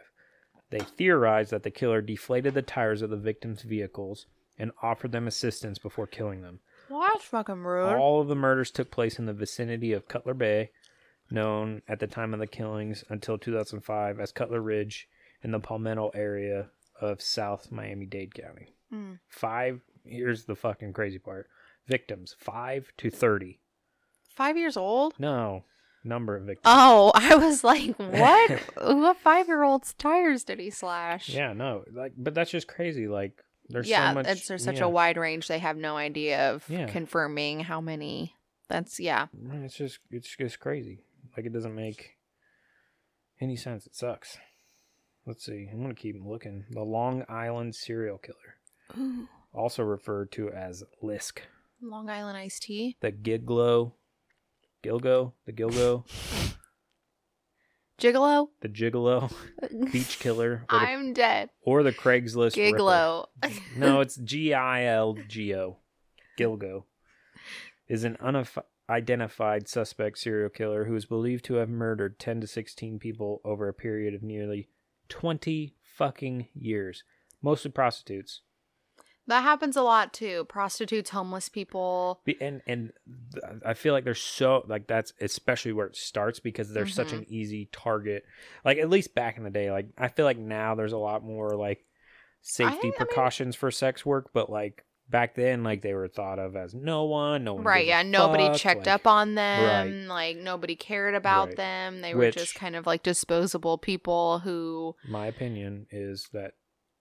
They 0.70 0.80
theorized 0.80 1.52
that 1.52 1.64
the 1.64 1.72
killer 1.72 2.02
deflated 2.02 2.54
the 2.54 2.62
tires 2.62 3.02
of 3.02 3.10
the 3.10 3.18
victims' 3.18 3.64
vehicles 3.64 4.28
and 4.58 4.72
offered 4.82 5.12
them 5.12 5.28
assistance 5.28 5.80
before 5.80 6.08
killing 6.08 6.42
them. 6.42 6.60
Well, 6.90 7.02
that's 7.02 7.26
fucking 7.26 7.64
rude. 7.64 7.98
All 7.98 8.22
of 8.22 8.28
the 8.28 8.36
murders 8.36 8.72
took 8.72 8.92
place 8.92 9.20
in 9.20 9.26
the 9.26 9.34
vicinity 9.34 9.94
of 9.94 10.08
Cutler 10.08 10.34
Bay, 10.34 10.72
known 11.30 11.82
at 11.88 12.00
the 12.00 12.08
time 12.08 12.34
of 12.34 12.40
the 12.40 12.48
killings 12.48 13.04
until 13.10 13.38
2005 13.38 14.20
as 14.20 14.32
Cutler 14.32 14.62
Ridge, 14.62 15.08
in 15.44 15.52
the 15.52 15.60
Palmetto 15.60 16.12
area 16.14 16.70
of 17.00 17.22
South 17.22 17.72
Miami 17.72 18.06
Dade 18.06 18.34
County. 18.34 18.74
Mm. 18.94 19.20
Five, 19.28 19.82
here's 20.04 20.46
the 20.46 20.56
fucking 20.56 20.94
crazy 20.94 21.20
part 21.20 21.48
victims, 21.88 22.36
five 22.38 22.92
to 22.98 23.10
30. 23.10 23.60
Five 24.36 24.58
years 24.58 24.78
old. 24.78 25.14
No, 25.18 25.64
number 26.04 26.38
of 26.38 26.44
victims. 26.44 26.64
Oh, 26.66 27.12
I 27.16 27.36
was 27.36 27.64
like, 27.64 27.96
what? 27.98 28.52
what 28.82 29.18
five 29.18 29.48
year 29.48 29.64
old's 29.64 29.94
tires 29.94 30.44
did 30.44 30.60
he 30.60 30.70
slash? 30.70 31.30
yeah, 31.30 31.54
no, 31.54 31.84
like, 31.92 32.14
but 32.18 32.34
that's 32.34 32.52
just 32.52 32.68
crazy. 32.68 33.08
Like, 33.08 33.44
there's 33.70 33.88
yeah, 33.90 34.10
so 34.10 34.16
much. 34.16 34.28
it's 34.28 34.48
there's 34.48 34.64
such 34.64 34.78
yeah. 34.80 34.86
a 34.86 34.90
wide 34.90 35.18
range. 35.18 35.48
They 35.48 35.60
have 35.60 35.78
no 35.78 35.98
idea 35.98 36.52
of 36.54 36.68
Yeah. 36.70 36.88
confirming 36.88 37.62
how 37.62 37.80
many. 37.82 38.36
That's 38.68 39.00
yeah. 39.00 39.28
It's 39.64 39.76
just 39.76 40.00
it's 40.12 40.36
just 40.36 40.60
crazy. 40.60 41.04
Like 41.36 41.46
it 41.46 41.54
doesn't 41.54 41.76
make 41.76 42.18
any 43.42 43.56
sense. 43.56 43.86
It 43.88 43.96
sucks. 43.96 44.38
Let's 45.26 45.46
see. 45.46 45.70
I'm 45.72 45.82
gonna 45.82 45.94
keep 45.96 46.16
looking. 46.24 46.66
The 46.72 46.82
Long 46.84 47.24
Island 47.30 47.76
serial 47.76 48.18
killer, 48.20 49.16
also 49.54 49.84
referred 49.84 50.32
to 50.34 50.50
as 50.50 50.84
Lisk, 51.04 51.40
Long 51.82 52.10
Island 52.10 52.38
iced 52.38 52.64
tea. 52.64 52.98
the 53.00 53.12
Giglo, 53.12 53.94
Gilgo, 54.84 55.34
the 55.46 55.52
Gilgo, 55.54 56.06
Gigolo. 58.00 58.48
the 58.62 58.70
Gigolo, 58.70 59.32
Beach 59.92 60.20
Killer, 60.20 60.66
or 60.72 60.80
the, 60.80 60.86
I'm 60.86 61.14
dead. 61.14 61.50
or 61.62 61.84
the 61.84 61.92
Craigslist. 61.92 62.56
Gigolo. 62.56 63.28
No, 63.76 64.02
it's 64.02 64.16
G 64.16 64.54
I 64.54 64.86
L 64.86 65.18
G 65.28 65.54
O. 65.56 65.78
Gilgo 66.38 66.84
is 67.88 68.04
an 68.04 68.18
unidentified 68.22 69.68
suspect 69.68 70.18
serial 70.18 70.50
killer 70.50 70.86
who 70.86 70.96
is 70.96 71.06
believed 71.06 71.44
to 71.46 71.56
have 71.56 71.70
murdered 71.70 72.20
10 72.20 72.42
to 72.42 72.48
16 72.48 73.00
people 73.00 73.42
over 73.44 73.68
a 73.68 73.74
period 73.74 74.14
of 74.14 74.24
nearly 74.24 74.70
20 75.10 75.76
fucking 75.82 76.48
years. 76.54 77.04
Mostly 77.42 77.72
prostitutes. 77.72 78.42
That 79.30 79.44
happens 79.44 79.78
a 79.78 79.84
lot 79.84 80.12
too. 80.12 80.46
Prostitutes, 80.46 81.12
homeless 81.12 81.50
people. 81.50 82.20
And 82.42 82.62
and 82.66 82.92
I 83.64 83.76
feel 83.76 83.94
like 83.94 84.04
there's 84.04 84.20
so 84.20 84.66
like 84.68 84.88
that's 84.88 85.14
especially 85.22 85.72
where 85.72 85.86
it 85.86 85.96
starts 85.96 86.40
because 86.40 86.74
there's 86.74 86.96
such 86.96 87.14
an 87.14 87.22
mm-hmm. 87.22 87.34
easy 87.34 87.70
target. 87.72 88.24
Like 88.66 88.80
at 88.80 88.90
least 88.90 89.14
back 89.14 89.38
in 89.38 89.44
the 89.44 89.52
day, 89.52 89.72
like 89.72 89.90
I 89.98 90.08
feel 90.08 90.26
like 90.26 90.40
now 90.40 90.74
there's 90.74 90.94
a 90.94 90.98
lot 90.98 91.24
more 91.24 91.52
like 91.52 91.86
safety 92.42 92.80
I 92.80 92.84
mean- 92.86 92.94
precautions 92.94 93.56
for 93.56 93.70
sex 93.70 94.04
work, 94.04 94.32
but 94.34 94.50
like 94.50 94.84
back 95.08 95.36
then, 95.36 95.64
like 95.64 95.84
they 95.84 95.94
were 95.94 96.08
thought 96.08 96.40
of 96.40 96.56
as 96.56 96.74
no 96.74 97.06
one, 97.06 97.44
no 97.44 97.54
one. 97.54 97.64
Right, 97.64 97.86
yeah. 97.86 98.02
Nobody 98.02 98.48
fuck, 98.48 98.58
checked 98.58 98.88
like- 98.88 98.96
up 98.96 99.06
on 99.06 99.36
them. 99.36 100.08
Right. 100.08 100.08
Like 100.08 100.38
nobody 100.38 100.76
cared 100.76 101.14
about 101.14 101.50
Right. 101.50 101.58
them. 101.58 102.02
They 102.02 102.16
were 102.16 102.32
just 102.32 102.56
kind 102.56 102.76
of 102.76 102.88
like 102.88 103.04
disposable 103.04 103.78
people 103.78 104.40
who 104.40 104.96
My 105.08 105.28
opinion 105.28 105.86
is 105.92 106.30
that 106.34 106.54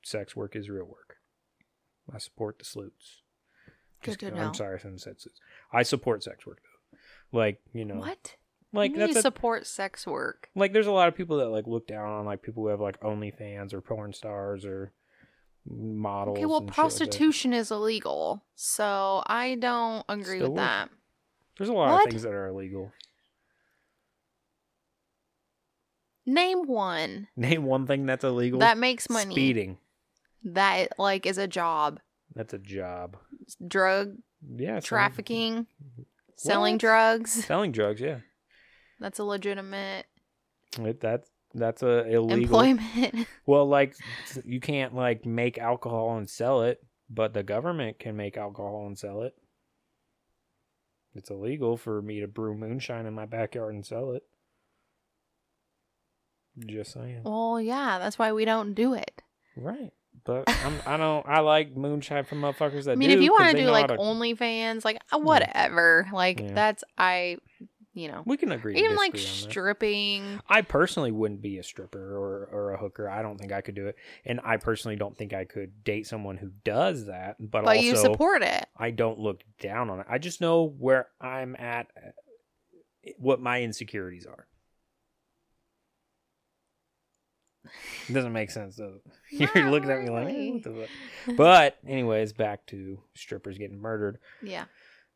sex 0.05 0.37
work 0.37 0.57
is 0.57 0.69
real 0.69 0.85
work. 0.85 1.08
I 2.15 2.19
support 2.19 2.59
the 2.59 2.65
sleuths. 2.65 3.23
Good 4.03 4.19
to 4.21 4.31
know. 4.31 4.43
I'm 4.43 4.55
sorry, 4.55 4.77
if 4.77 4.87
I 4.87 4.91
said 4.97 5.21
sleuths. 5.21 5.41
I 5.73 5.83
support 5.83 6.23
sex 6.23 6.47
work 6.47 6.61
though. 6.63 6.99
Like 7.39 7.61
you 7.73 7.85
know, 7.85 7.97
What? 7.97 8.37
like 8.73 8.93
you 8.93 8.99
that's 8.99 9.17
a, 9.17 9.23
support 9.23 9.67
sex 9.67 10.07
work. 10.07 10.49
like 10.55 10.73
there's 10.73 10.87
a 10.87 10.93
lot 10.93 11.09
of 11.09 11.15
people 11.17 11.39
that 11.39 11.49
like 11.49 11.67
look 11.67 11.87
down 11.87 12.09
on 12.09 12.25
like 12.27 12.43
people 12.43 12.63
who 12.63 12.69
have 12.69 12.81
like 12.81 13.01
OnlyFans 13.01 13.73
or 13.75 13.81
porn 13.81 14.13
stars 14.13 14.65
or 14.65 14.93
models. 15.69 16.39
Okay, 16.39 16.47
well, 16.47 16.61
shit 16.61 16.69
like 16.69 16.75
prostitution 16.75 17.53
is 17.53 17.71
illegal, 17.71 18.45
so 18.55 19.23
I 19.27 19.57
don't 19.57 20.05
agree 20.09 20.39
Still 20.39 20.51
with 20.53 20.57
that. 20.57 20.91
There's 21.59 21.69
a 21.69 21.73
lot 21.73 21.91
What? 21.93 22.05
of 22.07 22.11
things 22.11 22.23
that 22.23 22.33
are 22.33 22.47
illegal. 22.47 22.93
Name 26.27 26.67
one 26.67 27.29
Name 27.37 27.65
one 27.65 27.87
thing 27.87 28.05
that's 28.07 28.23
illegal. 28.25 28.61
that 28.61 28.77
makes 28.79 29.09
money. 29.09 29.35
Speeding. 29.35 29.79
That 30.45 30.99
like 30.99 31.27
is 31.27 31.39
a 31.39 31.49
job. 31.49 32.01
That's 32.35 32.55
a 32.55 32.59
job. 32.59 33.17
Drug 33.67 34.17
Yeah. 34.57 34.81
trafficking, 34.81 35.67
selling 36.37 36.75
What? 36.75 36.81
drugs. 36.81 37.31
Selling 37.45 37.73
drugs. 37.73 38.01
Yeah. 38.01 38.19
That's 39.01 39.19
a 39.19 39.25
legitimate 39.25 40.07
It, 40.79 41.01
that's 41.01 41.29
that's 41.55 41.83
a 41.83 42.07
illegal. 42.09 42.61
employment. 42.61 43.27
Well, 43.47 43.67
like 43.67 43.97
you 44.45 44.61
can't 44.61 44.95
like 44.95 45.25
make 45.25 45.57
alcohol 45.59 46.17
and 46.19 46.29
sell 46.29 46.63
it, 46.63 46.85
but 47.09 47.33
the 47.33 47.43
government 47.43 47.99
can 47.99 48.17
make 48.17 48.37
alcohol 48.37 48.87
and 48.87 48.99
sell 48.99 49.23
it. 49.23 49.35
It's 51.15 51.31
illegal 51.31 51.77
for 51.79 52.03
me 52.03 52.21
to 52.21 52.29
brew 52.29 52.55
moonshine 52.55 53.07
in 53.07 53.15
my 53.15 53.25
backyard 53.25 53.75
and 53.75 53.85
sell 53.87 54.13
it. 54.13 54.23
Just 56.67 56.93
saying. 56.93 57.23
well, 57.25 57.61
yeah, 57.61 57.99
that's 57.99 58.19
why 58.19 58.33
we 58.33 58.45
don't 58.45 58.75
do 58.75 58.93
it. 58.95 59.23
Right. 59.57 59.93
But 60.29 60.45
I'm, 60.47 60.75
I 60.85 60.97
don't. 60.99 61.27
I 61.27 61.41
like 61.41 61.75
moonshine 61.75 62.25
from 62.25 62.43
motherfuckers 62.43 62.85
that 62.85 62.93
I 62.93 62.95
mean, 62.97 63.09
do. 63.09 63.17
if 63.17 63.23
you 63.23 63.33
want 63.33 63.51
to 63.51 63.57
do 63.57 63.71
like 63.71 63.89
to- 63.89 63.97
OnlyFans, 63.97 64.85
like 64.85 64.99
uh, 65.11 65.19
whatever, 65.19 66.07
like 66.13 66.39
Yeah. 66.41 66.53
that's 66.53 66.85
I, 66.99 67.39
you 67.95 68.09
know, 68.09 68.25
we 68.27 68.37
can 68.37 68.53
agree. 68.53 68.77
even 68.79 68.95
like 68.95 69.13
disagree 69.15 69.31
on 69.39 69.45
that. 69.47 69.51
stripping. 69.51 70.41
I 70.47 70.61
personally 70.61 71.13
wouldn't 71.13 71.41
be 71.41 71.57
a 71.57 71.63
stripper 71.63 71.99
or, 72.15 72.47
or 72.53 72.73
a 72.75 72.79
hooker. 72.79 73.09
I 73.09 73.23
don't 73.23 73.39
think 73.39 73.53
I 73.53 73.63
could 73.63 73.75
do 73.75 73.87
it, 73.87 73.97
and 74.27 74.39
I 74.45 74.59
personally 74.59 74.97
don't 74.97 75.17
think 75.17 75.33
I 75.33 75.47
could 75.47 75.83
date 75.83 76.07
someone 76.07 76.37
who 76.37 76.51
does 76.63 77.07
that. 77.07 77.37
But, 77.41 77.65
But 77.65 77.77
also, 77.77 77.81
you 77.81 77.97
support 77.97 78.43
it. 78.43 78.67
I 78.77 78.91
don't 78.91 79.19
look 79.19 79.41
down 79.63 79.89
on 79.89 80.01
it. 80.01 80.07
I 80.11 80.19
just 80.19 80.43
know 80.43 80.65
where 80.79 81.09
I'm 81.23 81.57
at, 81.57 81.87
uh, 81.97 82.11
what 83.17 83.41
my 83.41 83.63
insecurities 83.63 84.27
are. 84.27 84.47
It 88.09 88.13
doesn't 88.13 88.33
make 88.33 88.51
sense, 88.51 88.77
does 88.77 88.95
it? 88.95 89.51
You're 89.55 89.71
looking 89.71 89.91
at 89.91 90.03
me 90.03 90.11
like, 90.11 90.29
eh, 90.29 90.51
what 90.53 90.63
the 90.63 90.87
fuck? 91.27 91.37
But, 91.37 91.79
anyways, 91.87 92.33
back 92.33 92.67
to 92.67 93.01
strippers 93.15 93.59
getting 93.59 93.81
murdered. 93.81 94.19
Yeah. 94.43 94.65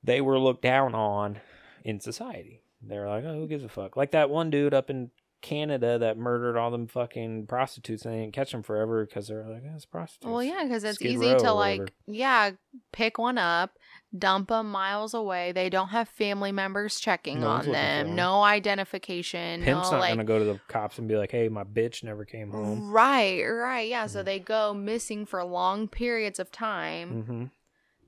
They 0.05 0.21
were 0.21 0.39
looked 0.39 0.63
down 0.63 0.95
on 0.95 1.41
in 1.85 2.01
society. 2.01 2.63
They 2.83 2.99
were 2.99 3.09
like, 3.09 3.25
oh, 3.25 3.35
who 3.35 3.47
gives 3.47 3.65
a 3.65 3.69
fuck? 3.69 3.97
Like 3.97 4.11
that 4.11 4.29
one 4.31 4.51
dude 4.51 4.75
up 4.75 4.91
in 4.91 5.11
Canada 5.41 5.99
that 5.99 6.17
murdered 6.19 6.57
all 6.57 6.71
them 6.71 6.87
fucking 6.87 7.47
prostitutes 7.47 8.05
and 8.05 8.15
they 8.15 8.21
didn't 8.21 8.33
catch 8.35 8.53
him 8.53 8.63
forever 8.63 9.05
because 9.05 9.29
they're 9.29 9.47
like, 9.49 9.63
oh, 9.65 9.75
it's 9.75 9.85
prostitutes. 9.85 10.31
Well, 10.31 10.43
yeah, 10.43 10.63
because 10.65 10.85
it's 10.85 10.97
Skid 10.97 11.13
easy 11.13 11.33
Row 11.33 11.39
to 11.39 11.49
or 11.49 11.53
like, 11.53 11.81
whatever. 11.81 11.97
yeah, 12.07 12.51
pick 12.93 13.19
one 13.19 13.39
up, 13.39 13.77
dump 14.17 14.49
them 14.49 14.71
miles 14.71 15.15
away. 15.15 15.53
They 15.53 15.71
don't 15.71 15.89
have 15.89 16.09
family 16.09 16.53
members 16.53 17.01
checking 17.01 17.41
No 17.41 17.49
one's 17.49 17.67
on 17.67 17.73
looking 17.73 17.73
for 17.73 17.87
them. 17.99 18.07
'em. 18.11 18.15
No 18.17 18.43
identification. 18.43 19.63
Pimp's 19.63 19.87
no 19.91 19.93
not 19.93 20.01
like. 20.01 20.11
gonna 20.11 20.25
go 20.25 20.39
to 20.39 20.45
the 20.45 20.61
cops 20.69 20.99
and 20.99 21.09
be 21.09 21.17
like, 21.17 21.31
"Hey, 21.31 21.49
my 21.49 21.65
bitch 21.65 22.03
never 22.05 22.25
came 22.25 22.51
home." 22.51 22.91
Right, 22.91 23.43
right, 23.43 23.89
yeah. 23.89 24.07
So 24.07 24.21
Mhm. 24.21 24.25
they 24.27 24.39
go 24.39 24.75
missing 24.75 25.25
for 25.25 25.43
long 25.45 25.89
periods 25.89 26.39
of 26.39 26.51
time. 26.53 27.23
Mm-hmm. 27.23 27.45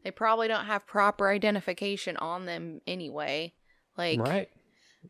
They 0.02 0.10
probably 0.10 0.48
don't 0.48 0.66
have 0.66 0.86
proper 0.86 1.30
identification 1.30 2.16
on 2.18 2.44
them 2.44 2.82
anyway. 2.86 3.54
Like, 3.96 4.18
right? 4.20 4.50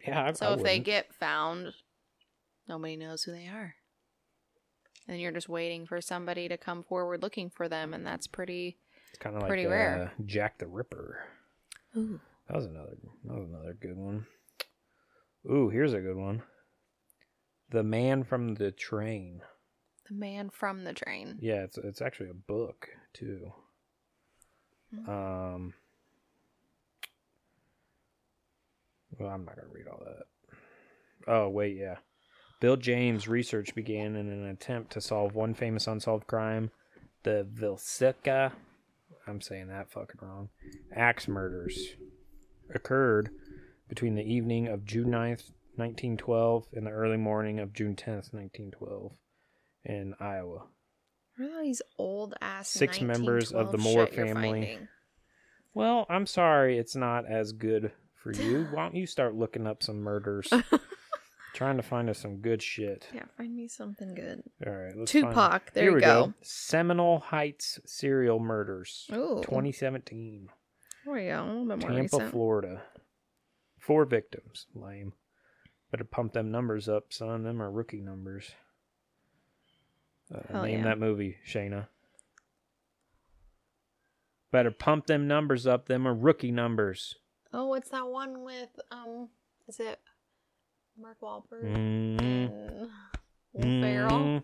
Yeah. 0.06 0.26
I, 0.28 0.32
so 0.32 0.50
I 0.50 0.52
if 0.52 0.56
they 0.58 0.62
wouldn't. 0.62 0.84
get 0.84 1.14
found, 1.14 1.74
nobody 2.68 2.96
knows 2.96 3.24
who 3.24 3.32
they 3.32 3.46
are. 3.48 3.74
And 5.08 5.20
you're 5.20 5.32
just 5.32 5.48
waiting 5.48 5.86
for 5.86 6.00
somebody 6.00 6.48
to 6.48 6.56
come 6.56 6.82
forward 6.84 7.20
looking 7.22 7.50
for 7.50 7.68
them, 7.68 7.92
and 7.92 8.06
that's 8.06 8.26
pretty. 8.26 8.78
It's 9.14 9.22
kind 9.22 9.36
of 9.36 9.42
like 9.42 9.48
pretty 9.48 9.66
uh. 9.68 10.08
Jack 10.26 10.58
the 10.58 10.66
Ripper. 10.66 11.20
Ooh. 11.96 12.18
That 12.48 12.56
was 12.56 12.66
another. 12.66 12.96
That 13.24 13.38
was 13.38 13.48
another 13.48 13.76
good 13.80 13.96
one. 13.96 14.26
Ooh, 15.48 15.68
here's 15.68 15.92
a 15.92 16.00
good 16.00 16.16
one. 16.16 16.42
The 17.70 17.84
Man 17.84 18.24
from 18.24 18.56
the 18.56 18.72
Train. 18.72 19.40
The 20.08 20.14
man 20.14 20.50
from 20.50 20.82
the 20.82 20.92
train. 20.92 21.38
Yeah, 21.40 21.62
it's 21.62 21.78
it's 21.78 22.02
actually 22.02 22.30
a 22.30 22.34
book 22.34 22.88
too. 23.12 23.52
Hmm. 24.92 25.10
Um. 25.10 25.74
Well, 29.16 29.30
I'm 29.30 29.44
not 29.44 29.54
gonna 29.54 29.68
read 29.70 29.86
all 29.86 30.02
that. 30.04 30.58
Oh 31.28 31.48
wait, 31.50 31.76
yeah. 31.76 31.98
Bill 32.60 32.76
James' 32.76 33.28
research 33.28 33.76
began 33.76 34.16
in 34.16 34.28
an 34.28 34.46
attempt 34.46 34.92
to 34.94 35.00
solve 35.00 35.36
one 35.36 35.54
famous 35.54 35.86
unsolved 35.86 36.26
crime, 36.26 36.72
the 37.22 37.46
Vilsica 37.54 38.52
I'm 39.26 39.40
saying 39.40 39.68
that 39.68 39.90
fucking 39.90 40.20
wrong. 40.20 40.50
Axe 40.94 41.28
murders 41.28 41.94
occurred 42.74 43.30
between 43.88 44.14
the 44.14 44.22
evening 44.22 44.68
of 44.68 44.84
June 44.84 45.08
9th, 45.08 45.50
1912 45.76 46.66
and 46.72 46.86
the 46.86 46.90
early 46.90 47.16
morning 47.16 47.58
of 47.58 47.72
June 47.72 47.96
10th, 47.96 48.32
1912 48.32 49.12
in 49.84 50.14
Iowa. 50.20 50.64
What 51.36 51.50
are 51.50 51.62
these 51.62 51.82
old 51.98 52.34
ass 52.40 52.68
Six 52.68 53.00
members 53.00 53.52
of 53.52 53.72
the 53.72 53.78
Moore 53.78 54.06
family. 54.06 54.78
Well, 55.72 56.06
I'm 56.08 56.26
sorry 56.26 56.78
it's 56.78 56.94
not 56.94 57.26
as 57.26 57.52
good 57.52 57.90
for 58.22 58.32
you. 58.32 58.68
Why 58.70 58.84
don't 58.84 58.94
you 58.94 59.06
start 59.06 59.34
looking 59.34 59.66
up 59.66 59.82
some 59.82 60.00
murders? 60.00 60.48
Trying 61.54 61.76
to 61.76 61.82
find 61.82 62.10
us 62.10 62.18
some 62.18 62.38
good 62.38 62.60
shit. 62.60 63.06
Yeah, 63.14 63.22
find 63.36 63.54
me 63.56 63.68
something 63.68 64.14
good. 64.14 64.42
All 64.66 64.72
right, 64.72 64.92
let's 64.96 65.12
find- 65.12 65.24
Tupac. 65.28 65.72
There 65.72 65.84
Here 65.84 65.90
you 65.92 65.96
we 65.96 66.00
go. 66.02 66.34
Seminole 66.42 67.20
Heights 67.20 67.78
serial 67.86 68.40
murders, 68.40 69.06
Ooh, 69.12 69.40
2017, 69.42 70.48
there 71.04 71.14
we 71.14 71.26
go. 71.26 71.42
A 71.42 71.46
little 71.46 71.66
bit 71.66 71.78
more 71.78 71.90
Tampa, 71.90 72.02
recent. 72.02 72.30
Florida. 72.32 72.82
Four 73.78 74.04
victims. 74.06 74.66
Lame. 74.74 75.12
Better 75.90 76.04
pump 76.04 76.32
them 76.32 76.50
numbers 76.50 76.88
up, 76.88 77.12
son. 77.12 77.44
Them 77.44 77.62
are 77.62 77.70
rookie 77.70 78.00
numbers. 78.00 78.50
Uh, 80.34 80.40
Hell 80.50 80.62
name 80.62 80.78
yeah. 80.78 80.84
that 80.84 80.98
movie, 80.98 81.36
Shayna. 81.46 81.86
Better 84.50 84.70
pump 84.70 85.06
them 85.06 85.26
numbers 85.28 85.66
up. 85.66 85.86
Them 85.86 86.08
are 86.08 86.14
rookie 86.14 86.50
numbers. 86.50 87.16
Oh, 87.52 87.66
what's 87.66 87.90
that 87.90 88.06
one 88.08 88.42
with 88.42 88.70
um? 88.90 89.28
Is 89.68 89.78
it 89.80 90.00
Mark 91.00 91.20
Wahlberg 91.20 91.64
Mm, 91.64 92.88
Will 93.52 93.62
Ferrell? 93.82 94.10
mm, 94.10 94.42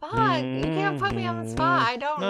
Fuck! 0.00 0.42
You 0.44 0.62
can't 0.62 0.98
put 1.00 1.14
me 1.14 1.26
on 1.26 1.44
the 1.44 1.50
spot. 1.50 1.82
I 1.82 1.96
don't 1.96 2.20
no, 2.20 2.26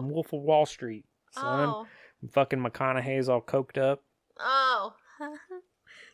know. 0.00 0.08
Wolf 0.12 0.32
of 0.32 0.42
Wall 0.42 0.66
Street, 0.66 1.04
son. 1.30 1.68
Oh, 1.70 1.86
Fucking 2.32 2.58
McConaughey's 2.58 3.28
all 3.28 3.40
coked 3.40 3.78
up. 3.78 4.02
oh. 4.38 4.94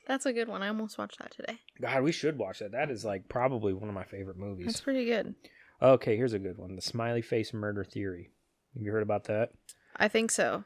That's 0.07 0.27
a 0.27 0.35
good 0.35 0.49
one. 0.49 0.63
I 0.63 0.69
almost 0.69 0.99
watched 0.99 1.19
that 1.19 1.31
today. 1.31 1.61
God, 1.81 2.03
we 2.03 2.13
should 2.13 2.37
watch 2.39 2.59
that. 2.59 2.73
That 2.73 2.91
is 2.91 3.07
like 3.07 3.27
probably 3.29 3.73
one 3.73 3.89
of 3.89 3.95
my 3.95 4.05
favorite 4.05 4.37
movies. 4.37 4.67
That's 4.67 4.81
pretty 4.83 5.07
good. 5.07 5.35
Okay, 5.81 6.15
here's 6.17 6.35
a 6.35 6.39
good 6.39 6.59
one. 6.59 6.77
The 6.77 6.83
smiley 6.83 7.23
face 7.23 7.55
murder 7.55 7.85
theory. 7.85 8.31
Have 8.75 8.83
you 8.83 8.93
heard 8.93 9.03
about 9.03 9.25
that? 9.25 9.51
I 9.97 10.09
think 10.09 10.31
so. 10.31 10.65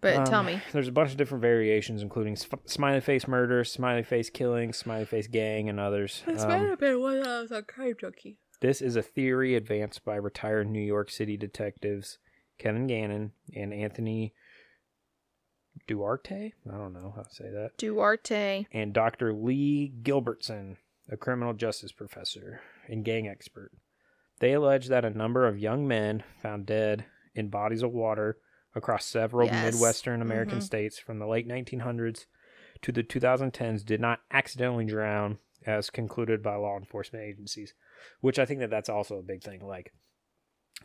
But 0.00 0.24
tell 0.26 0.40
Um, 0.40 0.46
me. 0.46 0.62
There's 0.72 0.88
a 0.88 0.92
bunch 0.92 1.10
of 1.10 1.16
different 1.18 1.42
variations, 1.42 2.00
including 2.02 2.36
sp- 2.40 2.64
smiley 2.66 3.00
face 3.00 3.28
murder, 3.28 3.64
smiley 3.64 4.02
face 4.02 4.30
killing, 4.30 4.72
smiley 4.72 5.04
face 5.04 5.26
gang, 5.26 5.68
and 5.68 5.78
others. 5.78 6.22
This 6.26 6.42
Um, 6.42 6.50
have 6.50 6.78
been 6.80 7.00
when 7.00 7.26
I 7.26 7.42
was 7.42 7.52
on 7.52 7.64
Crime 7.64 7.94
Junkie. 8.00 8.38
this 8.60 8.80
is 8.80 8.96
a 8.96 9.02
theory 9.02 9.54
advanced 9.54 10.04
by 10.04 10.16
retired 10.16 10.68
New 10.68 10.80
York 10.80 11.10
City 11.10 11.36
detectives 11.36 12.18
Kevin 12.58 12.86
Gannon 12.86 13.32
and 13.54 13.72
Anthony 13.74 14.34
Duarte. 15.86 16.52
I 16.68 16.76
don't 16.76 16.92
know 16.92 17.12
how 17.16 17.22
to 17.22 17.34
say 17.34 17.50
that. 17.50 17.76
Duarte. 17.78 18.66
and 18.72 18.92
Dr. 18.92 19.32
Lee 19.32 19.92
Gilbertson, 20.02 20.76
a 21.10 21.16
criminal 21.16 21.52
justice 21.54 21.92
professor 21.92 22.60
and 22.88 23.04
gang 23.04 23.28
expert. 23.28 23.72
They 24.40 24.52
allege 24.54 24.88
that 24.88 25.04
a 25.04 25.10
number 25.10 25.46
of 25.46 25.58
young 25.58 25.86
men 25.86 26.22
found 26.42 26.66
dead 26.66 27.04
in 27.34 27.48
bodies 27.48 27.82
of 27.82 27.92
water 27.92 28.38
across 28.74 29.04
several 29.04 29.48
Yes. 29.48 29.74
Midwestern 29.74 30.22
American 30.22 30.58
Mhm. 30.58 30.62
states 30.62 30.98
from 30.98 31.18
the 31.18 31.26
late 31.26 31.46
1900s 31.46 32.26
to 32.82 32.92
the 32.92 33.02
2010s 33.02 33.82
did 33.84 34.00
not 34.00 34.20
accidentally 34.30 34.84
drown 34.86 35.38
as 35.66 35.90
concluded 35.90 36.42
by 36.42 36.54
law 36.54 36.76
enforcement 36.76 37.24
agencies, 37.24 37.74
which 38.20 38.38
I 38.38 38.46
think 38.46 38.60
that 38.60 38.70
that's 38.70 38.88
also 38.88 39.18
a 39.18 39.22
big 39.22 39.42
thing. 39.42 39.60
Like, 39.66 39.92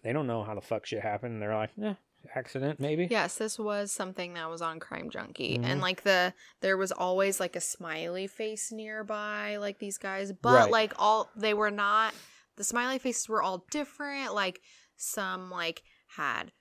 they 0.04 0.12
don't 0.12 0.28
know 0.28 0.44
how 0.44 0.56
the 0.56 0.62
fuck 0.62 0.86
shit 0.86 1.02
happened. 1.02 1.42
They're 1.42 1.56
like, 1.56 1.72
yeah, 1.78 1.96
accident 2.36 2.80
maybe. 2.80 3.08
Yes, 3.10 3.38
this 3.38 3.58
was 3.58 3.92
something 3.92 4.34
that 4.34 4.50
was 4.50 4.62
on 4.62 4.80
Crime 4.80 5.10
Junkie, 5.10 5.58
Mhm. 5.58 5.64
and 5.64 5.80
like 5.82 6.02
the 6.04 6.34
there 6.62 6.76
was 6.76 6.92
always 6.92 7.40
like 7.40 7.56
a 7.56 7.62
smiley 7.62 8.28
face 8.28 8.72
nearby, 8.72 9.56
like 9.58 9.80
these 9.80 9.98
guys, 9.98 10.34
but 10.34 10.64
Right. 10.64 10.72
like 10.72 10.94
all 10.98 11.30
they 11.36 11.54
were 11.54 11.72
not. 11.72 12.14
The 12.58 12.64
smiley 12.64 13.00
faces 13.00 13.30
were 13.30 13.42
all 13.44 13.66
different. 13.70 14.34
Like 14.34 14.62
some 14.98 15.50
like 15.52 15.84
had 16.18 16.52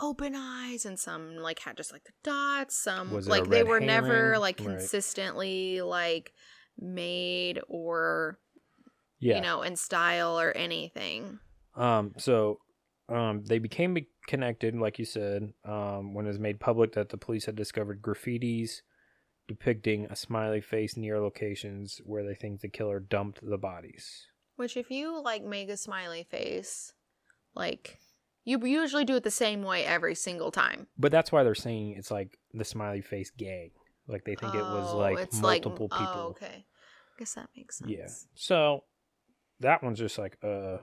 open 0.00 0.34
eyes, 0.34 0.86
and 0.86 0.98
some 0.98 1.36
like 1.36 1.58
had 1.60 1.76
just 1.76 1.92
like 1.92 2.04
the 2.04 2.12
dots. 2.22 2.76
Some 2.76 3.12
like 3.26 3.48
they 3.48 3.62
were 3.62 3.80
never 3.80 4.38
like 4.38 4.58
Right. 4.60 4.78
consistently 4.78 5.82
like 5.82 6.32
made 6.78 7.60
or 7.68 8.38
Yeah. 9.18 9.36
you 9.36 9.42
know 9.42 9.62
in 9.62 9.76
style 9.76 10.38
or 10.40 10.52
anything. 10.52 11.38
Um, 11.74 12.14
so 12.18 12.58
um, 13.08 13.44
they 13.44 13.58
became 13.58 13.96
connected, 14.26 14.74
like 14.76 14.98
you 14.98 15.04
said, 15.04 15.52
um, 15.64 16.14
when 16.14 16.26
it 16.26 16.28
was 16.28 16.38
made 16.38 16.60
public 16.60 16.92
that 16.92 17.08
the 17.08 17.16
police 17.16 17.44
had 17.46 17.56
discovered 17.56 18.00
graffitis 18.02 18.82
depicting 19.48 20.06
a 20.06 20.14
smiley 20.14 20.60
face 20.60 20.96
near 20.96 21.18
locations 21.20 22.00
where 22.04 22.24
they 22.24 22.34
think 22.36 22.60
the 22.60 22.68
killer 22.68 23.00
dumped 23.00 23.40
the 23.42 23.58
bodies. 23.58 24.26
Which, 24.54 24.76
if 24.76 24.90
you 24.92 25.20
like 25.20 25.42
make 25.42 25.68
a 25.68 25.76
smiley 25.76 26.22
face, 26.22 26.92
like 27.54 27.98
you 28.44 28.58
usually 28.64 29.04
do 29.04 29.16
it 29.16 29.22
the 29.22 29.30
same 29.30 29.62
way 29.62 29.84
every 29.84 30.14
single 30.14 30.50
time. 30.50 30.86
But 30.98 31.12
that's 31.12 31.30
why 31.30 31.42
they're 31.42 31.54
saying 31.54 31.94
it's 31.96 32.10
like 32.10 32.38
the 32.52 32.64
smiley 32.64 33.02
face 33.02 33.30
gang. 33.30 33.70
Like 34.08 34.24
they 34.24 34.34
think 34.34 34.54
it 34.54 34.62
was 34.62 34.92
Oh, 34.92 34.98
like 34.98 35.32
multiple 35.34 35.88
like, 35.90 36.00
people. 36.00 36.14
Oh, 36.16 36.28
okay. 36.30 36.64
I 36.66 37.18
guess 37.18 37.34
that 37.34 37.48
makes 37.56 37.78
sense. 37.78 37.90
Yeah. 37.90 38.08
So 38.34 38.84
that 39.60 39.82
one's 39.82 39.98
just 39.98 40.18
like 40.18 40.38
uh 40.42 40.78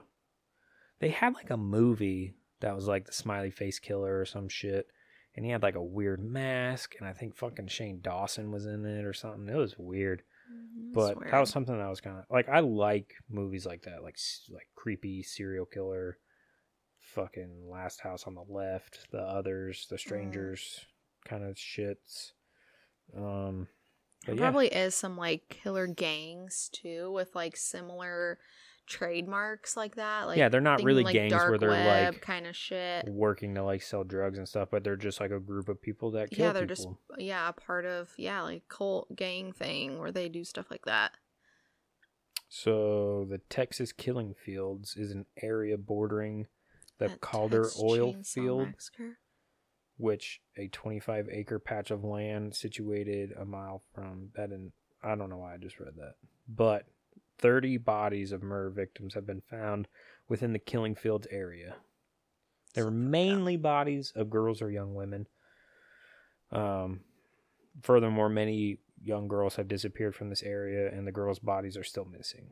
they 1.00 1.10
had 1.10 1.34
like 1.34 1.50
a 1.50 1.56
movie 1.56 2.34
that 2.60 2.74
was 2.74 2.86
like 2.88 3.06
the 3.06 3.12
smiley 3.12 3.50
face 3.50 3.78
killer 3.78 4.18
or 4.20 4.24
some 4.24 4.48
shit. 4.48 4.88
And 5.36 5.44
he 5.44 5.52
had 5.52 5.62
like 5.62 5.76
a 5.76 5.82
weird 5.82 6.20
mask 6.20 6.94
and 6.98 7.06
I 7.08 7.12
think 7.12 7.36
fucking 7.36 7.68
Shane 7.68 8.00
Dawson 8.00 8.50
was 8.50 8.66
in 8.66 8.84
it 8.84 9.04
or 9.04 9.12
something. 9.12 9.48
It 9.48 9.56
was 9.56 9.76
weird. 9.78 10.22
Mhm, 10.50 10.92
But 10.94 11.18
that's 11.18 11.30
that 11.30 11.40
was 11.40 11.50
something 11.50 11.76
that 11.78 11.88
was 11.88 12.00
kind 12.00 12.18
of 12.18 12.24
like 12.30 12.48
I 12.48 12.60
like 12.60 13.14
movies 13.28 13.66
like 13.66 13.82
that, 13.82 14.02
like 14.02 14.16
like 14.50 14.68
creepy 14.74 15.22
serial 15.22 15.66
killer, 15.66 16.18
fucking 17.14 17.68
Last 17.70 18.00
House 18.00 18.24
on 18.26 18.34
the 18.34 18.44
Left, 18.48 19.10
the 19.10 19.20
others, 19.20 19.84
Mm. 19.86 19.88
the 19.90 19.98
strangers, 19.98 20.86
kind 21.24 21.44
of 21.44 21.56
shits. 21.56 22.32
Um, 23.16 23.68
There 24.26 24.34
yeah, 24.34 24.40
probably 24.40 24.68
is 24.68 24.94
some 24.94 25.16
like 25.16 25.48
killer 25.48 25.86
gangs 25.86 26.68
too, 26.72 27.10
with 27.12 27.34
like 27.34 27.56
similar 27.56 28.38
trademarks 28.86 29.76
like 29.76 29.96
that. 29.96 30.24
Like 30.26 30.38
yeah, 30.38 30.48
they're 30.48 30.60
not 30.60 30.82
really 30.82 31.04
like, 31.04 31.12
gangs 31.14 31.32
where 31.32 31.58
they're 31.58 31.70
like 31.70 32.20
kind 32.20 32.46
of 32.46 32.56
shit. 32.56 33.06
working 33.06 33.54
to 33.54 33.62
like 33.62 33.82
sell 33.82 34.02
drugs 34.04 34.38
and 34.38 34.48
stuff, 34.48 34.68
but 34.70 34.82
they're 34.84 34.96
just 34.96 35.20
like 35.20 35.30
a 35.30 35.40
group 35.40 35.68
of 35.68 35.80
people 35.80 36.10
that 36.12 36.30
kill 36.30 36.46
Yeah, 36.46 36.52
they're 36.52 36.66
just 36.66 36.88
yeah 37.18 37.48
a 37.48 37.52
part 37.52 37.84
of 37.84 38.12
yeah 38.16 38.42
like 38.42 38.68
cult 38.68 39.14
gang 39.14 39.52
thing 39.52 39.98
where 39.98 40.12
they 40.12 40.28
do 40.28 40.44
stuff 40.44 40.70
like 40.70 40.84
that. 40.86 41.12
So 42.48 43.26
the 43.28 43.38
Texas 43.50 43.92
Killing 43.92 44.34
Fields 44.34 44.96
is 44.96 45.10
an 45.12 45.26
area 45.42 45.76
bordering 45.76 46.46
the 46.98 47.08
That 47.08 47.20
Calder 47.20 47.68
Oil 47.80 48.14
Field. 48.24 48.68
Massacre. 48.72 49.18
which 49.96 50.40
a 50.56 50.68
25 50.68 51.28
acre 51.30 51.58
patch 51.58 51.90
of 51.90 52.04
land 52.04 52.54
situated 52.54 53.32
a 53.32 53.44
mile 53.44 53.82
from 53.94 54.30
that 54.36 54.50
and 54.50 54.70
I 55.02 55.14
don't 55.14 55.30
know 55.30 55.38
why 55.38 55.54
I 55.54 55.58
just 55.58 55.78
read 55.80 55.94
that. 55.96 56.14
But 56.48 56.86
30 57.38 57.78
bodies 57.78 58.32
of 58.32 58.42
murder 58.42 58.70
victims 58.70 59.14
have 59.14 59.26
been 59.26 59.40
found 59.40 59.88
within 60.28 60.52
the 60.52 60.58
killing 60.58 60.94
fields 60.94 61.26
area. 61.30 61.76
They 62.74 62.82
were 62.82 62.90
mainly 62.90 63.56
bodies 63.56 64.12
of 64.14 64.30
girls 64.30 64.60
or 64.60 64.70
young 64.70 64.94
women. 64.94 65.26
Um, 66.50 67.00
furthermore, 67.82 68.28
many 68.28 68.78
young 69.02 69.28
girls 69.28 69.56
have 69.56 69.68
disappeared 69.68 70.14
from 70.14 70.30
this 70.30 70.42
area, 70.42 70.90
and 70.92 71.06
the 71.06 71.12
girls' 71.12 71.38
bodies 71.38 71.76
are 71.76 71.84
still 71.84 72.04
missing. 72.04 72.50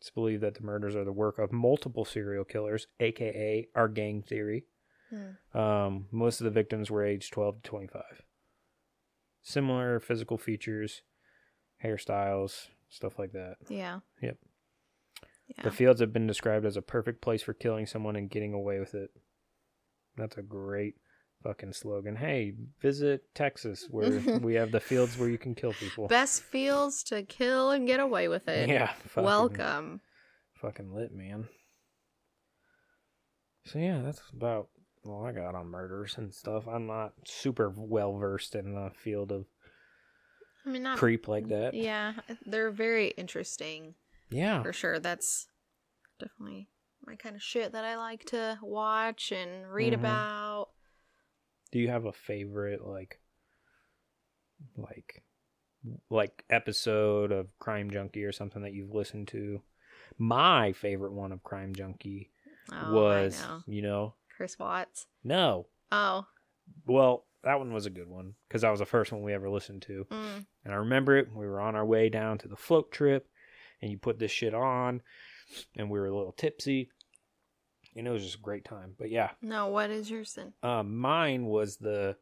It's 0.00 0.10
believed 0.10 0.42
that 0.42 0.54
the 0.54 0.62
murders 0.62 0.94
are 0.94 1.04
the 1.04 1.12
work 1.12 1.38
of 1.38 1.52
multiple 1.52 2.04
serial 2.04 2.44
killers, 2.44 2.86
aka 3.00 3.66
our 3.74 3.88
gang 3.88 4.22
theory. 4.22 4.64
Hmm. 5.10 5.58
Um, 5.58 6.06
most 6.12 6.40
of 6.40 6.44
the 6.44 6.50
victims 6.50 6.90
were 6.90 7.04
aged 7.04 7.32
12 7.32 7.62
to 7.62 7.68
25. 7.68 8.02
Similar 9.42 9.98
physical 9.98 10.38
features, 10.38 11.02
hairstyles, 11.82 12.68
stuff 12.88 13.18
like 13.18 13.32
that. 13.32 13.56
Yeah. 13.68 14.00
Yep. 14.22 14.36
Yeah. 15.48 15.64
The 15.64 15.70
fields 15.70 16.00
have 16.00 16.12
been 16.12 16.26
described 16.26 16.66
as 16.66 16.76
a 16.76 16.82
perfect 16.82 17.22
place 17.22 17.42
for 17.42 17.54
killing 17.54 17.86
someone 17.86 18.16
and 18.16 18.30
getting 18.30 18.52
away 18.52 18.78
with 18.78 18.94
it. 18.94 19.10
That's 20.16 20.36
a 20.36 20.42
great 20.42 20.96
fucking 21.42 21.72
slogan. 21.72 22.16
Hey, 22.16 22.54
visit 22.80 23.22
Texas 23.34 23.86
where 23.90 24.20
we 24.40 24.54
have 24.54 24.70
the 24.72 24.80
fields 24.80 25.16
where 25.18 25.28
you 25.28 25.38
can 25.38 25.54
kill 25.54 25.72
people. 25.72 26.08
Best 26.08 26.42
fields 26.42 27.02
to 27.04 27.22
kill 27.22 27.70
and 27.70 27.86
get 27.86 28.00
away 28.00 28.28
with 28.28 28.48
it. 28.48 28.68
yeah. 28.68 28.92
Fucking, 29.08 29.24
Welcome. 29.24 30.00
Fucking 30.60 30.92
lit, 30.92 31.12
man. 31.14 31.48
So 33.66 33.78
yeah, 33.78 34.00
that's 34.04 34.22
about 34.34 34.68
all 35.04 35.24
I 35.26 35.32
got 35.32 35.54
on 35.54 35.66
murders 35.68 36.14
and 36.16 36.32
stuff. 36.32 36.66
I'm 36.66 36.86
not 36.86 37.12
super 37.26 37.72
well 37.76 38.16
versed 38.18 38.54
in 38.54 38.74
the 38.74 38.90
field 38.94 39.30
of 39.32 39.44
I 40.66 40.70
mean, 40.70 40.82
not. 40.82 40.98
creep 40.98 41.28
like 41.28 41.48
that. 41.48 41.74
Yeah, 41.74 42.14
they're 42.46 42.70
very 42.70 43.08
interesting 43.08 43.94
Yeah. 44.30 44.62
for 44.62 44.72
sure. 44.72 44.98
That's 44.98 45.46
definitely 46.18 46.68
my 47.06 47.14
kind 47.16 47.36
of 47.36 47.42
shit 47.42 47.72
that 47.72 47.84
I 47.84 47.96
like 47.96 48.24
to 48.26 48.58
watch 48.62 49.32
and 49.32 49.70
read 49.70 49.92
Mhm. 49.92 50.00
about. 50.00 50.47
Do 51.72 51.78
you 51.78 51.88
have 51.88 52.04
a 52.06 52.12
favorite 52.12 52.84
like 52.86 53.20
like 54.76 55.22
like 56.10 56.44
episode 56.50 57.30
of 57.32 57.56
Crime 57.58 57.90
Junkie 57.90 58.24
or 58.24 58.32
something 58.32 58.62
that 58.62 58.72
you've 58.72 58.94
listened 58.94 59.28
to? 59.28 59.60
My 60.18 60.72
favorite 60.72 61.12
one 61.12 61.32
of 61.32 61.42
Crime 61.42 61.74
Junkie 61.74 62.30
Oh, 62.70 62.92
was, 62.92 63.40
know. 63.40 63.62
you 63.66 63.80
know, 63.82 64.14
Chris 64.36 64.58
Watts. 64.58 65.06
no. 65.24 65.66
Oh, 65.90 66.26
Well, 66.86 67.24
that 67.44 67.58
one 67.58 67.72
was 67.72 67.86
a 67.86 67.90
good 67.90 68.08
one 68.08 68.34
because 68.46 68.60
that 68.60 68.70
was 68.70 68.80
the 68.80 68.84
first 68.86 69.10
one 69.10 69.22
we 69.22 69.32
ever 69.32 69.48
listened 69.48 69.80
to. 69.82 70.06
mm. 70.10 70.44
And 70.64 70.74
I 70.74 70.76
remember 70.76 71.16
it. 71.16 71.28
We 71.34 71.46
were 71.46 71.60
on 71.62 71.74
our 71.76 71.86
way 71.86 72.10
down 72.10 72.36
to 72.38 72.48
the 72.48 72.56
float 72.56 72.92
trip, 72.92 73.26
and 73.80 73.90
you 73.90 73.96
put 73.96 74.18
this 74.18 74.30
shit 74.30 74.52
on, 74.52 75.00
and 75.76 75.88
we 75.88 75.98
were 75.98 76.08
a 76.08 76.14
little 76.16 76.32
tipsy, 76.32 76.90
and 77.98 78.06
it 78.06 78.10
was 78.10 78.22
just 78.24 78.36
a 78.36 78.40
great 78.40 78.64
time. 78.64 78.94
But 78.98 79.10
yeah, 79.10 79.30
no. 79.42 79.68
What 79.68 79.90
is 79.90 80.10
your 80.10 80.24
sin? 80.24 80.52
um, 80.62 80.96
mine 80.96 81.46
was 81.46 81.76
the 81.76 82.16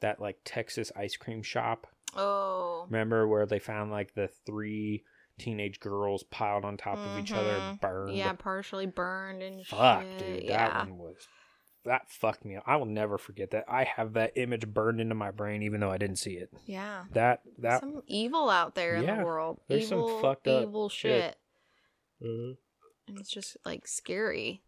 that 0.00 0.20
like 0.20 0.38
Texas 0.44 0.92
ice 0.96 1.16
cream 1.16 1.42
shop. 1.42 1.86
Oh, 2.16 2.84
Remember 2.88 3.26
where 3.26 3.46
they 3.46 3.58
found 3.58 3.90
like 3.90 4.14
the 4.14 4.28
three 4.46 5.02
teenage 5.38 5.80
girls 5.80 6.22
piled 6.24 6.64
on 6.64 6.76
top 6.76 6.96
of 6.98 7.18
each 7.18 7.32
other, 7.32 7.54
Mhm. 7.58 7.80
burned. 7.80 8.16
yeah, 8.16 8.32
partially 8.34 8.86
burned 8.86 9.42
and 9.42 9.66
Fuck, 9.66 10.02
shit. 10.02 10.18
dude, 10.18 10.48
that 10.48 10.70
yeah. 10.72 10.78
one 10.78 10.98
was 10.98 11.26
that 11.84 12.08
fucked 12.08 12.44
me 12.46 12.56
up. 12.56 12.62
I 12.66 12.76
will 12.76 12.86
never 12.86 13.18
forget 13.18 13.50
that. 13.50 13.64
I 13.68 13.84
have 13.84 14.12
that 14.14 14.32
image 14.36 14.66
burned 14.66 15.00
into 15.02 15.14
my 15.14 15.30
brain, 15.32 15.62
even 15.62 15.80
though 15.80 15.90
I 15.90 15.98
didn't 15.98 16.16
see 16.18 16.34
it. 16.34 16.50
Yeah. 16.66 17.04
That 17.12 17.42
that 17.58 17.80
some 17.80 18.02
evil 18.06 18.48
out 18.48 18.74
there 18.76 18.94
in 18.94 19.04
Yeah, 19.04 19.18
the 19.18 19.24
world. 19.24 19.60
there's 19.68 19.88
some 19.88 19.98
evil, 19.98 20.20
fucked 20.20 20.46
up 20.48 20.62
evil 20.62 20.88
shit. 20.88 21.36
shit. 22.20 22.56
And 23.06 23.18
it's 23.18 23.30
just 23.30 23.56
like 23.64 23.86
scary. 23.86 24.62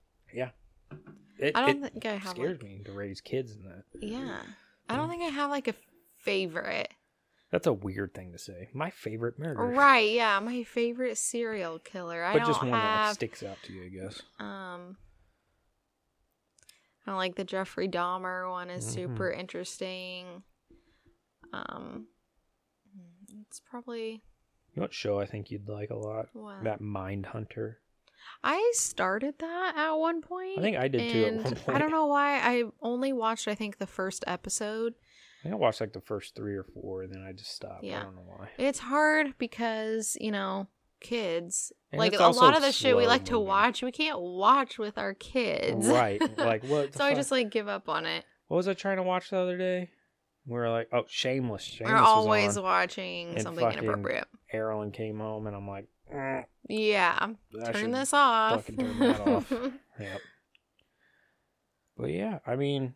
It, 1.38 1.54
I 1.56 1.66
don't 1.66 1.84
it 1.84 1.92
think 1.92 2.06
I 2.06 2.14
have 2.14 2.30
scares 2.32 2.62
like, 2.62 2.70
me 2.70 2.82
to 2.84 2.92
raise 2.92 3.20
kids 3.20 3.52
in 3.52 3.62
that. 3.64 3.84
Yeah. 4.00 4.40
I 4.88 4.96
don't 4.96 5.08
think 5.08 5.22
I 5.22 5.26
have 5.26 5.50
like 5.50 5.68
a 5.68 5.74
favorite. 6.18 6.88
That's 7.50 7.66
a 7.66 7.72
weird 7.72 8.12
thing 8.14 8.32
to 8.32 8.38
say. 8.38 8.68
My 8.74 8.90
favorite 8.90 9.38
murder, 9.38 9.62
Right, 9.66 10.12
yeah. 10.12 10.38
My 10.40 10.64
favorite 10.64 11.16
serial 11.18 11.78
killer. 11.78 12.22
I 12.24 12.32
But 12.32 12.38
don't 12.40 12.48
just 12.48 12.60
one 12.62 12.70
that 12.72 13.14
sticks 13.14 13.42
out 13.42 13.58
to 13.64 13.72
you, 13.72 13.84
I 13.84 13.88
guess. 13.88 14.22
um 14.38 14.96
I 17.06 17.10
don't 17.10 17.18
like 17.18 17.36
the 17.36 17.44
Jeffrey 17.44 17.88
Dahmer 17.88 18.50
one 18.50 18.68
is 18.70 18.84
Mhm. 18.84 18.90
super 18.94 19.30
interesting. 19.30 20.42
Um 21.52 22.08
it's 23.48 23.60
probably 23.60 24.10
You 24.10 24.20
know 24.76 24.82
what 24.82 24.92
show 24.94 25.20
I 25.20 25.26
think 25.26 25.50
you'd 25.50 25.68
like 25.68 25.90
a 25.90 25.96
lot? 25.96 26.28
what 26.32 26.64
That 26.64 26.80
Mind 26.80 27.26
Hunter. 27.26 27.78
I 28.42 28.72
started 28.74 29.34
that 29.38 29.74
at 29.76 29.92
one 29.92 30.22
point. 30.22 30.58
I 30.58 30.62
think 30.62 30.76
I 30.76 30.88
did 30.88 31.12
too 31.12 31.24
at 31.24 31.34
one 31.34 31.54
point. 31.54 31.68
I 31.68 31.78
don't 31.78 31.90
know 31.90 32.06
why 32.06 32.38
I 32.38 32.64
only 32.82 33.12
watched 33.12 33.48
I 33.48 33.54
think 33.54 33.78
the 33.78 33.86
first 33.86 34.24
episode. 34.26 34.94
I 35.40 35.42
think 35.44 35.54
I 35.54 35.58
watched 35.58 35.80
like 35.80 35.92
the 35.92 36.00
first 36.00 36.34
three 36.34 36.54
or 36.54 36.64
four, 36.64 37.02
and 37.02 37.12
then 37.12 37.22
I 37.22 37.32
just 37.32 37.54
stopped. 37.54 37.84
Yeah. 37.84 38.00
I 38.00 38.04
don't 38.04 38.16
know 38.16 38.24
why. 38.26 38.48
It's 38.58 38.78
hard 38.78 39.34
because, 39.38 40.16
you 40.20 40.32
know, 40.32 40.68
kids. 41.00 41.72
And 41.92 41.98
like 41.98 42.14
a 42.18 42.28
lot 42.28 42.56
of 42.56 42.62
the 42.62 42.72
shit 42.72 42.96
we 42.96 43.06
like 43.06 43.26
to 43.26 43.38
watch, 43.38 43.82
we 43.82 43.92
can't 43.92 44.20
watch 44.20 44.78
with 44.78 44.98
our 44.98 45.14
kids. 45.14 45.86
Right? 45.86 46.20
Like 46.38 46.64
what? 46.64 46.94
so 46.94 47.04
I 47.04 47.14
just 47.14 47.30
like 47.30 47.50
give 47.50 47.68
up 47.68 47.88
on 47.88 48.06
it. 48.06 48.24
What 48.48 48.58
was 48.58 48.68
I 48.68 48.74
trying 48.74 48.98
to 48.98 49.02
watch 49.02 49.30
the 49.30 49.38
other 49.38 49.56
day? 49.56 49.90
We 50.46 50.54
were 50.54 50.70
like, 50.70 50.88
oh, 50.92 51.04
Shameless. 51.08 51.62
Shameless 51.62 51.92
We're 51.92 51.98
always 51.98 52.58
watching 52.58 53.40
something 53.40 53.68
inappropriate. 53.68 54.28
Carolyn 54.50 54.92
came 54.92 55.18
home, 55.18 55.46
and 55.48 55.56
I'm 55.56 55.66
like, 55.66 55.88
Yeah. 56.10 57.16
I 57.20 57.72
Turn 57.72 57.74
should- 57.74 57.94
this 57.94 58.12
off. 58.12 58.64
fucking 58.66 58.76
turn 58.76 58.98
that 59.00 59.20
off. 59.20 59.52
Yep. 60.00 60.20
But 61.96 62.10
yeah, 62.10 62.40
I 62.46 62.56
mean, 62.56 62.94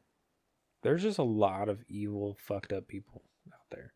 there's 0.83 1.03
just 1.03 1.19
a 1.19 1.23
lot 1.23 1.69
of 1.71 1.79
evil, 1.89 2.37
fucked 2.47 2.73
up 2.75 2.87
people 2.89 3.23
out 3.53 3.65
there. 3.71 3.95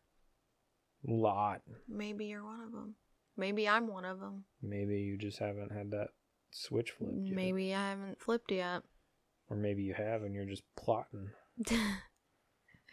A 1.07 1.11
lot. 1.11 1.61
Maybe 1.87 2.25
you're 2.25 2.43
one 2.43 2.61
of 2.61 2.71
them. 2.71 2.95
Maybe 3.37 3.67
I'm 3.69 3.87
one 3.87 4.05
of 4.05 4.19
them. 4.19 4.45
Maybe 4.63 4.95
you 5.01 5.17
just 5.17 5.37
haven't 5.37 5.71
had 5.71 5.91
that 5.91 6.07
switch 6.51 6.91
flipped 6.91 7.13
yet. 7.21 7.35
Maybe 7.35 7.75
I 7.75 7.89
haven't 7.91 8.19
flipped 8.19 8.51
yet. 8.51 8.81
Or 9.49 9.55
maybe 9.57 9.83
you 9.83 9.93
have 9.93 10.23
and 10.23 10.33
you're 10.33 10.45
just 10.45 10.63
plotting. 10.75 11.29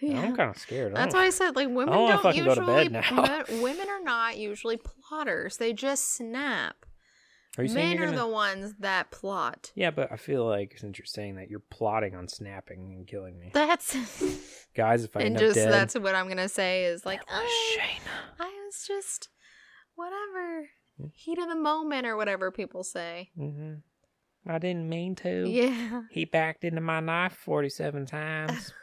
yeah. 0.03 0.20
I'm 0.20 0.36
kind 0.36 0.50
of 0.50 0.59
scared. 0.59 0.94
That's 0.94 1.14
why 1.14 1.24
I 1.24 1.30
said 1.30 1.57
like 1.57 1.68
women 1.68 1.94
wanna 1.94 2.12
don't 2.14 2.22
fucking 2.22 2.44
go 2.44 2.55
to 2.55 2.61
usually 2.61 2.88
bed 2.88 2.92
now. 2.92 3.22
men- 3.22 3.62
women 3.62 3.88
are 3.88 4.03
not 4.03 4.36
usually 4.36 4.76
plotters. 4.76 5.57
They 5.57 5.72
just 5.72 6.14
snap. 6.14 6.84
Are 7.59 7.64
you 7.64 7.74
Men 7.74 7.96
you're 7.98 8.07
gonna... 8.07 8.16
the 8.18 8.26
ones 8.26 8.74
that 8.80 9.11
plot. 9.11 9.72
Yeah, 9.74 9.90
but 9.90 10.11
I 10.11 10.16
feel 10.16 10.46
like 10.46 10.78
since 10.78 10.98
you're 10.98 11.05
saying 11.05 11.36
that, 11.36 11.50
you're 11.50 11.61
plotting 11.70 12.14
on 12.14 12.26
snapping 12.26 12.94
and 12.96 13.07
killing 13.07 13.38
me. 13.38 13.50
That's 13.53 13.94
Guys, 14.74 15.05
if 15.05 15.14
I 15.16 15.20
and 15.20 15.36
end 15.36 15.38
just 15.38 15.59
up 15.59 15.64
dead, 15.66 15.72
that's 15.72 15.94
what 15.94 16.14
I'm 16.14 16.28
gonna 16.28 16.48
say 16.48 16.84
is 16.86 17.05
like 17.05 17.20
"Oh, 17.30 17.76
Shayna. 17.78 18.40
I 18.40 18.50
was 18.66 18.84
just 18.86 19.28
whatever 19.94 20.70
Hmm. 20.98 21.07
heat 21.14 21.38
of 21.38 21.48
the 21.48 21.57
moment 21.57 22.07
or 22.07 22.16
whatever 22.16 22.50
people 22.50 22.82
say. 22.84 23.30
hmm 23.36 23.74
I 24.46 24.59
didn't 24.59 24.88
mean 24.88 25.14
to. 25.16 25.48
Yeah. 25.48 26.03
He 26.11 26.24
backed 26.24 26.64
into 26.64 26.80
my 26.80 26.98
knife 26.98 27.34
47 27.44 28.07
times. 28.07 28.72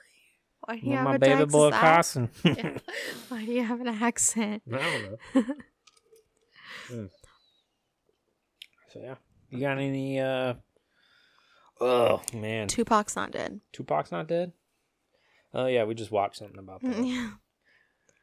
Why 0.69 0.75
do 0.77 0.85
you 0.85 0.95
have 0.97 1.03
my 1.05 1.15
a 1.15 1.19
baby 1.19 1.33
Texas 1.33 1.51
boy 1.51 1.67
ac- 1.69 1.77
Carson. 1.77 2.29
Yeah. 2.43 2.77
Why 3.29 3.43
do 3.45 3.51
you 3.51 3.63
have 3.63 3.81
an 3.81 3.87
accent? 3.87 4.61
I 4.71 4.77
don't 4.77 5.03
know. 5.03 5.53
Mm. 6.91 7.09
So 8.91 8.99
yeah, 8.99 9.15
you 9.49 9.59
got 9.59 9.77
any? 9.77 10.19
uh 10.19 10.55
Oh 11.81 12.21
man, 12.33 12.67
Tupac's 12.67 13.15
not 13.15 13.31
dead. 13.31 13.61
Tupac's 13.71 14.11
not 14.11 14.27
dead. 14.27 14.53
Oh 15.53 15.65
yeah, 15.67 15.83
we 15.85 15.93
just 15.95 16.11
watched 16.11 16.37
something 16.37 16.57
about 16.59 16.81
that. 16.83 16.97
Yeah. 17.05 17.31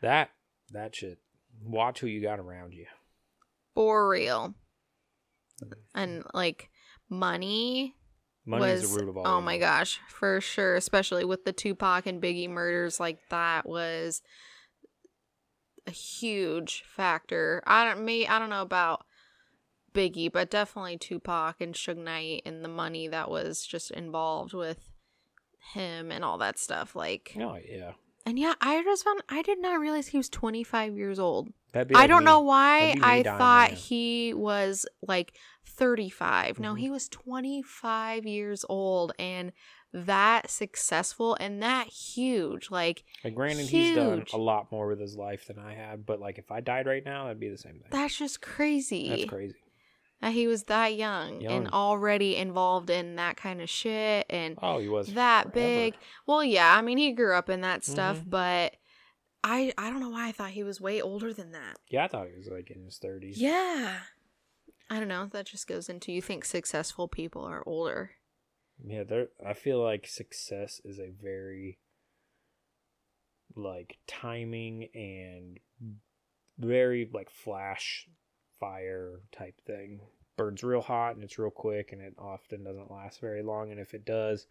that 0.03 0.30
that 0.72 0.94
shit. 0.94 1.18
Watch 1.62 2.01
who 2.01 2.07
you 2.07 2.20
got 2.22 2.38
around 2.40 2.74
you. 2.74 2.86
For 3.74 4.09
real. 4.09 4.55
And 5.94 6.22
like 6.34 6.70
money 7.09 7.95
Money 8.47 8.62
was 8.62 8.84
is 8.84 8.90
the 8.92 9.01
root 9.01 9.09
of 9.09 9.16
all. 9.16 9.26
oh 9.26 9.30
evil. 9.30 9.40
my 9.42 9.59
gosh 9.59 10.01
for 10.09 10.40
sure 10.40 10.76
especially 10.76 11.24
with 11.24 11.44
the 11.44 11.53
tupac 11.53 12.07
and 12.07 12.22
biggie 12.22 12.49
murders 12.49 13.01
like 13.01 13.18
that 13.30 13.68
was 13.68 14.22
a 15.86 15.90
huge 15.90 16.84
factor 16.86 17.62
i 17.66 17.84
don't 17.84 18.05
me 18.05 18.26
i 18.26 18.38
don't 18.38 18.51
know 18.51 18.62
about 18.62 19.05
biggie 19.94 20.30
but 20.30 20.51
definitely 20.51 20.97
tupac 20.97 21.61
and 21.61 21.74
Suge 21.74 21.97
knight 21.97 22.42
and 22.44 22.64
the 22.64 22.68
money 22.68 23.09
that 23.09 23.30
was 23.30 23.64
just 23.64 23.90
involved 23.90 24.53
with 24.53 24.90
him 25.74 26.12
and 26.12 26.24
all 26.24 26.38
that 26.38 26.59
stuff 26.59 26.94
like 26.94 27.34
Oh 27.40 27.57
yeah, 27.68 27.92
and 28.24 28.38
yeah 28.38 28.55
i 28.61 28.82
just 28.82 29.05
found 29.05 29.22
i 29.28 29.42
did 29.42 29.61
not 29.61 29.80
realize 29.80 30.09
he 30.09 30.18
was 30.18 30.28
25 30.28 30.97
years 30.97 31.18
old 31.18 31.49
That'd 31.77 31.89
be 31.89 31.95
I 31.95 32.07
don't 32.07 32.20
me. 32.24 32.27
know 32.27 32.41
why 32.41 32.81
That'd 32.81 32.95
be 32.97 33.01
me 33.01 33.07
I 33.07 33.22
dying 33.22 33.39
thought 33.39 33.68
right 33.68 33.70
now. 33.72 33.77
he 33.79 34.35
was 34.35 34.87
like 35.07 35.35
35. 35.66 36.59
No, 36.59 36.74
Mhm. 36.74 36.79
he 36.81 36.91
was 36.91 37.09
25 37.09 38.27
years 38.27 38.64
old 38.68 39.12
and 39.18 39.53
that 39.93 40.51
successful 40.51 41.37
and 41.41 41.62
that 41.62 41.89
huge. 41.89 42.70
Like 42.70 43.05
Like, 43.24 43.35
granted, 43.35 43.66
he's 43.68 43.95
done 43.95 44.18
Huge. 44.18 44.33
a 44.33 44.37
lot 44.37 44.70
more 44.72 44.87
with 44.89 45.01
his 45.01 45.16
life 45.16 45.47
than 45.47 45.59
I 45.59 45.74
have, 45.74 46.05
but 46.05 46.20
like 46.20 46.39
if 46.39 46.51
I 46.51 46.61
died 46.61 46.87
right 46.87 47.05
now, 47.05 47.24
that'd 47.24 47.41
be 47.41 47.49
the 47.49 47.57
same 47.59 47.74
thing. 47.74 47.89
that's 47.91 48.16
just 48.18 48.41
crazy. 48.43 49.09
That's 49.09 49.24
crazy. 49.27 49.55
That 50.22 50.33
he 50.33 50.47
was 50.47 50.64
that 50.64 50.95
young, 50.95 51.43
Young. 51.43 51.53
and 51.53 51.68
already 51.68 52.37
involved 52.37 52.89
in 52.89 53.16
that 53.16 53.37
kind 53.37 53.61
of 53.61 53.68
shit 53.68 54.24
and 54.31 54.59
Oh, 54.62 54.79
he 54.79 54.89
was 54.89 55.12
that 55.12 55.53
forever. 55.53 55.55
big. 55.55 55.95
Well, 56.27 56.43
yeah, 56.43 56.74
I 56.74 56.81
mean 56.81 56.97
he 56.99 57.12
grew 57.12 57.35
up 57.35 57.51
in 57.51 57.61
that 57.61 57.85
stuff, 57.85 58.20
Mhm. 58.20 58.31
but 58.31 58.77
I 59.49 59.72
I 59.78 59.90
don't 59.90 60.01
know 60.01 60.09
why 60.11 60.26
I 60.26 60.32
thought 60.32 60.51
he 60.51 60.64
was 60.64 60.80
way 60.80 61.01
older 61.01 61.32
than 61.32 61.53
that. 61.53 61.78
Yeah, 61.88 62.05
I 62.05 62.09
thought 62.09 62.26
he 62.26 62.36
was 62.36 62.49
like 62.49 62.68
in 62.72 62.84
his 62.84 62.99
thirties. 62.99 63.40
Yeah. 63.40 63.99
I 64.90 64.99
don't 64.99 65.09
know. 65.09 65.26
That 65.26 65.47
just 65.47 65.68
goes 65.68 65.88
into 65.88 66.11
you 66.11 66.20
think 66.20 66.44
successful 66.44 67.07
people 67.07 67.44
are 67.44 67.62
older. 67.64 68.11
Yeah, 68.84 69.05
there. 69.05 69.28
I 69.44 69.53
feel 69.53 69.80
like 69.80 70.09
success 70.09 70.80
is 70.84 70.99
a 70.99 71.12
very 71.22 71.78
like 73.55 73.99
timing 74.09 74.88
and 74.94 75.61
very 76.59 77.09
like 77.12 77.30
flash 77.30 78.09
fire 78.59 79.20
type 79.30 79.61
thing. 79.64 80.01
Burns 80.36 80.64
real 80.64 80.82
hot 80.82 81.14
and 81.14 81.22
it's 81.22 81.38
real 81.38 81.51
quick, 81.51 81.92
and 81.92 82.03
it 82.03 82.14
often 82.18 82.64
doesn't 82.64 82.90
last 82.90 83.20
very 83.20 83.44
long. 83.44 83.70
And 83.70 83.78
if 83.78 83.94
it 83.94 84.05
does, 84.05 84.49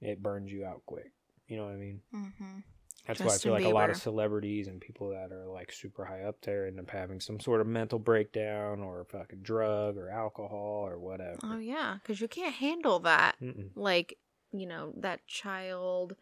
it 0.00 0.22
burns 0.22 0.50
you 0.50 0.64
out 0.64 0.82
quick. 0.86 1.12
You 1.46 1.56
know 1.56 1.66
what 1.66 1.74
I 1.74 1.76
mean? 1.76 2.00
Mm-hmm. 2.12 2.58
That's 3.06 3.20
why 3.20 3.34
I 3.34 3.38
feel 3.38 3.52
like 3.52 3.64
a 3.64 3.68
lot 3.68 3.90
of 3.90 3.96
celebrities 3.96 4.68
and 4.68 4.80
people 4.80 5.08
that 5.10 5.32
are 5.32 5.46
like 5.48 5.72
super 5.72 6.04
high 6.04 6.22
up 6.22 6.40
there 6.42 6.66
end 6.66 6.78
up 6.78 6.88
having 6.88 7.18
some 7.20 7.40
sort 7.40 7.60
of 7.60 7.66
mental 7.66 7.98
breakdown 7.98 8.80
or 8.80 9.04
fucking 9.04 9.40
drug 9.42 9.96
or 9.96 10.08
alcohol 10.08 10.86
or 10.86 10.98
whatever. 11.00 11.36
Oh 11.42 11.58
yeah, 11.58 11.96
because 12.00 12.20
you 12.20 12.28
can't 12.28 12.54
handle 12.54 13.00
that. 13.00 13.34
Mm-mm. 13.42 13.70
Like 13.74 14.18
you 14.52 14.66
know 14.66 14.92
that 14.98 15.26
child. 15.26 16.14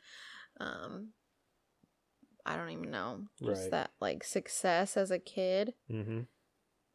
Um, 0.59 1.09
I 2.47 2.57
don't 2.57 2.71
even 2.71 2.91
know. 2.91 3.27
Just 3.45 3.63
Right. 3.65 3.71
that 3.73 3.91
like 4.01 4.25
success 4.25 4.97
as 4.97 5.11
a 5.11 5.19
kid. 5.19 5.75
Mm-hmm. 5.91 6.21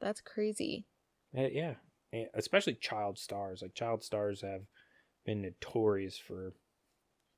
That's 0.01 0.21
crazy. 0.21 0.85
Uh, 1.37 1.43
yeah, 1.51 1.75
And 2.11 2.27
especially 2.33 2.73
child 2.75 3.19
stars. 3.19 3.61
Like 3.61 3.75
child 3.75 4.03
stars 4.03 4.41
have 4.41 4.61
been 5.25 5.41
notorious 5.41 6.17
for 6.17 6.53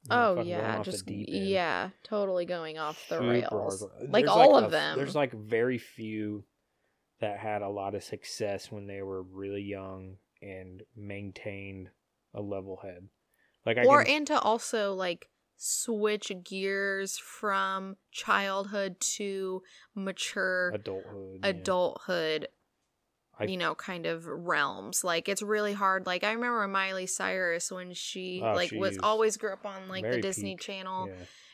Oh 0.09 0.41
yeah, 0.41 0.81
just 0.83 1.09
yeah, 1.09 1.89
totally 2.03 2.45
going 2.45 2.77
off 2.77 3.03
the 3.09 3.17
Super 3.17 3.29
rails. 3.29 3.83
hardcore. 3.83 4.11
Like 4.11 4.25
There's 4.25 4.29
all 4.35 4.57
a- 4.57 4.63
of 4.63 4.71
them. 4.71 4.97
There's 4.97 5.15
like 5.15 5.33
very 5.33 5.77
few 5.77 6.43
that 7.19 7.39
had 7.39 7.61
a 7.61 7.69
lot 7.69 7.95
of 7.95 8.03
success 8.03 8.71
when 8.71 8.87
they 8.87 9.01
were 9.01 9.23
really 9.23 9.63
young 9.63 10.17
and 10.41 10.83
maintained 10.95 11.89
a 12.33 12.41
level 12.41 12.79
head. 12.83 13.07
Like 13.65 13.77
I 13.77 13.85
or 13.85 14.03
can, 14.03 14.17
and 14.17 14.27
to 14.27 14.39
also 14.39 14.93
like 14.93 15.29
switch 15.57 16.31
gears 16.43 17.17
from 17.17 17.97
childhood 18.11 18.99
to 18.99 19.61
mature 19.95 20.69
adulthood. 20.69 21.39
adulthood 21.43 22.47
I- 23.39 23.45
you 23.45 23.57
know 23.57 23.75
kind 23.75 24.05
of 24.05 24.25
realms 24.25 25.03
like 25.03 25.29
it's 25.29 25.41
really 25.41 25.73
hard 25.73 26.05
like 26.05 26.23
i 26.23 26.31
remember 26.31 26.67
miley 26.67 27.05
cyrus 27.07 27.71
when 27.71 27.93
she 27.93 28.41
Oh, 28.43 28.53
like 28.53 28.71
was 28.71 28.97
always 29.03 29.37
grew 29.37 29.53
up 29.53 29.65
on 29.65 29.87
like 29.87 30.03
the 30.09 30.21
disney 30.21 30.55
peak. 30.55 30.61
channel 30.61 31.07
Yeah. 31.07 31.13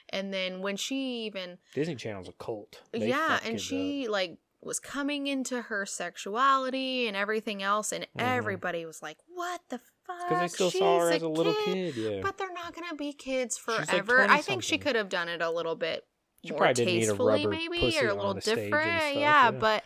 and 0.09 0.33
then 0.33 0.61
when 0.61 0.77
she 0.77 1.25
even 1.25 1.57
Disney 1.73 1.95
Channel's 1.95 2.29
a 2.29 2.33
cult. 2.33 2.81
They 2.91 3.07
yeah 3.09 3.39
and 3.45 3.59
she 3.59 4.07
like 4.07 4.37
was 4.61 4.79
coming 4.79 5.27
into 5.27 5.61
her 5.63 5.85
sexuality 5.85 7.07
and 7.07 7.17
everything 7.17 7.61
else 7.61 7.91
and 7.91 8.03
Mhm. 8.05 8.07
everybody 8.37 8.85
was 8.85 9.01
like 9.01 9.17
what 9.27 9.61
the 9.69 9.79
fuck 10.07 10.29
because 10.29 10.39
they 10.41 10.47
still 10.47 10.69
She's 10.69 10.79
saw 10.79 10.99
her 10.99 11.11
as 11.11 11.21
a 11.21 11.27
little 11.27 11.53
kid. 11.65 11.95
Yeah, 11.95 12.19
but 12.21 12.37
they're 12.37 12.53
not 12.53 12.73
gonna 12.73 12.95
be 12.95 13.13
kids 13.13 13.59
like 13.67 13.87
forever 13.89 14.21
i 14.21 14.41
think 14.41 14.63
she 14.63 14.77
could 14.77 14.95
have 14.95 15.09
done 15.09 15.27
it 15.29 15.41
a 15.41 15.49
little 15.51 15.75
bit 15.75 16.05
She 16.45 16.51
more 16.51 16.59
probably 16.59 16.73
didn't 16.73 16.93
need 16.93 17.03
a 17.03 17.07
tastefully 17.07 17.47
maybe 17.47 17.97
or 17.99 18.07
a 18.09 18.13
little 18.13 18.33
the 18.35 18.41
stage 18.41 18.57
and 18.57 18.65
different 18.65 19.01
stuff, 19.01 19.15
yeah, 19.15 19.19
yeah. 19.45 19.51
but 19.51 19.83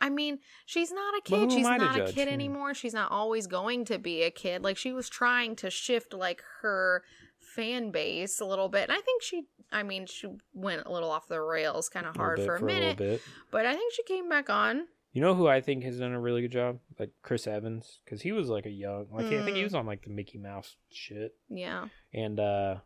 i 0.00 0.08
mean 0.08 0.38
she's 0.66 0.90
not 0.92 1.14
a 1.16 1.20
kid 1.22 1.50
she's 1.52 1.66
am 1.66 1.72
I 1.72 1.78
to 1.78 1.84
not 1.84 2.00
a 2.00 2.12
kid 2.12 2.28
anymore 2.28 2.74
she's 2.74 2.94
not 2.94 3.10
always 3.10 3.46
going 3.46 3.84
to 3.86 3.98
be 3.98 4.22
a 4.22 4.30
kid 4.30 4.62
like 4.62 4.76
she 4.76 4.92
was 4.92 5.08
trying 5.08 5.56
to 5.56 5.70
shift 5.70 6.12
like 6.12 6.42
her 6.62 7.02
fan 7.38 7.90
base 7.90 8.40
a 8.40 8.44
little 8.44 8.68
bit 8.68 8.84
and 8.88 8.92
i 8.92 9.00
think 9.00 9.22
she 9.22 9.44
i 9.72 9.82
mean 9.82 10.06
she 10.06 10.28
went 10.54 10.82
a 10.86 10.92
little 10.92 11.10
off 11.10 11.28
the 11.28 11.40
rails 11.40 11.88
kind 11.88 12.06
of 12.06 12.16
hard 12.16 12.36
bit 12.36 12.46
for 12.46 12.56
a 12.56 12.60
little 12.60 12.74
minute 12.80 12.96
bit. 12.96 13.22
but 13.50 13.64
i 13.66 13.74
think 13.74 13.92
she 13.94 14.02
came 14.04 14.28
back 14.28 14.48
on 14.50 14.86
You 15.12 15.22
know 15.22 15.34
who 15.34 15.48
I 15.48 15.60
think 15.60 15.82
has 15.84 15.98
done 15.98 16.12
a 16.12 16.20
really 16.20 16.42
good 16.42 16.52
job? 16.52 16.78
Like 16.98 17.10
Chris 17.22 17.46
Evans, 17.46 17.98
because 18.04 18.20
he 18.22 18.30
was 18.30 18.48
like 18.50 18.66
a 18.66 18.70
young, 18.70 19.06
like 19.10 19.26
I 19.32 19.42
think 19.42 19.56
he 19.56 19.62
Mm. 19.62 19.64
was 19.64 19.74
on 19.74 19.86
like 19.86 20.02
the 20.04 20.10
Mickey 20.10 20.38
Mouse 20.38 20.76
shit, 20.90 21.34
yeah 21.48 21.86
and 22.12 22.38
uh 22.38 22.76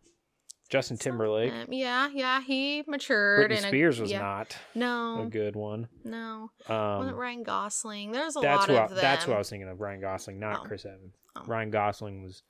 Justin 0.72 0.96
Timberlake. 0.96 1.52
Um, 1.52 1.66
yeah 1.70 2.08
yeah 2.12 2.40
he 2.40 2.82
matured 2.88 3.50
Britney 3.50 3.56
and 3.58 3.64
a- 3.66 3.68
Spears 3.68 4.00
was 4.00 4.10
yeah. 4.10 4.20
not 4.20 4.56
no 4.74 5.22
a 5.22 5.26
good 5.26 5.54
one. 5.54 5.86
no 6.02 6.50
wasn't 6.68 7.12
Um, 7.14 7.14
Ryan 7.14 7.42
Gosling. 7.42 8.10
There's 8.10 8.36
a 8.36 8.40
that's 8.40 8.66
lot 8.66 8.68
who 8.70 8.74
I, 8.76 8.84
of 8.84 8.90
them. 8.90 8.98
that's 9.00 9.24
who 9.24 9.32
I 9.32 9.38
was 9.38 9.50
thinking 9.50 9.68
of. 9.68 9.80
Ryan 9.80 10.00
Gosling, 10.00 10.40
not 10.40 10.60
Oh. 10.60 10.64
Chris 10.64 10.84
Evans. 10.86 11.14
Oh. 11.36 11.42
Ryan 11.46 11.70
Gosling 11.70 12.22
was, 12.22 12.42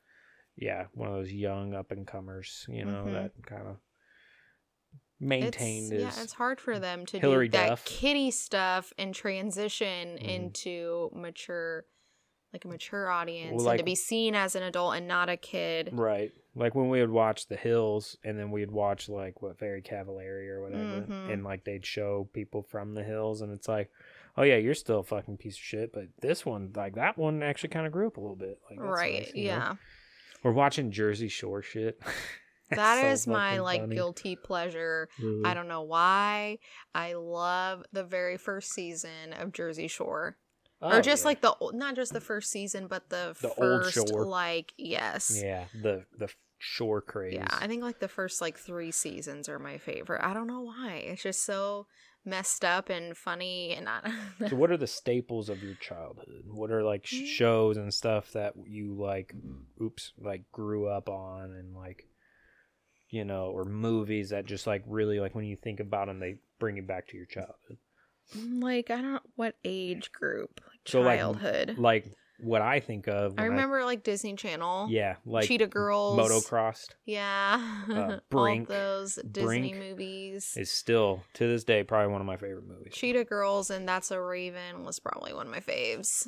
yeah, 0.56 0.84
one 0.94 1.08
of 1.08 1.14
those 1.16 1.32
young 1.32 1.74
up 1.74 1.90
and 1.90 2.06
comers. 2.06 2.64
You 2.68 2.84
know 2.84 3.04
Mhm. 3.08 3.12
that 3.14 3.32
kind 3.44 3.66
of 3.66 3.76
maintained 5.20 5.92
it's, 5.92 6.02
his. 6.04 6.16
yeah, 6.16 6.22
it's 6.22 6.32
hard 6.32 6.60
for 6.60 6.78
them 6.78 7.06
to 7.06 7.18
Hilary 7.18 7.48
do 7.48 7.58
that 7.58 7.68
Duff. 7.68 7.84
kitty 7.84 8.30
stuff 8.30 8.92
and 8.98 9.14
transition 9.14 10.16
Mhm. 10.18 10.22
into 10.22 11.10
mature, 11.14 11.84
like 12.52 12.64
a 12.64 12.68
mature 12.68 13.08
audience, 13.10 13.54
Well, 13.62 13.70
and 13.70 13.78
to 13.78 13.84
be 13.84 13.94
seen 13.94 14.34
as 14.34 14.54
an 14.56 14.62
adult 14.62 14.96
and 14.96 15.06
not 15.06 15.28
a 15.28 15.36
kid. 15.36 15.90
Right. 15.92 16.32
Like 16.54 16.74
when 16.74 16.88
we 16.90 17.00
would 17.00 17.10
watch 17.10 17.46
The 17.48 17.56
Hills 17.56 18.16
and 18.24 18.38
then 18.38 18.50
we'd 18.50 18.70
watch 18.70 19.08
like 19.08 19.40
what 19.40 19.58
Very 19.58 19.80
Cavallari 19.82 20.48
or 20.50 20.62
whatever 20.62 21.06
Mhm. 21.08 21.32
and 21.32 21.44
like 21.44 21.64
they'd 21.64 21.86
show 21.86 22.28
people 22.34 22.62
from 22.62 22.92
The 22.94 23.02
Hills 23.02 23.40
and 23.40 23.52
it's 23.52 23.68
like, 23.68 23.90
"Oh 24.36 24.42
yeah, 24.42 24.56
you're 24.56 24.74
still 24.74 24.98
a 25.00 25.04
fucking 25.04 25.38
piece 25.38 25.54
of 25.56 25.62
shit, 25.62 25.92
but 25.94 26.08
this 26.20 26.44
one 26.44 26.70
like 26.76 26.96
that 26.96 27.16
one 27.16 27.42
actually 27.42 27.70
kind 27.70 27.86
of 27.86 27.92
grew 27.92 28.06
up 28.06 28.18
a 28.18 28.20
little 28.20 28.36
bit." 28.36 28.60
Like 28.68 28.78
that's 28.78 28.90
right? 29.00 29.20
nice, 29.22 29.34
you 29.34 29.44
know? 29.44 29.48
yeah, 29.50 29.74
We're 30.42 30.52
watching 30.52 30.90
Jersey 30.90 31.28
Shore 31.28 31.62
shit. 31.62 31.98
that 32.70 32.76
That's 32.76 33.20
is 33.22 33.26
my 33.26 33.58
like 33.60 33.80
funny. 33.80 33.94
guilty 33.96 34.36
pleasure. 34.36 35.08
Mhm. 35.18 35.46
I 35.46 35.54
don't 35.54 35.68
know 35.68 35.82
why. 35.82 36.58
I 36.94 37.14
love 37.14 37.82
the 37.92 38.04
very 38.04 38.36
first 38.36 38.72
season 38.72 39.32
of 39.38 39.52
Jersey 39.52 39.88
Shore. 39.88 40.36
Oh, 40.82 40.98
or 40.98 41.02
just 41.02 41.22
yeah. 41.22 41.28
like 41.28 41.40
the 41.40 41.54
not 41.74 41.94
just 41.94 42.12
the 42.12 42.20
first 42.20 42.50
season, 42.50 42.86
but 42.88 43.08
the, 43.08 43.36
The 43.40 43.48
first 43.50 43.96
like 44.12 44.72
yes, 44.76 45.40
Yeah, 45.42 45.66
the 45.80 46.04
the 46.18 46.28
shore 46.58 47.00
craze. 47.00 47.34
Yeah, 47.34 47.46
I 47.50 47.66
think 47.66 47.82
like 47.82 48.00
the 48.00 48.08
first 48.08 48.40
like 48.40 48.58
three 48.58 48.90
seasons 48.90 49.48
are 49.48 49.58
my 49.58 49.78
favorite. 49.78 50.22
I 50.24 50.34
don't 50.34 50.46
know 50.46 50.60
why. 50.60 51.02
It's 51.06 51.22
just 51.22 51.44
so 51.44 51.86
messed 52.24 52.64
up 52.64 52.88
and 52.88 53.16
funny 53.16 53.74
and 53.74 53.84
not. 53.86 54.08
So 54.48 54.56
what 54.56 54.70
are 54.72 54.76
the 54.76 54.86
staples 54.88 55.48
of 55.48 55.62
your 55.62 55.74
childhood? 55.74 56.44
What 56.48 56.70
are 56.70 56.82
like 56.82 57.06
sh- 57.06 57.22
Mm. 57.22 57.26
shows 57.26 57.76
and 57.76 57.94
stuff 57.94 58.32
that 58.32 58.54
you 58.66 58.94
like 58.94 59.34
oops, 59.80 60.12
like 60.18 60.50
grew 60.52 60.88
up 60.88 61.08
on 61.08 61.52
and 61.52 61.74
like 61.76 62.06
you 63.10 63.24
know, 63.24 63.46
or 63.46 63.64
movies 63.64 64.30
that 64.30 64.46
just 64.46 64.66
like 64.66 64.82
really 64.86 65.20
like 65.20 65.34
when 65.34 65.44
you 65.44 65.54
think 65.56 65.80
about 65.80 66.06
them 66.06 66.18
they 66.18 66.36
bring 66.58 66.76
you 66.76 66.82
back 66.82 67.06
to 67.08 67.16
your 67.16 67.26
childhood. 67.26 67.78
like 68.34 68.90
I 68.90 69.02
don't 69.02 69.22
what 69.36 69.56
age 69.64 70.10
group 70.12 70.60
So, 70.84 71.00
like, 71.00 71.18
childhood. 71.18 71.76
Like 71.78 72.06
what 72.42 72.60
I 72.60 72.80
think 72.80 73.06
of 73.06 73.34
I 73.38 73.44
remember 73.44 73.84
like 73.84 74.02
Disney 74.02 74.34
Channel. 74.34 74.88
yeah, 74.90 75.16
like 75.24 75.46
Cheetah 75.46 75.68
Girls. 75.68 76.18
Motocrossed 76.18 76.90
Yeah. 77.06 77.84
Uh, 77.90 78.18
Brink. 78.30 78.68
All 78.68 78.76
those 78.76 79.14
Disney 79.30 79.44
Brink 79.44 79.76
movies. 79.76 80.54
is 80.56 80.70
still 80.70 81.22
to 81.34 81.46
this 81.46 81.64
day 81.64 81.84
probably 81.84 82.12
one 82.12 82.20
of 82.20 82.26
my 82.26 82.36
favorite 82.36 82.66
movies. 82.66 82.94
Cheetah 82.94 83.24
Girls 83.24 83.70
and 83.70 83.88
That's 83.88 84.10
a 84.10 84.20
Raven 84.20 84.84
was 84.84 84.98
probably 84.98 85.32
one 85.32 85.46
of 85.46 85.52
my 85.52 85.60
faves. 85.60 86.26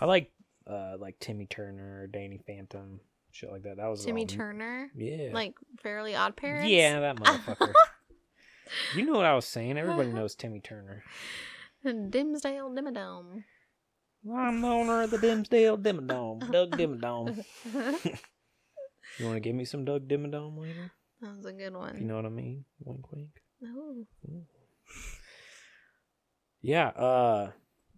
I 0.00 0.04
like 0.04 0.30
uh 0.66 0.96
like 0.98 1.18
Timmy 1.18 1.46
Turner, 1.46 2.06
Danny 2.08 2.40
Phantom, 2.46 3.00
shit 3.32 3.50
like 3.50 3.62
that. 3.62 3.78
That 3.78 3.86
was 3.86 4.04
Timmy 4.04 4.26
Turner. 4.26 4.90
Yeah. 4.94 5.30
Like 5.32 5.54
Fairly 5.82 6.14
Odd 6.14 6.36
Parents. 6.36 6.68
Yeah, 6.68 7.00
that 7.00 7.16
motherfucker. 7.16 7.72
you 8.96 9.06
know 9.06 9.14
what 9.14 9.26
I 9.26 9.34
was 9.34 9.46
saying. 9.46 9.78
Everybody 9.78 10.12
knows 10.12 10.34
Timmy 10.34 10.60
Turner. 10.60 11.02
And 11.82 12.12
Dimmsdale 12.12 12.76
Dimmadome. 12.76 13.44
I'm 14.32 14.60
the 14.60 14.68
owner 14.68 15.02
of 15.02 15.10
the 15.10 15.18
Dimmsdale 15.18 15.76
Dimmadome, 15.82 16.50
Doug 16.50 16.70
Dimmadome. 16.72 17.44
You 19.18 19.26
want 19.26 19.36
to 19.36 19.40
give 19.40 19.54
me 19.54 19.64
some 19.64 19.84
Doug 19.84 20.08
Dimmadome 20.08 20.58
later? 20.58 20.90
That 21.20 21.36
was 21.36 21.46
a 21.46 21.52
good 21.52 21.72
one. 21.76 21.94
If 21.94 22.00
you 22.00 22.06
know 22.06 22.16
what 22.16 22.24
I 22.26 22.30
mean. 22.30 22.64
Wink, 22.80 23.12
wink. 23.12 23.28
Oh. 23.64 24.04
Yeah. 26.62 26.88
Uh, 26.88 27.50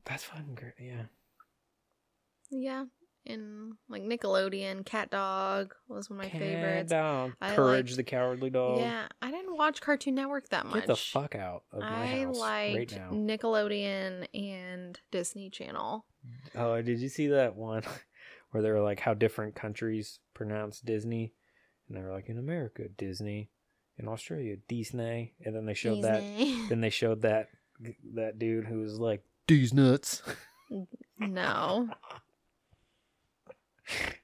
that's 0.05 0.25
fucking 0.25 0.55
great. 0.57 0.75
Yeah. 0.79 1.05
Yeah. 2.51 2.85
And 3.25 3.73
like 3.89 4.03
Nickelodeon, 4.03 4.85
Cat 4.85 5.11
Dog 5.11 5.75
was 5.89 6.09
one 6.11 6.19
of 6.21 6.25
my 6.27 6.31
Cat 6.31 6.41
favorites. 6.41 6.91
Dog. 6.91 7.33
I 7.41 7.55
Courage 7.57 7.91
like- 7.93 7.97
the 7.97 8.05
Cowardly 8.05 8.51
Dog. 8.51 8.79
Yeah, 8.79 9.09
I 9.21 9.31
didn't 9.33 9.57
watch 9.57 9.81
Cartoon 9.81 10.15
Network 10.15 10.49
that 10.51 10.67
much. 10.67 10.75
Get 10.75 10.87
the 10.87 10.97
fuck 10.97 11.35
out 11.35 11.63
of 11.73 11.81
my 11.81 12.03
I 12.03 12.25
house 12.25 12.37
liked 12.39 12.77
right 12.77 12.97
now. 12.97 13.11
Nickelodeon 13.13 14.27
and 14.35 15.01
Disney 15.11 15.51
Channel. 15.51 16.05
Oh, 16.57 16.81
did 16.83 17.01
you 17.01 17.09
see 17.09 17.29
that 17.29 17.57
one 17.57 17.83
where 18.51 18.63
they 18.63 18.71
were 18.71 18.83
like 18.83 19.01
how 19.01 19.15
different 19.15 19.55
countries 19.55 20.19
pronounce 20.35 20.81
Disney? 20.81 21.35
And 21.89 21.97
they 21.97 22.03
were 22.03 22.13
like 22.13 22.29
in 22.29 22.39
America, 22.39 22.89
Disney, 22.97 23.51
in 23.99 24.09
Australia, 24.09 24.57
Disney, 24.69 25.35
and 25.45 25.55
then 25.55 25.67
they 25.67 25.75
showed 25.75 26.03
that. 26.03 26.23
Then 26.69 26.81
they 26.81 26.91
showed 26.91 27.23
that 27.23 27.49
that 28.15 28.39
dude 28.39 28.67
who 28.67 28.81
was 28.81 28.99
like 28.99 29.23
these 29.47 29.73
nuts. 29.73 30.23
no. 31.19 31.89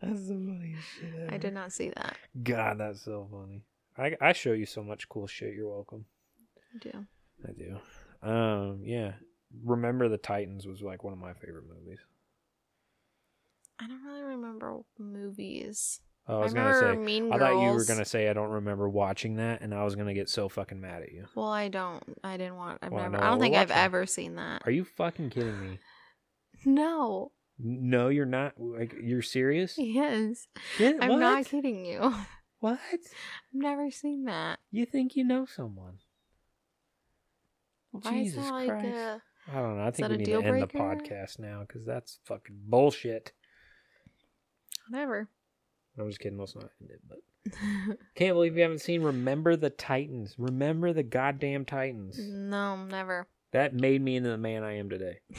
that's 0.00 0.26
the 0.26 0.34
funniest 0.34 0.88
shit 0.98 1.14
ever. 1.14 1.34
I 1.34 1.38
did 1.38 1.54
not 1.54 1.72
see 1.72 1.90
that. 1.90 2.16
God, 2.42 2.78
that's 2.78 3.02
so 3.02 3.28
funny. 3.30 3.64
I 3.96 4.16
I 4.20 4.32
show 4.32 4.52
you 4.52 4.66
so 4.66 4.82
much 4.82 5.08
cool 5.08 5.26
shit. 5.26 5.54
You're 5.54 5.68
welcome. 5.68 6.06
I 6.74 6.78
do. 6.78 7.06
I 7.46 7.52
do. 7.52 7.78
Um, 8.28 8.80
yeah. 8.84 9.12
Remember 9.64 10.08
the 10.08 10.18
Titans 10.18 10.66
was 10.66 10.82
like 10.82 11.04
one 11.04 11.12
of 11.12 11.18
my 11.18 11.32
favorite 11.34 11.64
movies. 11.68 11.98
I 13.80 13.86
don't 13.86 14.04
really 14.04 14.22
remember 14.22 14.80
movies. 14.98 16.00
Oh, 16.26 16.40
I 16.40 16.42
was 16.42 16.54
I 16.54 16.56
gonna 16.58 16.78
say. 16.78 16.96
Mean 16.96 17.32
I 17.32 17.38
Girls. 17.38 17.40
thought 17.40 17.62
you 17.64 17.72
were 17.72 17.84
gonna 17.84 18.04
say 18.04 18.28
I 18.28 18.32
don't 18.34 18.50
remember 18.50 18.88
watching 18.88 19.36
that, 19.36 19.60
and 19.62 19.72
I 19.74 19.84
was 19.84 19.94
gonna 19.96 20.12
get 20.14 20.28
so 20.28 20.48
fucking 20.48 20.80
mad 20.80 21.02
at 21.02 21.12
you. 21.12 21.26
Well, 21.34 21.48
I 21.48 21.68
don't. 21.68 22.02
I 22.22 22.36
didn't 22.36 22.56
want. 22.56 22.80
I've 22.82 22.92
Well, 22.92 23.04
never. 23.04 23.16
know 23.16 23.22
I 23.26 23.30
don't 23.30 23.40
think 23.40 23.54
I've 23.56 23.70
ever 23.70 24.04
seen 24.04 24.34
that. 24.36 24.62
Are 24.66 24.70
you 24.72 24.84
fucking 24.84 25.30
kidding 25.30 25.58
me? 25.60 25.78
No. 26.64 27.30
No, 27.60 28.08
you're 28.08 28.26
not. 28.26 28.54
Like, 28.58 28.94
you're 29.00 29.22
serious? 29.22 29.74
Yes. 29.78 30.48
Yeah, 30.78 30.92
I'm 31.00 31.10
what? 31.10 31.18
not 31.18 31.44
kidding 31.46 31.84
you. 31.84 32.12
What? 32.60 32.80
I've 32.92 32.98
never 33.52 33.88
seen 33.92 34.24
that. 34.24 34.58
You 34.72 34.84
think 34.84 35.14
you 35.14 35.22
know 35.22 35.46
someone? 35.46 35.98
Why 37.92 38.24
Jesus 38.24 38.38
is 38.38 38.44
that 38.46 38.52
like 38.52 38.68
Christ. 38.68 38.86
a 38.86 39.22
I 39.50 39.54
don't 39.54 39.78
know. 39.78 39.84
I 39.84 39.90
think 39.90 40.08
we 40.10 40.16
need 40.18 40.26
to 40.26 40.42
end 40.42 40.62
the 40.62 40.66
podcast 40.66 41.38
now 41.38 41.60
because 41.66 41.86
that's 41.86 42.18
fucking 42.26 42.56
bullshit. 42.66 43.32
whatever? 44.88 45.28
I'm 45.98 46.08
just 46.08 46.20
kidding. 46.20 46.38
Let's 46.38 46.54
not 46.54 46.70
end 46.80 46.90
it. 46.90 47.00
But 47.08 47.98
can't 48.14 48.34
believe 48.34 48.56
you 48.56 48.62
haven't 48.62 48.80
seen 48.82 49.02
Remember 49.02 49.56
the 49.56 49.70
Titans. 49.70 50.34
Remember 50.38 50.92
the 50.92 51.02
goddamn 51.02 51.64
Titans. 51.64 52.18
no, 52.18 52.84
never. 52.84 53.26
That 53.52 53.74
made 53.74 54.02
me 54.02 54.16
into 54.16 54.28
the 54.28 54.36
man 54.38 54.62
I 54.62 54.78
am 54.78 54.90
today. 54.90 55.20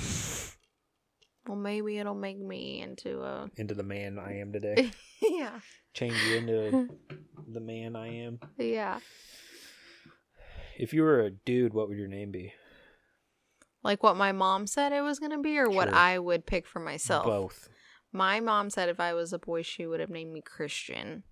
Well, 1.48 1.58
maybe 1.58 1.98
it'll 1.98 2.14
make 2.14 2.38
me 2.38 2.80
into 2.80 3.22
a 3.24 3.50
Into 3.58 3.74
the 3.74 3.82
man 3.82 4.20
I 4.20 4.38
am 4.38 4.54
today. 4.54 4.92
yeah, 5.22 5.60
Change 5.96 6.14
you 6.28 6.36
into 6.36 6.90
the 7.52 7.60
man 7.60 7.96
I 7.96 8.08
am. 8.26 8.40
yeah. 8.60 9.00
If 10.78 10.94
you 10.94 11.02
were 11.02 11.22
a 11.22 11.32
dude, 11.32 11.74
what 11.74 11.90
would 11.90 11.98
your 11.98 12.08
name 12.08 12.30
be? 12.30 12.54
Like 13.84 14.04
what 14.04 14.18
my 14.18 14.32
mom 14.32 14.68
said 14.68 14.92
it 14.92 15.02
was 15.02 15.20
gonna 15.20 15.40
be, 15.40 15.58
or 15.58 15.70
what 15.70 15.94
I 15.94 16.20
would 16.20 16.46
pick 16.46 16.68
for 16.68 16.80
myself. 16.80 17.26
Both. 17.26 17.70
My 18.12 18.40
mom 18.40 18.70
said 18.70 18.90
if 18.90 19.00
I 19.00 19.14
was 19.14 19.34
a 19.34 19.40
boy, 19.40 19.62
she 19.62 19.86
would 19.86 20.00
have 20.00 20.10
named 20.10 20.34
me 20.34 20.42
Christian. 20.42 21.24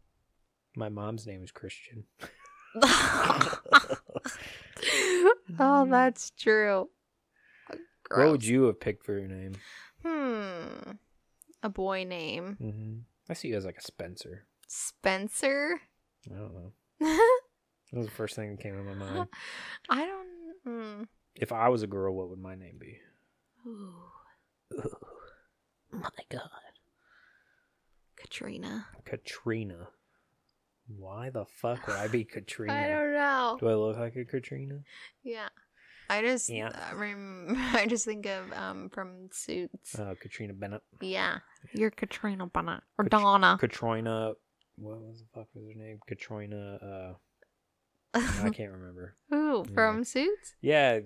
My 0.75 0.89
mom's 0.89 1.25
name 1.25 1.43
is 1.43 1.51
Christian. 1.51 2.03
oh, 5.59 5.87
that's 5.89 6.31
true. 6.31 6.89
What 8.11 8.31
would 8.31 8.45
you 8.45 8.63
have 8.65 8.79
picked 8.79 9.03
for 9.03 9.17
your 9.17 9.27
name? 9.27 9.55
Hmm. 10.05 10.91
A 11.63 11.69
boy 11.69 12.03
name. 12.03 12.57
Mm-hmm. 12.61 12.97
I 13.29 13.33
see 13.33 13.49
you 13.49 13.57
as 13.57 13.65
like 13.65 13.77
a 13.77 13.81
Spencer. 13.81 14.45
Spencer? 14.67 15.81
I 16.31 16.35
don't 16.35 16.53
know. 16.53 16.73
That 17.91 17.99
was 17.99 18.07
the 18.07 18.13
first 18.13 18.35
thing 18.35 18.51
that 18.51 18.61
came 18.61 18.75
to 18.75 18.83
my 18.83 18.93
mind. 18.93 19.29
I 19.89 20.05
don't. 20.05 20.27
Mm. 20.67 21.07
If 21.39 21.51
I 21.51 21.69
was 21.69 21.83
a 21.83 21.87
girl, 21.87 22.15
what 22.15 22.29
would 22.29 22.39
my 22.39 22.55
name 22.55 22.77
be? 22.79 22.97
Ooh, 23.67 23.93
my 25.91 26.09
God. 26.29 26.41
Katrina. 28.15 28.87
Katrina. 29.05 29.89
Why 30.87 31.29
the 31.29 31.45
fuck 31.45 31.85
would 31.87 31.95
I 31.97 32.07
be 32.07 32.23
Katrina? 32.33 32.73
I 32.73 32.87
don't 32.87 33.13
know. 33.13 33.57
Do 33.59 33.69
I 33.69 33.73
look 33.75 33.97
like 33.97 34.15
a 34.15 34.25
Katrina? 34.25 34.79
Yeah. 35.23 35.49
I 36.09 36.21
just, 36.21 36.49
Yeah. 36.49 36.71
I, 36.89 36.93
rem- 36.93 37.55
I 37.73 37.85
just 37.87 38.05
think 38.05 38.25
of 38.25 38.51
um 38.53 38.89
from 38.89 39.27
Suits. 39.31 39.95
Oh, 39.99 40.15
Katrina 40.19 40.53
Bennett. 40.53 40.81
yeah, 41.01 41.39
you're 41.73 41.91
Katrina 41.91 42.47
Bennett 42.47 42.81
or 42.97 43.03
Kat- 43.05 43.11
Donna. 43.11 43.57
Katrina. 43.59 44.31
What 44.77 45.01
was 45.01 45.19
the 45.19 45.25
fuck 45.33 45.47
was 45.53 45.65
her 45.67 45.73
name? 45.79 45.99
Katrina. 46.07 46.75
Uh, 46.81 47.13
I 48.43 48.49
can't 48.53 48.71
remember. 48.71 49.15
Ooh, 49.33 49.63
Yeah. 49.67 49.73
from 49.73 50.03
Suits. 50.03 50.55
Yeah, 50.61 50.99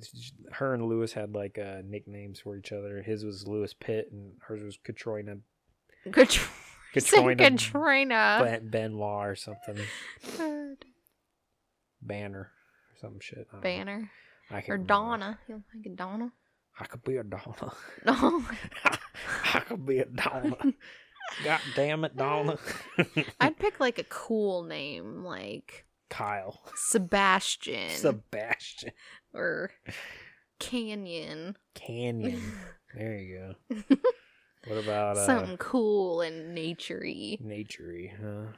her 0.53 0.74
and 0.74 0.86
Louis 0.88 1.12
had 1.14 1.34
like 1.34 1.57
uh, 1.57 1.82
nicknames 1.86 2.39
for 2.39 2.55
each 2.57 2.72
other. 2.72 3.01
His 3.01 3.24
was 3.26 3.47
Louis 3.47 3.74
Pitt, 3.74 4.09
and 4.12 4.34
hers 4.47 4.64
was 4.64 4.78
Katrina 4.84 5.38
Katr- 6.07 6.49
Katrina 6.93 7.36
Katrina. 7.49 8.39
Ben- 8.43 8.70
Benoit 8.70 9.28
or 9.28 9.36
something. 9.36 9.78
Banner 12.01 12.39
or 12.39 12.51
some 12.99 13.20
shit. 13.20 13.47
I 13.51 13.53
don't 13.53 13.53
know. 13.53 13.62
Banner 13.62 14.12
I 14.49 14.53
can't 14.55 14.70
or 14.70 14.74
remember. 14.74 14.88
Donna. 14.88 15.39
You 15.47 15.64
think 15.72 15.86
of 15.86 15.95
Donna? 15.97 16.32
I 16.80 16.86
could 16.86 17.03
be 17.03 17.18
a 17.18 17.24
Donna. 17.24 17.74
No. 18.05 18.43
I 19.53 19.59
could 19.59 19.86
be 19.86 19.99
a 19.99 20.05
Donna. 20.05 20.55
God 21.43 21.62
damn 21.76 22.03
it, 22.03 22.18
Donna. 22.18 22.57
I'd 23.39 23.57
pick 23.59 23.80
like 23.80 23.99
a 23.99 24.03
cool 24.05 24.64
name, 24.64 25.24
like 25.24 25.86
Kyle. 26.12 26.62
Sebastian 26.76 27.89
Sebastian. 27.89 28.91
or 29.34 29.72
Canyon. 30.59 31.57
Canyon. 31.74 32.41
There 32.93 33.16
you 33.16 33.55
go. 33.70 33.95
What 34.68 34.84
about 34.84 35.16
uh, 35.16 35.26
Something 35.26 35.55
cool 35.55 36.20
and 36.20 36.57
naturey. 36.57 37.41
naturey, 37.41 38.12
huh? 38.22 38.51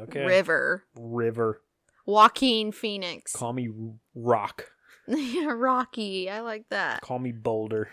Okay. 0.00 0.24
River. 0.24 0.82
River. 0.98 1.62
Joaquin 2.06 2.72
Phoenix. 2.72 3.32
Call 3.32 3.52
me 3.52 3.70
Rock. 4.16 4.66
yeah, 5.06 5.46
Rocky. 5.46 6.28
I 6.28 6.40
like 6.40 6.68
that. 6.70 7.02
Call 7.02 7.20
me 7.20 7.30
Boulder. 7.30 7.88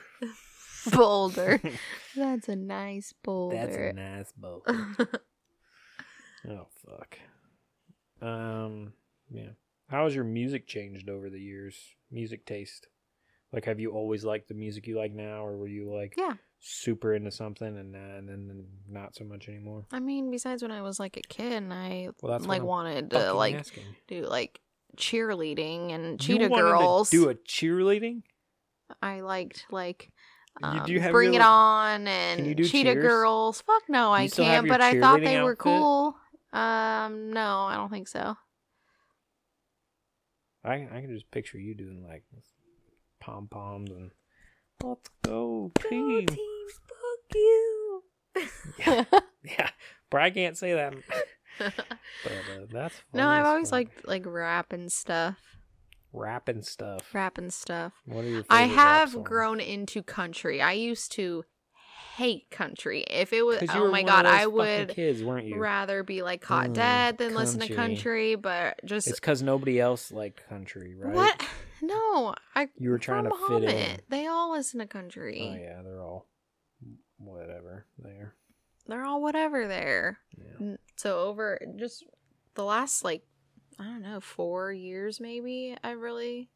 Boulder. 0.91 1.61
That's 2.15 2.49
a 2.49 2.55
nice 2.55 3.13
boulder. 3.23 3.55
That's 3.55 3.77
a 3.77 3.93
nice 3.93 4.33
boulder. 4.35 4.87
oh 6.49 6.67
fuck. 6.83 7.19
Um. 8.27 8.93
Yeah. 9.31 9.49
How 9.89 10.05
has 10.05 10.15
your 10.15 10.23
music 10.23 10.65
changed 10.67 11.09
over 11.09 11.29
the 11.29 11.39
years? 11.39 11.75
Music 12.11 12.45
taste. 12.45 12.87
Like, 13.51 13.65
have 13.65 13.79
you 13.79 13.91
always 13.91 14.23
liked 14.25 14.47
the 14.47 14.53
music 14.55 14.87
you 14.87 14.97
like 14.97 15.13
now, 15.13 15.45
or 15.45 15.57
were 15.57 15.67
you 15.67 15.91
like 15.93 16.15
Yeah. 16.17 16.33
super 16.59 17.13
into 17.13 17.29
something 17.29 17.67
and, 17.77 17.95
uh, 17.95 17.99
and 18.17 18.27
then 18.27 18.65
not 18.89 19.15
so 19.15 19.23
much 19.23 19.47
anymore? 19.47 19.85
I 19.91 19.99
mean, 19.99 20.31
besides 20.31 20.63
when 20.63 20.71
I 20.71 20.81
was 20.81 20.99
like 20.99 21.17
a 21.17 21.21
kid 21.21 21.53
and 21.53 21.71
I 21.73 22.09
Well, 22.21 22.39
like 22.39 22.63
wanted 22.63 23.11
to 23.11 23.33
like 23.33 23.55
asking. 23.55 23.83
do 24.07 24.21
like 24.25 24.59
cheerleading 24.97 25.91
and 25.91 26.13
You 26.13 26.17
cheetah 26.37 26.49
to 26.49 26.55
girls. 26.55 27.09
do 27.11 27.29
a 27.29 27.35
cheerleading. 27.35 28.23
I 29.01 29.21
liked 29.21 29.65
like 29.71 30.09
um, 30.61 30.83
do 30.85 30.93
you 30.93 30.99
have 30.99 31.11
Bring 31.11 31.33
your 31.33 31.41
It 31.41 31.45
On 31.45 32.07
and 32.07 32.57
Cheetah 32.57 32.69
cheers? 32.93 33.03
Girls. 33.03 33.61
Fuck 33.61 33.83
no, 33.89 34.11
I 34.11 34.23
you 34.23 34.29
have 34.29 34.31
can't. 34.35 34.67
But 34.67 34.81
I 34.81 34.99
thought 34.99 35.19
they 35.19 35.35
cheerleading 35.35 35.43
were 35.43 35.55
cool. 35.55 36.15
Um, 36.53 37.33
no, 37.33 37.61
I 37.61 37.75
don't 37.75 37.89
think 37.89 38.07
so. 38.07 38.37
I 40.63 40.73
I 40.75 41.01
can 41.01 41.09
just 41.13 41.29
picture 41.31 41.57
you 41.57 41.75
doing 41.75 42.05
like 42.07 42.23
pom 43.19 43.47
poms 43.47 43.89
and 43.91 44.11
let's 44.83 45.09
go 45.23 45.71
team. 45.89 46.27
fuck 46.27 47.35
you. 47.35 48.03
Yeah, 48.79 49.03
yeah, 49.43 49.69
but 50.09 50.21
I 50.21 50.29
can't 50.29 50.57
say 50.57 50.73
that. 50.73 50.93
But 51.59 52.31
uh, 52.31 52.65
that's 52.71 52.95
no, 53.13 53.29
I've 53.29 53.45
always 53.45 53.67
fuck. 53.69 53.73
liked 53.73 54.07
like 54.07 54.23
rap 54.25 54.73
and 54.73 54.91
stuff. 54.91 55.37
rapping 56.11 56.63
stuff. 56.63 57.13
Rap 57.13 57.37
and 57.37 57.53
stuff. 57.53 57.93
What 58.05 58.25
are 58.25 58.29
your? 58.29 58.43
I 58.49 58.63
have 58.63 59.23
grown 59.23 59.59
into 59.59 60.01
country. 60.01 60.61
I 60.63 60.71
used 60.71 61.11
to 61.13 61.45
hate 62.15 62.49
country. 62.51 63.01
If 63.01 63.33
it 63.33 63.43
was, 63.45 63.59
oh 63.69 63.89
my 63.91 64.03
god, 64.03 64.25
I 64.25 64.45
would 64.45 64.89
kids, 64.89 65.23
weren't 65.23 65.47
you? 65.47 65.57
rather 65.59 66.03
be 66.03 66.21
like 66.21 66.41
caught 66.41 66.69
Mm, 66.69 66.73
dead 66.73 67.17
than 67.17 67.33
listen 67.35 67.59
to 67.61 67.67
country. 67.67 67.75
country. 67.95 68.35
But 68.35 68.79
just 68.85 69.07
It's 69.07 69.19
because 69.19 69.41
nobody 69.41 69.79
else 69.79 70.11
liked 70.11 70.47
country, 70.47 70.95
right? 70.95 71.13
what? 71.13 71.41
No, 71.81 72.33
I. 72.55 72.69
You 72.77 72.91
were 72.91 72.97
trying 72.97 73.25
to 73.25 73.31
fit 73.49 73.63
in. 73.63 73.97
They 74.07 74.25
all 74.25 74.51
listen 74.53 74.79
to 74.79 74.85
country. 74.85 75.41
Oh 75.41 75.53
yeah, 75.53 75.81
they're 75.83 76.01
all 76.01 76.27
whatever 77.17 77.85
there. 77.99 78.35
They're 78.87 79.03
all 79.03 79.21
whatever 79.21 79.67
there. 79.67 80.19
Yeah. 80.37 80.75
So 80.95 81.19
over 81.19 81.59
just 81.75 82.05
the 82.53 82.63
last 82.63 83.03
like 83.03 83.23
I 83.77 83.83
don't 83.83 84.01
know 84.01 84.21
four 84.21 84.71
years 84.71 85.19
maybe 85.19 85.75
I 85.83 85.91
really 85.91 86.49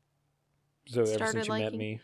So 0.85 1.01
ever 1.01 1.11
Started 1.13 1.31
since 1.43 1.47
you 1.47 1.53
met 1.55 1.73
me, 1.73 1.99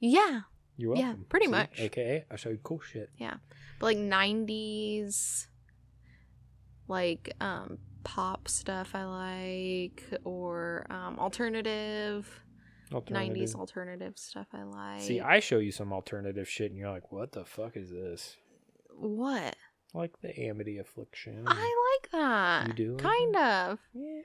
yeah 0.00 0.40
you're 0.76 0.96
Yeah, 0.96 1.14
pretty 1.28 1.46
See? 1.46 1.52
much. 1.52 1.80
AKA, 1.80 2.24
I 2.30 2.36
show 2.36 2.50
cool 2.62 2.80
shit. 2.80 3.10
Yeah, 3.18 3.34
but 3.78 3.86
like 3.86 3.98
nineties 3.98 5.48
like 6.88 7.32
um 7.40 7.78
pop 8.04 8.46
stuff 8.48 8.94
I 8.94 9.04
like 9.04 10.04
or 10.24 10.86
um 10.90 11.18
alternative 11.18 12.42
Alternative. 12.92 13.16
alternative 13.56 14.12
stuff 14.16 14.46
I 14.52 14.62
like. 14.62 15.00
See, 15.00 15.20
I 15.20 15.40
show 15.40 15.58
you 15.58 15.72
some 15.72 15.92
alternative 15.92 16.48
shit, 16.48 16.70
and 16.70 16.78
you're 16.78 16.90
like, 16.90 17.10
"What 17.10 17.32
the 17.32 17.44
fuck 17.44 17.76
is 17.76 17.90
this?" 17.90 18.36
what 18.98 19.56
Like 19.92 20.12
the 20.22 20.38
Amity 20.40 20.78
Affliction. 20.78 21.44
I 21.48 21.98
like 22.02 22.10
that. 22.12 22.68
You 22.68 22.72
do 22.74 22.92
like 22.92 23.02
kind 23.02 23.36
of. 23.36 23.78
Yeah. 23.92 24.20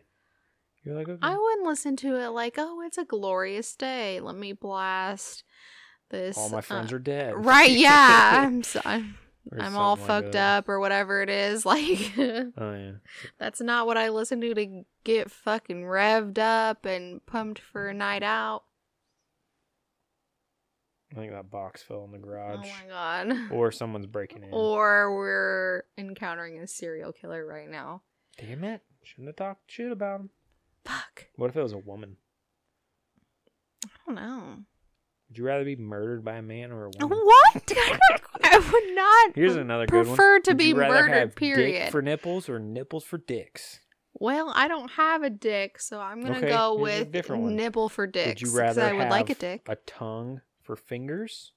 You're 0.84 0.96
like, 0.96 1.10
okay. 1.10 1.20
I 1.22 1.38
wouldn't 1.38 1.66
listen 1.68 1.96
to 1.98 2.16
it 2.20 2.30
like, 2.30 2.56
oh, 2.58 2.82
it's 2.86 2.98
a 2.98 3.04
glorious 3.06 3.76
day. 3.76 4.20
Let 4.20 4.36
me 4.36 4.54
blast 4.54 5.44
this. 6.12 6.38
All 6.38 6.50
my 6.50 6.62
friends 6.62 6.94
uh, 6.94 6.98
are 6.98 7.00
dead. 7.00 7.34
right. 7.46 7.72
Yeah, 7.78 8.44
I'm 8.46 8.62
so, 8.64 8.82
I'm, 8.86 9.16
I'm 9.60 9.76
all 9.76 9.96
like 9.96 10.06
fucked 10.06 10.32
that. 10.34 10.58
up 10.60 10.70
or 10.70 10.80
whatever 10.80 11.22
it 11.22 11.30
is. 11.30 11.66
Like, 11.66 12.12
Oh 12.18 12.74
yeah. 12.74 12.92
that's 13.40 13.60
not 13.62 13.88
what 13.88 13.98
I 13.98 14.10
listen 14.10 14.40
to 14.42 14.54
to 14.54 14.84
get 15.04 15.32
fucking 15.32 15.84
revved 15.84 16.38
up 16.38 16.86
and 16.86 17.26
pumped 17.26 17.60
for 17.60 17.88
a 17.90 17.94
night 17.94 18.24
out. 18.24 18.64
I 21.12 21.16
think 21.16 21.34
that 21.34 21.50
box 21.52 21.82
fell 21.82 22.06
in 22.06 22.12
the 22.12 22.20
garage. 22.20 22.60
Oh 22.60 22.62
my 22.62 22.88
god. 22.90 23.38
or 23.52 23.72
someone's 23.72 24.06
breaking 24.06 24.44
in. 24.44 24.50
Or 24.52 25.14
we're 25.14 25.84
encountering 25.98 26.58
a 26.60 26.68
serial 26.68 27.12
killer 27.12 27.46
right 27.46 27.70
now. 27.70 28.02
Damn 28.38 28.64
it! 28.64 28.82
Shouldn't 29.04 29.28
have 29.28 29.36
talked 29.36 29.70
shit 29.70 29.92
about 29.92 30.22
him. 30.22 30.30
Fuck. 30.86 31.28
What 31.36 31.50
if 31.50 31.58
it 31.58 31.62
was 31.64 31.74
a 31.74 31.78
woman? 31.78 32.16
I 33.86 33.90
don't 34.06 34.16
know. 34.16 34.58
Would 35.32 35.38
you 35.38 35.46
rather 35.46 35.64
be 35.64 35.78
murdered 35.78 36.26
by 36.26 36.34
a 36.36 36.42
man 36.42 36.74
or 36.74 36.88
a 36.88 36.90
woman? 37.00 37.18
What? 37.26 37.72
I 38.44 38.58
would 38.60 38.96
not 38.96 39.34
Here's 39.34 39.56
another 39.56 39.86
good 39.86 39.96
one. 40.06 40.06
prefer 40.08 40.40
to 40.42 40.52
Would 40.52 40.58
be 40.58 40.66
you 40.66 40.76
rather 40.76 40.94
murdered, 40.94 41.14
have 41.14 41.36
period. 41.36 41.72
Dick 41.84 41.92
for 41.92 42.02
nipples 42.02 42.50
or 42.50 42.60
nipples 42.60 43.06
for 43.06 43.18
dicks? 43.18 43.80
Well, 44.14 44.52
I 44.54 44.68
don't 44.68 44.92
have 44.92 45.24
a 45.24 45.30
dick, 45.30 45.80
so 45.80 46.02
I'm 46.02 46.22
gonna 46.22 46.40
Okay, 46.40 46.50
go 46.50 46.76
here's 46.86 47.00
a 47.00 47.04
with 47.04 47.12
different 47.14 47.44
one. 47.44 47.56
nipple 47.56 47.88
for 47.88 48.08
dicks. 48.08 48.28
would 48.28 48.42
you 48.42 48.48
'cause 48.48 48.58
rather 48.58 48.82
I 48.84 48.92
would 48.92 49.08
like 49.10 49.28
a 49.30 49.30
have 49.30 49.40
dick. 49.40 49.62
a 49.70 49.78
tongue 49.78 50.42
for 50.62 50.76
fingers 50.76 51.54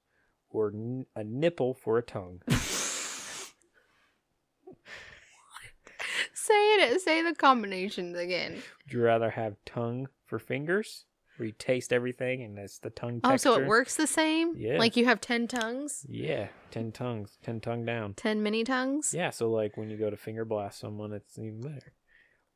or 0.50 0.68
n- 0.68 1.06
a 1.16 1.24
nipple 1.24 1.74
for 1.74 1.98
a 1.98 2.02
tongue? 2.02 2.42
say 6.32 6.54
it. 6.54 7.00
Say 7.00 7.22
the 7.22 7.34
combinations 7.34 8.16
again. 8.16 8.54
Would 8.86 8.92
you 8.92 9.02
rather 9.02 9.30
have 9.30 9.56
tongue 9.66 10.08
for 10.26 10.38
fingers 10.38 11.06
where 11.36 11.46
you 11.46 11.54
taste 11.58 11.92
everything 11.92 12.42
and 12.42 12.58
it's 12.58 12.78
the 12.78 12.90
tongue 12.90 13.20
Oh, 13.24 13.36
so 13.36 13.58
it 13.58 13.66
works 13.66 13.96
the 13.96 14.06
same? 14.06 14.54
Yeah. 14.56 14.78
Like 14.78 14.96
you 14.96 15.04
have 15.06 15.20
10 15.20 15.48
tongues? 15.48 16.06
Yeah, 16.08 16.48
ten 16.70 16.92
tongues, 16.92 17.38
ten 17.42 17.60
tongue 17.60 17.84
down. 17.84 18.14
10 18.14 18.42
mini 18.42 18.64
tongues? 18.64 19.12
Yeah, 19.14 19.30
so 19.30 19.50
like 19.50 19.76
when 19.76 19.90
you 19.90 19.96
go 19.96 20.10
to 20.10 20.16
finger 20.16 20.44
blast 20.44 20.78
someone, 20.78 21.12
it's 21.12 21.38
even 21.38 21.60
better. 21.60 21.92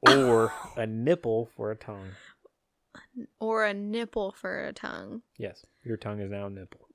Or 0.00 0.52
a 0.76 0.86
nipple 0.86 1.50
for 1.56 1.70
a 1.70 1.76
tongue. 1.76 2.10
Or 3.40 3.64
a 3.64 3.74
nipple 3.74 4.32
for 4.32 4.64
a 4.64 4.72
tongue. 4.72 5.22
Yes, 5.36 5.64
your 5.84 5.96
tongue 5.96 6.20
is 6.20 6.30
now 6.30 6.46
a 6.46 6.50
nipple. 6.50 6.88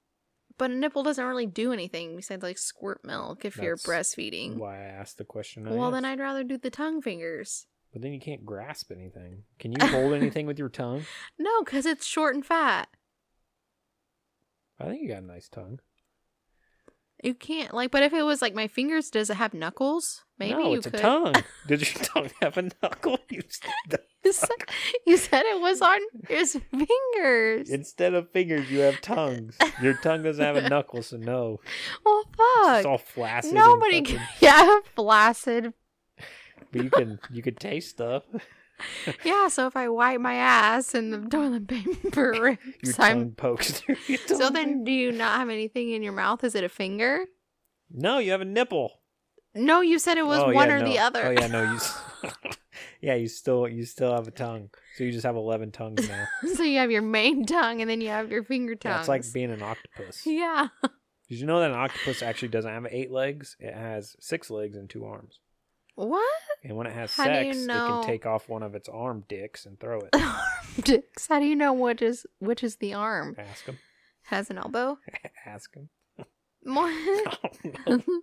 But 0.58 0.72
a 0.72 0.76
nipple 0.76 1.04
doesn't 1.04 1.26
really 1.26 1.48
do 1.48 1.74
anything 1.74 2.16
besides 2.16 2.44
like 2.44 2.58
squirt 2.58 3.04
milk 3.04 3.44
if 3.44 3.58
you're 3.58 3.76
breastfeeding. 3.78 4.56
Why 4.58 4.78
I 4.78 4.86
asked 4.86 5.18
the 5.18 5.24
question. 5.26 5.68
I 5.68 5.72
Well, 5.72 5.92
then. 5.92 6.06
I'd 6.06 6.20
rather 6.20 6.44
do 6.44 6.58
the 6.58 6.70
tongue 6.70 7.02
fingers. 7.02 7.66
But 7.94 8.02
then 8.02 8.12
you 8.12 8.20
can't 8.20 8.44
grasp 8.46 8.92
anything. 8.92 9.44
Can 9.60 9.72
you 9.72 9.88
hold 9.88 10.14
anything 10.20 10.48
with 10.48 10.58
your 10.60 10.70
tongue? 10.70 11.06
No, 11.40 11.64
because 11.64 11.86
it's 11.86 12.06
short 12.06 12.34
and 12.36 12.46
fat. 12.46 12.90
I 14.80 14.86
think 14.86 15.02
you 15.04 15.08
got 15.08 15.22
a 15.24 15.26
nice 15.26 15.48
tongue. 15.48 15.80
You 17.24 17.34
can't 17.34 17.74
like, 17.74 17.92
but 17.92 18.04
if 18.04 18.12
it 18.12 18.24
was 18.24 18.42
like 18.42 18.54
my 18.54 18.68
fingers, 18.68 19.10
does 19.10 19.30
it 19.30 19.36
have 19.36 19.54
knuckles? 19.54 20.26
Maybe 20.38 20.56
no, 20.56 20.72
you 20.72 20.78
it's 20.80 20.88
could. 20.88 20.96
a 20.96 21.02
tongue. 21.02 21.34
Did 21.68 21.82
your 21.82 22.04
tongue 22.04 22.30
have 22.42 22.58
a 22.58 22.64
knuckle? 22.64 23.18
You 23.30 23.42
said- 24.32 24.50
You 25.06 25.18
said, 25.18 25.44
it 25.46 25.60
was 25.62 25.82
on 25.82 26.00
his 26.30 26.58
fingers. 26.72 27.70
Instead 27.70 28.14
of 28.14 28.32
fingers, 28.32 28.70
you 28.72 28.80
have 28.80 29.00
tongues. 29.02 29.58
Your 29.82 29.96
tongue 29.96 30.24
doesn't 30.24 30.44
have 30.44 30.56
a 30.56 30.70
knuckle, 30.70 31.04
so 31.04 31.18
no. 31.18 31.60
well, 32.06 32.24
fuck. 32.38 32.78
It's 32.78 32.86
all 32.86 32.98
flaccid. 32.98 33.54
Nobody 33.54 34.00
fucking- 34.02 34.18
can. 34.18 34.28
Yeah, 34.40 34.80
flaccid. 34.96 35.74
But 36.74 36.84
you 36.84 36.90
can 36.90 37.20
you 37.32 37.42
can 37.42 37.56
taste 37.56 37.92
stuff. 37.92 38.24
Yeah, 39.24 39.48
so 39.50 39.68
if 39.68 39.78
I 39.78 39.88
wipe 39.88 40.20
my 40.20 40.34
ass 40.34 40.96
and 40.96 41.14
the 41.14 41.30
toilet 41.30 41.68
paper 41.68 42.58
Your 42.84 42.94
tongue 42.94 43.22
I'm. 43.22 43.32
pokes 43.32 43.72
through 43.80 43.96
your 44.08 44.18
So 44.28 44.50
then, 44.50 44.84
do 44.84 44.92
you 44.92 45.12
not 45.12 45.38
have 45.40 45.50
anything 45.50 45.92
in 45.92 46.02
your 46.02 46.12
mouth? 46.12 46.44
Is 46.44 46.56
it 46.56 46.64
a 46.64 46.70
finger? 46.70 47.24
No, 47.92 48.18
you 48.18 48.32
have 48.32 48.42
a 48.42 48.46
nipple. 48.46 48.92
No, 49.54 49.82
you 49.82 50.00
said 50.00 50.18
it 50.18 50.26
was 50.26 50.40
Oh, 50.42 50.52
one 50.52 50.68
yeah, 50.70 50.76
or 50.76 50.84
the 50.84 50.98
other. 51.00 51.28
Oh 51.28 51.32
yeah, 51.40 51.48
no, 51.48 51.72
you. 51.72 52.30
yeah, 53.00 53.14
you 53.14 53.28
still 53.28 53.68
you 53.68 53.86
still 53.86 54.12
have 54.14 54.28
a 54.28 54.32
tongue, 54.32 54.72
so 54.98 55.04
you 55.04 55.12
just 55.12 55.26
have 55.26 55.36
eleven 55.36 55.72
tongues 55.72 56.10
now. 56.10 56.26
so 56.56 56.64
you 56.64 56.80
have 56.80 56.90
your 56.92 57.04
main 57.04 57.46
tongue 57.46 57.80
and 57.80 57.90
then 57.90 58.02
you 58.02 58.10
have 58.10 58.32
your 58.32 58.44
finger 58.44 58.76
Yeah, 58.84 59.00
it's 59.00 59.08
like 59.08 59.24
being 59.32 59.52
an 59.52 59.62
octopus. 59.62 60.26
Yeah. 60.26 60.70
Did 61.30 61.40
you 61.40 61.46
know 61.46 61.60
that 61.62 61.70
an 61.72 61.78
octopus 61.78 62.22
actually 62.24 62.50
doesn't 62.50 62.74
have 62.74 62.88
eight 62.90 63.12
legs? 63.12 63.56
It 63.60 63.74
has 63.74 64.16
six 64.20 64.50
legs 64.50 64.76
and 64.76 64.90
two 64.90 65.06
arms. 65.06 65.40
What? 65.96 66.42
And 66.64 66.76
when 66.76 66.88
it 66.88 66.94
has 66.94 67.16
How 67.16 67.26
do 67.26 67.46
you 67.46 67.54
sex, 67.54 67.66
it 67.66 67.68
can 67.68 68.04
take 68.04 68.26
off 68.26 68.50
one 68.50 68.64
of 68.64 68.74
its 68.76 68.90
arm 68.90 69.24
dicks 69.28 69.66
and 69.66 69.80
throw 69.80 70.00
it. 70.00 70.16
Dicks. 70.84 71.28
How 71.28 71.40
do 71.40 71.46
you 71.46 71.56
know 71.56 71.74
which 71.74 72.02
is 72.02 72.26
which 72.40 72.64
is 72.64 72.78
the 72.78 72.94
arm? 72.94 73.36
Ask 73.38 73.66
him. 73.66 73.78
Has 74.24 74.50
an 74.50 74.58
elbow? 74.58 74.98
Ask 75.46 75.76
him. 75.76 75.90
What? 76.64 76.88
I 77.44 77.50
don't 77.86 78.08
know. 78.08 78.22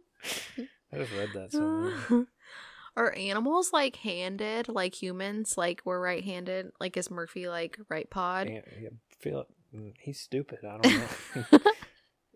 I 0.93 0.97
just 0.97 1.13
read 1.13 1.29
that 1.35 1.53
somewhere. 1.53 2.27
Are 2.97 3.15
animals 3.15 3.71
like 3.73 3.97
handed, 3.97 4.69
like 4.69 5.01
humans? 5.01 5.57
Like 5.57 5.83
we're 5.85 6.01
right 6.01 6.25
handed? 6.25 6.73
Like 6.81 6.97
is 6.97 7.11
Murphy 7.11 7.49
like 7.49 7.79
right 7.89 8.11
pod? 8.11 8.49
Yeah, 8.51 8.89
feel 9.21 9.41
it. 9.43 9.47
Mm, 9.77 9.93
He's 10.01 10.19
stupid. 10.19 10.59
I 10.65 10.79
don't 10.79 10.99
know. 11.53 11.59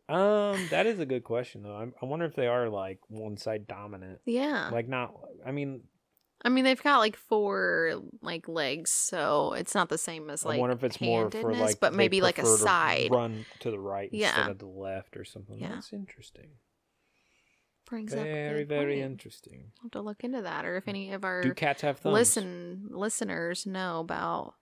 Um, 0.09 0.67
that 0.71 0.87
is 0.87 0.99
a 1.01 1.07
good 1.07 1.25
question 1.25 1.63
though. 1.63 1.75
I, 1.77 1.87
I 2.03 2.07
wonder 2.07 2.27
if 2.27 2.35
they 2.35 2.47
are 2.47 2.69
like 2.69 2.99
one 3.09 3.37
side 3.37 3.67
dominant. 3.67 4.21
Yeah. 4.27 4.71
Like 4.73 4.89
not. 4.89 5.15
I 5.47 5.51
mean, 5.53 5.83
I 6.45 6.51
mean 6.51 6.65
they've 6.65 6.83
got 6.83 6.99
like 6.99 7.17
four 7.17 8.03
like 8.21 8.47
legs, 8.49 8.91
so 8.91 9.55
it's 9.55 9.75
not 9.75 9.89
the 9.89 9.99
same 9.99 10.29
as 10.31 10.45
like 10.45 10.59
I 10.59 10.61
wonder 10.61 10.77
if 10.77 10.85
it's 10.85 11.01
more 11.01 11.31
for 11.31 11.55
like, 11.55 11.81
but 11.81 11.95
maybe 11.95 12.21
like 12.21 12.39
a 12.39 12.45
side 12.47 13.09
run 13.11 13.47
to 13.61 13.71
the 13.71 13.79
right 13.81 14.11
Yeah. 14.13 14.29
instead 14.37 14.51
of 14.51 14.59
the 14.59 14.67
left 14.67 15.17
or 15.17 15.25
something. 15.25 15.59
Yeah. 15.59 15.69
That's 15.75 15.93
interesting. 15.93 16.51
brings 17.87 18.13
up 18.13 18.23
Very, 18.25 18.61
good 18.61 18.69
very 18.69 18.95
point. 19.01 19.13
interesting. 19.13 19.73
I'll 19.79 19.85
have 19.85 19.91
to 19.93 20.01
look 20.03 20.23
into 20.25 20.43
that, 20.43 20.65
or 20.67 20.77
if 20.77 20.87
any 20.89 21.13
of 21.13 21.25
our 21.25 21.43
Do 21.43 21.55
cats 21.55 21.83
have 21.83 21.99
thumbs? 21.99 22.13
listen 22.15 22.89
listeners 22.91 23.65
know 23.67 24.01
about 24.01 24.55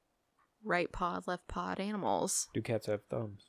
right 0.64 0.90
pod, 0.93 1.26
left 1.26 1.49
pod 1.49 1.80
animals. 1.80 2.49
Do 2.55 2.62
cats 2.62 2.86
have 2.86 3.03
thumbs? 3.11 3.47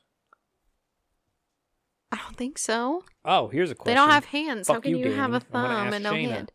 I 2.14 2.18
don't 2.18 2.36
think 2.36 2.58
so. 2.58 3.02
Oh, 3.24 3.48
here's 3.48 3.72
a 3.72 3.74
question. 3.74 3.90
They 3.92 4.00
don't 4.00 4.10
have 4.10 4.26
hands. 4.26 4.68
How 4.68 4.78
can 4.78 4.92
you, 4.92 4.98
you, 4.98 5.12
have 5.12 5.32
a 5.34 5.40
Danny. 5.40 5.50
I'm 5.52 5.62
gonna 5.62 5.90
thumb 5.90 5.92
and 5.94 6.04
no 6.04 6.12
Shayna. 6.12 6.30
hand? 6.30 6.52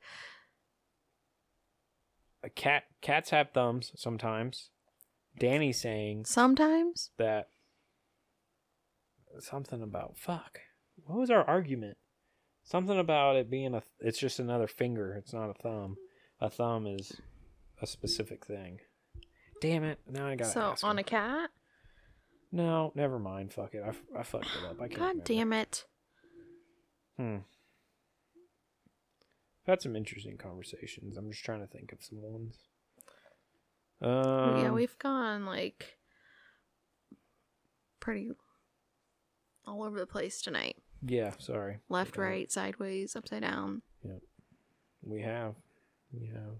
a 2.44 2.50
cat. 2.50 2.84
Cats 3.02 3.32
have 3.32 3.52
thumbs 3.52 3.92
sometimes. 3.98 4.70
Danny's 5.38 5.82
saying 5.82 6.24
Sometimes. 6.26 7.12
that 7.18 7.50
something 9.40 9.82
about 9.82 10.18
fuck. 10.18 10.60
What 11.06 11.20
was 11.20 11.30
our 11.30 11.44
argument? 11.44 11.98
Something 12.64 12.98
about 12.98 13.36
it 13.36 13.50
being 13.50 13.74
a. 13.76 13.84
It's 14.00 14.20
just 14.20 14.40
another 14.40 14.68
finger. 14.68 15.14
It's 15.14 15.34
not 15.34 15.50
a 15.50 15.54
thumb. 15.54 15.98
A 16.40 16.50
thumb 16.50 16.88
is 16.88 17.12
a 17.82 17.88
specific 17.88 18.46
thing. 18.46 18.80
Damn 19.62 19.84
it! 19.84 20.00
Now 20.10 20.28
I 20.28 20.36
got 20.36 20.48
So 20.48 20.76
on 20.84 20.92
him. 20.98 21.00
a 21.00 21.04
cat. 21.04 21.50
No, 22.52 22.92
never 22.96 23.20
mind. 23.20 23.54
Fuck 23.54 23.76
it. 23.76 23.84
I, 23.86 23.94
I 24.20 24.24
fucked 24.24 24.48
it 24.48 24.66
up. 24.70 24.78
I 24.82 24.88
can't. 24.88 25.00
God 25.00 25.06
remember. 25.08 25.24
damn 25.26 25.54
it! 25.54 25.86
Hmm. 27.18 27.38
I've 29.68 29.74
had 29.74 29.82
some 29.82 29.96
interesting 29.96 30.38
conversations. 30.38 31.16
I'm 31.18 31.30
just 31.30 31.44
trying 31.44 31.60
to 31.60 31.68
think 31.68 31.92
of 31.92 32.00
some 32.02 32.22
ones. 32.22 32.58
Um, 34.02 34.64
yeah, 34.64 34.72
we've 34.72 34.98
gone 34.98 35.46
like 35.46 35.98
pretty 38.00 38.32
all 39.68 39.84
over 39.84 40.00
the 40.00 40.08
place 40.08 40.42
tonight. 40.42 40.78
Yeah, 41.06 41.34
sorry. 41.38 41.80
Left, 41.88 42.16
Yeah. 42.18 42.24
right, 42.24 42.52
sideways, 42.52 43.16
upside 43.16 43.42
down. 43.44 43.84
Yep. 44.04 44.22
We 45.04 45.22
have. 45.22 45.54
We 46.12 46.28
have. 46.28 46.58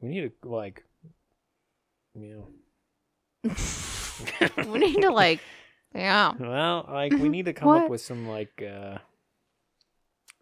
We 0.00 0.08
need 0.08 0.32
to 0.42 0.48
like. 0.48 0.82
You 2.14 2.48
know. 3.44 3.50
we 4.68 4.78
need 4.78 5.00
to 5.02 5.10
like, 5.10 5.40
yeah. 5.94 6.32
Well, 6.38 6.86
like 6.90 7.12
we 7.12 7.28
need 7.28 7.46
to 7.46 7.52
come 7.52 7.68
up 7.68 7.82
What? 7.82 7.90
with 7.90 8.00
some 8.00 8.28
like 8.28 8.62
uh 8.62 8.98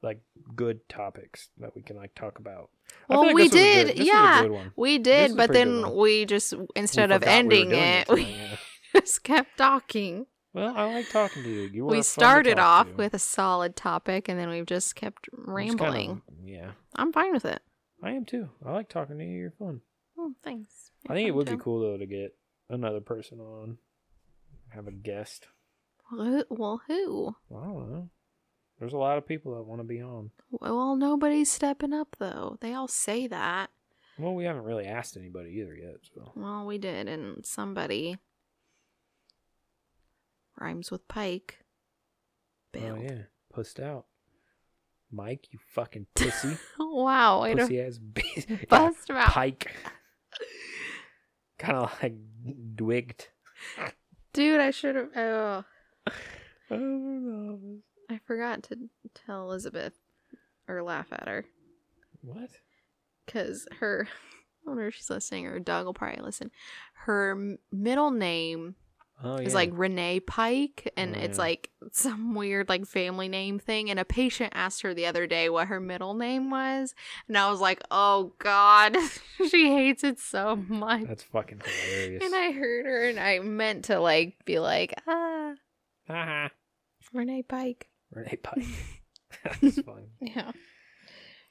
like 0.03 0.20
good 0.55 0.89
topics 0.89 1.49
that 1.59 1.74
we 1.74 1.83
can 1.83 1.97
like 1.97 2.14
talk 2.14 2.39
about. 2.39 2.70
I 3.09 3.14
feel 3.14 3.18
Well, 3.18 3.26
like 3.26 3.35
we 3.35 3.43
this 3.49 3.53
was 3.53 3.61
a 3.61 3.64
did, 3.64 3.87
good- 3.89 3.97
this 3.97 3.99
was 3.99 4.09
a 4.09 4.12
yeah. 4.12 4.43
good 4.43 4.51
one. 4.53 4.72
We 4.76 4.99
did, 4.99 5.24
is 5.26 5.33
a 5.33 5.37
but 5.37 5.47
pretty 5.51 5.64
good 5.64 5.74
then 5.74 5.83
one. 5.83 5.97
we 5.97 6.24
just 6.26 6.55
instead 6.76 7.11
of 7.11 7.22
forgot 7.22 7.26
we 7.31 7.35
were 7.35 7.39
ending 7.39 7.68
doing 7.70 7.83
it, 7.83 8.07
this 8.09 8.14
we 8.16 8.22
yeah. 8.24 8.57
just 8.95 9.24
kept 9.24 9.59
talking. 9.59 10.26
Well, 10.55 10.74
I 10.76 10.93
like 10.95 11.09
talking 11.11 11.43
to 11.43 11.49
you. 11.49 11.62
You 11.72 11.85
were 11.85 11.91
we 11.91 11.97
fun 11.99 12.03
to 12.03 12.09
started 12.09 12.57
talk 12.57 12.87
off 12.87 12.87
to. 12.89 12.95
with 12.95 13.14
a 13.14 13.18
solid 13.18 13.76
topic, 13.76 14.29
and 14.29 14.39
then 14.39 14.49
we've 14.49 14.66
just 14.66 14.95
kept 14.97 15.29
kinda- 15.31 15.51
rambling. 15.53 16.22
yeah, 16.45 16.70
I'm 16.97 17.12
fine 17.12 17.33
with 17.33 17.45
it. 17.45 17.61
I 18.03 18.12
am 18.12 18.24
too. 18.24 18.49
I 18.64 18.72
like 18.72 18.89
talking 18.89 19.18
to 19.18 19.24
you. 19.24 19.31
You're 19.39 19.51
fun. 19.59 19.81
Oh, 20.16 20.33
thanks. 20.45 20.91
I 21.09 21.14
think 21.14 21.29
it 21.29 21.33
would 21.33 21.51
be 21.51 21.57
cool 21.57 21.81
though 21.81 21.97
to 21.99 22.07
get 22.07 22.35
another 22.69 23.01
person 23.01 23.41
on, 23.41 23.79
have 24.71 24.87
a 24.87 24.93
guest. 24.93 25.47
Well, 26.12 26.25
who- 26.27 26.45
well, 26.51 26.83
who? 26.87 27.37
I 27.55 27.64
don't 27.64 27.93
know. 27.93 28.09
There's 28.79 28.93
a 28.93 28.97
lot 28.99 29.19
of 29.19 29.27
people 29.27 29.55
that 29.57 29.64
want 29.64 29.81
to 29.81 29.85
be 29.85 30.01
on. 30.01 30.31
Well, 30.51 30.95
nobody's 30.97 31.51
stepping 31.51 31.93
up 31.93 32.14
though. 32.19 32.59
They 32.61 32.75
all 32.75 32.87
say 32.89 33.27
that. 33.27 33.71
Well, 34.19 34.35
we 34.35 34.45
haven't 34.45 34.64
really 34.64 34.87
asked 34.87 35.16
anybody 35.16 35.51
either 35.61 35.75
yet. 35.75 35.97
So 36.14 36.33
Well, 36.37 36.64
we 36.66 36.79
did, 36.79 37.09
and 37.09 37.45
somebody 37.45 38.19
rhymes 40.59 40.91
with 40.91 41.07
Pike. 41.09 41.59
oh 42.77 42.97
yeah, 42.97 43.23
pussed 43.53 43.81
out. 43.81 44.07
Mike, 45.11 45.49
you 45.51 45.59
fucking 45.75 46.07
pussy, 46.14 46.57
wow, 46.79 47.51
pussy 47.57 47.81
ass 47.81 47.99
bitch. 47.99 48.69
bust 48.69 49.09
him 49.09 49.16
out. 49.16 49.29
Pike. 49.31 49.73
Kind 51.59 51.76
of 51.78 51.92
like 52.02 52.14
dwigged. 52.76 53.28
Dude, 54.32 54.61
I 54.61 54.70
should 54.70 54.94
have. 54.96 55.09
Oh, 55.16 55.64
I 56.06 56.12
don't 56.70 57.26
know. 57.26 57.78
I 58.11 58.18
forgot 58.26 58.62
to 58.64 58.76
tell 59.26 59.44
Elizabeth 59.44 59.92
or 60.68 60.82
laugh 60.82 61.09
at 61.12 61.28
her 61.28 61.44
What? 62.22 62.50
because 63.26 63.66
her. 63.80 64.09
I 64.66 64.70
wonder 64.70 64.88
if 64.88 64.94
she's 64.96 65.09
listening 65.09 65.46
or 65.46 65.52
her 65.52 65.61
dog 65.61 65.86
will 65.86 65.94
probably 65.94 66.22
listen. 66.22 66.50
Her 66.92 67.56
middle 67.72 68.11
name 68.11 68.74
Oh 69.23 69.41
yeah. 69.41 69.47
is 69.47 69.55
like 69.55 69.71
Renee 69.73 70.21
Pike, 70.21 70.93
and 70.97 71.16
Oh, 71.16 71.19
it's 71.19 71.39
yeah. 71.39 71.43
like 71.45 71.71
some 71.93 72.35
weird 72.35 72.69
like 72.69 72.87
family 72.87 73.29
name 73.29 73.59
thing. 73.59 73.91
And 73.91 73.99
a 73.99 74.05
patient 74.05 74.53
asked 74.55 74.83
her 74.83 74.95
the 74.95 75.07
other 75.07 75.27
day 75.27 75.49
what 75.49 75.66
her 75.69 75.81
middle 75.81 76.14
name 76.14 76.51
was, 76.51 76.95
and 77.27 77.37
I 77.37 77.51
was 77.51 77.61
like, 77.61 77.83
"Oh 77.91 78.33
God, 78.39 78.97
she 79.51 79.73
hates 79.73 80.05
it 80.05 80.21
so 80.21 80.57
much." 80.69 81.05
That's 81.09 81.25
fucking 81.25 81.62
hilarious. 81.64 82.25
And 82.25 82.35
I 82.35 82.53
heard 82.53 82.87
her, 82.87 83.09
and 83.09 83.19
I 83.19 83.41
meant 83.41 83.87
to 83.87 83.99
like 83.99 84.37
be 84.45 84.59
like, 84.61 84.95
"Ah, 85.07 85.55
Haha. 86.07 86.49
Renee 87.12 87.43
Pike." 87.43 87.89
Renee 88.12 88.37
Pike. 88.43 88.64
That's 89.61 89.81
fun. 89.83 90.07
Yeah. 90.21 90.53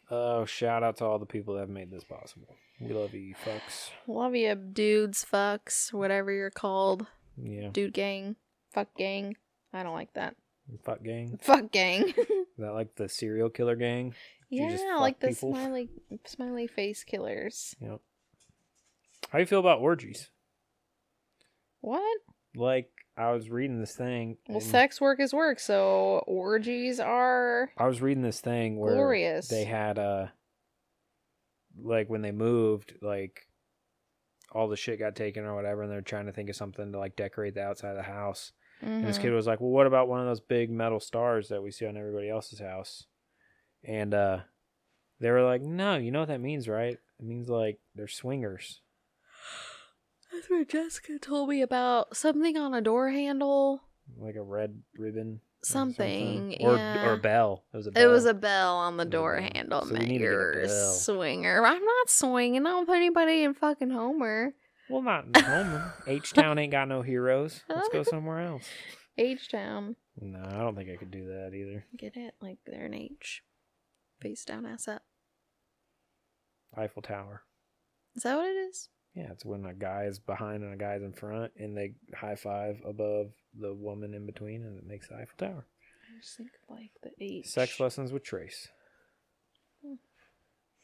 Oh, 0.09 0.45
shout 0.45 0.83
out 0.83 0.97
to 0.97 1.05
all 1.05 1.19
the 1.19 1.25
people 1.25 1.55
that 1.55 1.59
have 1.61 1.69
made 1.69 1.91
this 1.91 2.05
possible. 2.05 2.55
We 2.79 2.93
love 2.93 3.13
you 3.13 3.35
fucks. 3.43 3.89
Love 4.07 4.35
you, 4.35 4.55
dudes, 4.55 5.25
fucks, 5.29 5.91
whatever 5.91 6.31
you're 6.31 6.49
called. 6.49 7.07
Yeah, 7.41 7.69
Dude 7.71 7.93
gang. 7.93 8.35
Fuck 8.71 8.95
gang. 8.97 9.35
I 9.73 9.83
don't 9.83 9.93
like 9.93 10.13
that. 10.13 10.35
fuck 10.83 11.03
gang. 11.03 11.39
Fuck 11.41 11.71
gang. 11.71 12.03
Is 12.17 12.25
that 12.57 12.73
like 12.73 12.95
the 12.95 13.07
serial 13.09 13.49
killer 13.49 13.75
gang? 13.75 14.13
Yeah, 14.49 14.97
like 14.99 15.19
the 15.19 15.29
people? 15.29 15.51
smiley 15.53 15.89
smiley 16.25 16.67
face 16.67 17.03
killers. 17.03 17.75
Yep. 17.79 17.99
How 19.29 19.37
do 19.37 19.41
you 19.41 19.45
feel 19.45 19.59
about 19.59 19.79
orgies? 19.79 20.29
What? 21.81 22.17
Like 22.55 22.89
I 23.17 23.31
was 23.31 23.49
reading 23.49 23.79
this 23.79 23.95
thing. 23.95 24.37
Well, 24.47 24.61
sex 24.61 25.01
work 25.01 25.19
is 25.19 25.33
work, 25.33 25.59
so 25.59 26.23
orgies 26.27 26.99
are 26.99 27.71
I 27.77 27.87
was 27.87 28.01
reading 28.01 28.23
this 28.23 28.39
thing 28.39 28.77
where 28.79 28.93
glorious. 28.95 29.47
they 29.47 29.63
had 29.65 29.99
uh 29.99 30.27
like 31.79 32.09
when 32.09 32.21
they 32.21 32.31
moved, 32.31 32.93
like 33.01 33.46
all 34.51 34.67
the 34.67 34.75
shit 34.77 34.99
got 34.99 35.15
taken 35.15 35.43
or 35.45 35.55
whatever, 35.55 35.83
and 35.83 35.91
they're 35.91 36.01
trying 36.01 36.25
to 36.27 36.31
think 36.31 36.49
of 36.49 36.55
something 36.55 36.91
to 36.91 36.97
like 36.99 37.15
decorate 37.15 37.53
the 37.55 37.63
outside 37.63 37.89
of 37.91 37.97
the 37.97 38.03
house. 38.03 38.51
And 38.81 39.05
this 39.07 39.17
kid 39.17 39.31
was 39.31 39.47
like, 39.47 39.59
"Well, 39.59 39.71
what 39.71 39.87
about 39.87 40.07
one 40.07 40.19
of 40.19 40.27
those 40.27 40.39
big 40.39 40.69
metal 40.69 40.99
stars 40.99 41.49
that 41.49 41.63
we 41.63 41.71
see 41.71 41.87
on 41.87 41.97
everybody 41.97 42.29
else's 42.29 42.59
house?" 42.59 43.05
And 43.83 44.13
uh 44.13 44.39
they 45.19 45.31
were 45.31 45.43
like, 45.43 45.61
"No, 45.61 45.95
you 45.97 46.11
know 46.11 46.19
what 46.19 46.27
that 46.29 46.41
means, 46.41 46.67
right? 46.67 46.93
It 47.19 47.25
means 47.25 47.49
like 47.49 47.79
they're 47.95 48.07
swingers." 48.07 48.81
That's 50.31 50.49
what 50.49 50.67
Jessica 50.67 51.17
told 51.19 51.49
me 51.49 51.61
about 51.61 52.15
something 52.15 52.57
on 52.57 52.73
a 52.73 52.81
door 52.81 53.09
handle. 53.09 53.81
like 54.17 54.35
a 54.35 54.41
red 54.43 54.83
ribbon, 54.97 55.41
or 55.69 55.73
Something, 55.73 56.57
or 56.61 56.75
yeah. 56.77 57.05
or 57.07 57.13
a 57.13 57.17
bell. 57.17 57.63
It 57.73 57.77
was 57.77 57.87
a 57.87 57.91
bell. 57.91 58.03
It 58.03 58.07
was 58.11 58.25
a 58.25 58.33
bell 58.33 58.77
on 58.77 58.97
the 58.97 59.03
It 59.03 59.05
was 59.05 59.07
a 59.07 59.11
door 59.11 59.35
bell. 59.41 59.49
handle. 59.53 59.81
So 59.81 59.87
we 59.87 59.93
meant 59.93 60.07
need 60.07 60.17
to 60.19 60.23
get 60.23 60.27
a 60.29 60.31
you're 60.31 60.59
a 60.61 60.69
swinger. 60.69 61.65
I'm 61.65 61.83
not 61.83 62.09
swinging. 62.09 62.65
I 62.65 62.69
don't 62.69 62.85
put 62.85 62.95
anybody 62.97 63.43
in 63.43 63.53
fucking 63.53 63.89
Homer. 63.89 64.53
well, 64.89 65.01
not 65.01 65.25
in 65.25 65.33
Homer. 65.43 65.93
H 66.07 66.33
Town 66.33 66.57
ain't 66.59 66.71
got 66.71 66.87
no 66.87 67.01
heroes. 67.01 67.63
Let's 67.69 67.89
go 67.89 68.03
somewhere 68.03 68.41
else. 68.41 68.67
H 69.17 69.49
Town. 69.49 69.95
No, 70.19 70.39
I 70.43 70.57
don't 70.59 70.75
think 70.75 70.89
I 70.89 70.95
could 70.95 71.11
do 71.11 71.27
that 71.27 71.53
either. 71.53 71.85
Get 71.95 72.15
it? 72.17 72.33
Like 72.41 72.57
they're 72.65 72.85
an 72.85 72.93
H. 72.93 73.43
Face 74.21 74.43
down, 74.45 74.65
ass 74.65 74.87
up. 74.87 75.03
Eiffel 76.75 77.01
Tower. 77.01 77.43
Is 78.15 78.23
that 78.23 78.35
what 78.35 78.47
it 78.47 78.55
is? 78.57 78.89
Yeah, 79.17 79.31
it's 79.31 79.43
when 79.43 79.65
a 79.65 79.73
guy 79.73 80.03
is 80.03 80.19
behind 80.19 80.63
and 80.63 80.71
a 80.71 80.77
guy's 80.77 81.01
in 81.01 81.11
front, 81.11 81.51
and 81.57 81.75
they 81.75 81.95
high 82.15 82.35
five 82.35 82.79
above 82.85 83.31
the 83.59 83.73
woman 83.73 84.13
in 84.13 84.27
between, 84.27 84.63
and 84.63 84.77
it 84.77 84.85
makes 84.85 85.07
the 85.07 85.15
Eiffel 85.15 85.33
Tower. 85.39 85.65
I 85.65 86.21
just 86.21 86.37
think 86.37 86.51
of 86.69 86.75
like 86.75 86.91
the 87.01 87.11
H. 87.19 87.47
Sex 87.47 87.79
lessons 87.79 88.11
with 88.11 88.23
Trace. 88.23 88.67
Hmm. 89.83 89.95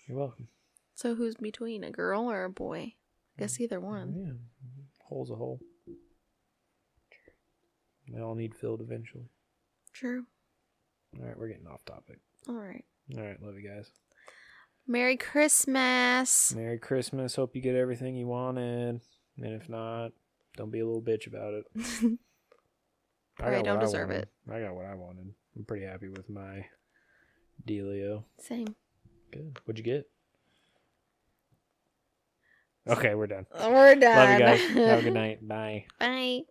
You're 0.07 0.17
welcome. 0.17 0.47
So 0.95 1.13
who's 1.13 1.35
between 1.35 1.83
a 1.83 1.91
girl 1.91 2.23
or 2.23 2.43
a 2.45 2.49
boy? 2.49 2.95
I 3.37 3.41
guess 3.41 3.59
either 3.59 3.79
one. 3.79 4.15
Yeah, 4.15 4.33
hole's 5.07 5.29
a 5.29 5.35
hole. 5.35 5.59
They 8.11 8.19
all 8.19 8.33
need 8.33 8.55
filled 8.55 8.81
eventually. 8.81 9.29
True. 9.93 10.25
All 11.19 11.27
right, 11.27 11.37
we're 11.37 11.49
getting 11.49 11.67
off 11.67 11.85
topic. 11.85 12.17
All 12.49 12.55
right. 12.55 12.83
All 13.15 13.23
right, 13.23 13.39
love 13.43 13.59
you 13.59 13.69
guys. 13.69 13.91
Merry 14.87 15.17
Christmas. 15.17 16.53
Merry 16.55 16.77
Christmas. 16.77 17.35
Hope 17.35 17.55
you 17.55 17.61
get 17.61 17.75
everything 17.75 18.15
you 18.15 18.27
wanted. 18.27 19.01
And 19.37 19.53
if 19.53 19.69
not, 19.69 20.11
don't 20.57 20.71
be 20.71 20.79
a 20.79 20.85
little 20.85 21.01
bitch 21.01 21.27
about 21.27 21.53
it. 21.53 21.65
I 23.39 23.49
don't 23.49 23.65
what 23.65 23.77
I 23.77 23.79
deserve 23.79 24.11
it. 24.11 24.29
I 24.51 24.59
got 24.59 24.75
what 24.75 24.85
I 24.85 24.93
wanted. 24.93 25.33
I'm 25.55 25.65
pretty 25.65 25.85
happy 25.85 26.09
with 26.09 26.29
my 26.29 26.65
dealio. 27.65 28.23
Same. 28.39 28.75
Good. 29.31 29.59
What'd 29.65 29.83
you 29.83 29.83
get? 29.83 30.09
Okay, 32.87 33.15
we're 33.15 33.27
done. 33.27 33.45
We're 33.53 33.95
done. 33.95 34.17
Love 34.17 34.39
you 34.39 34.45
guys. 34.45 34.61
Have 34.89 34.99
a 34.99 35.03
good 35.03 35.13
night. 35.13 35.47
Bye. 35.47 35.85
Bye. 35.99 36.43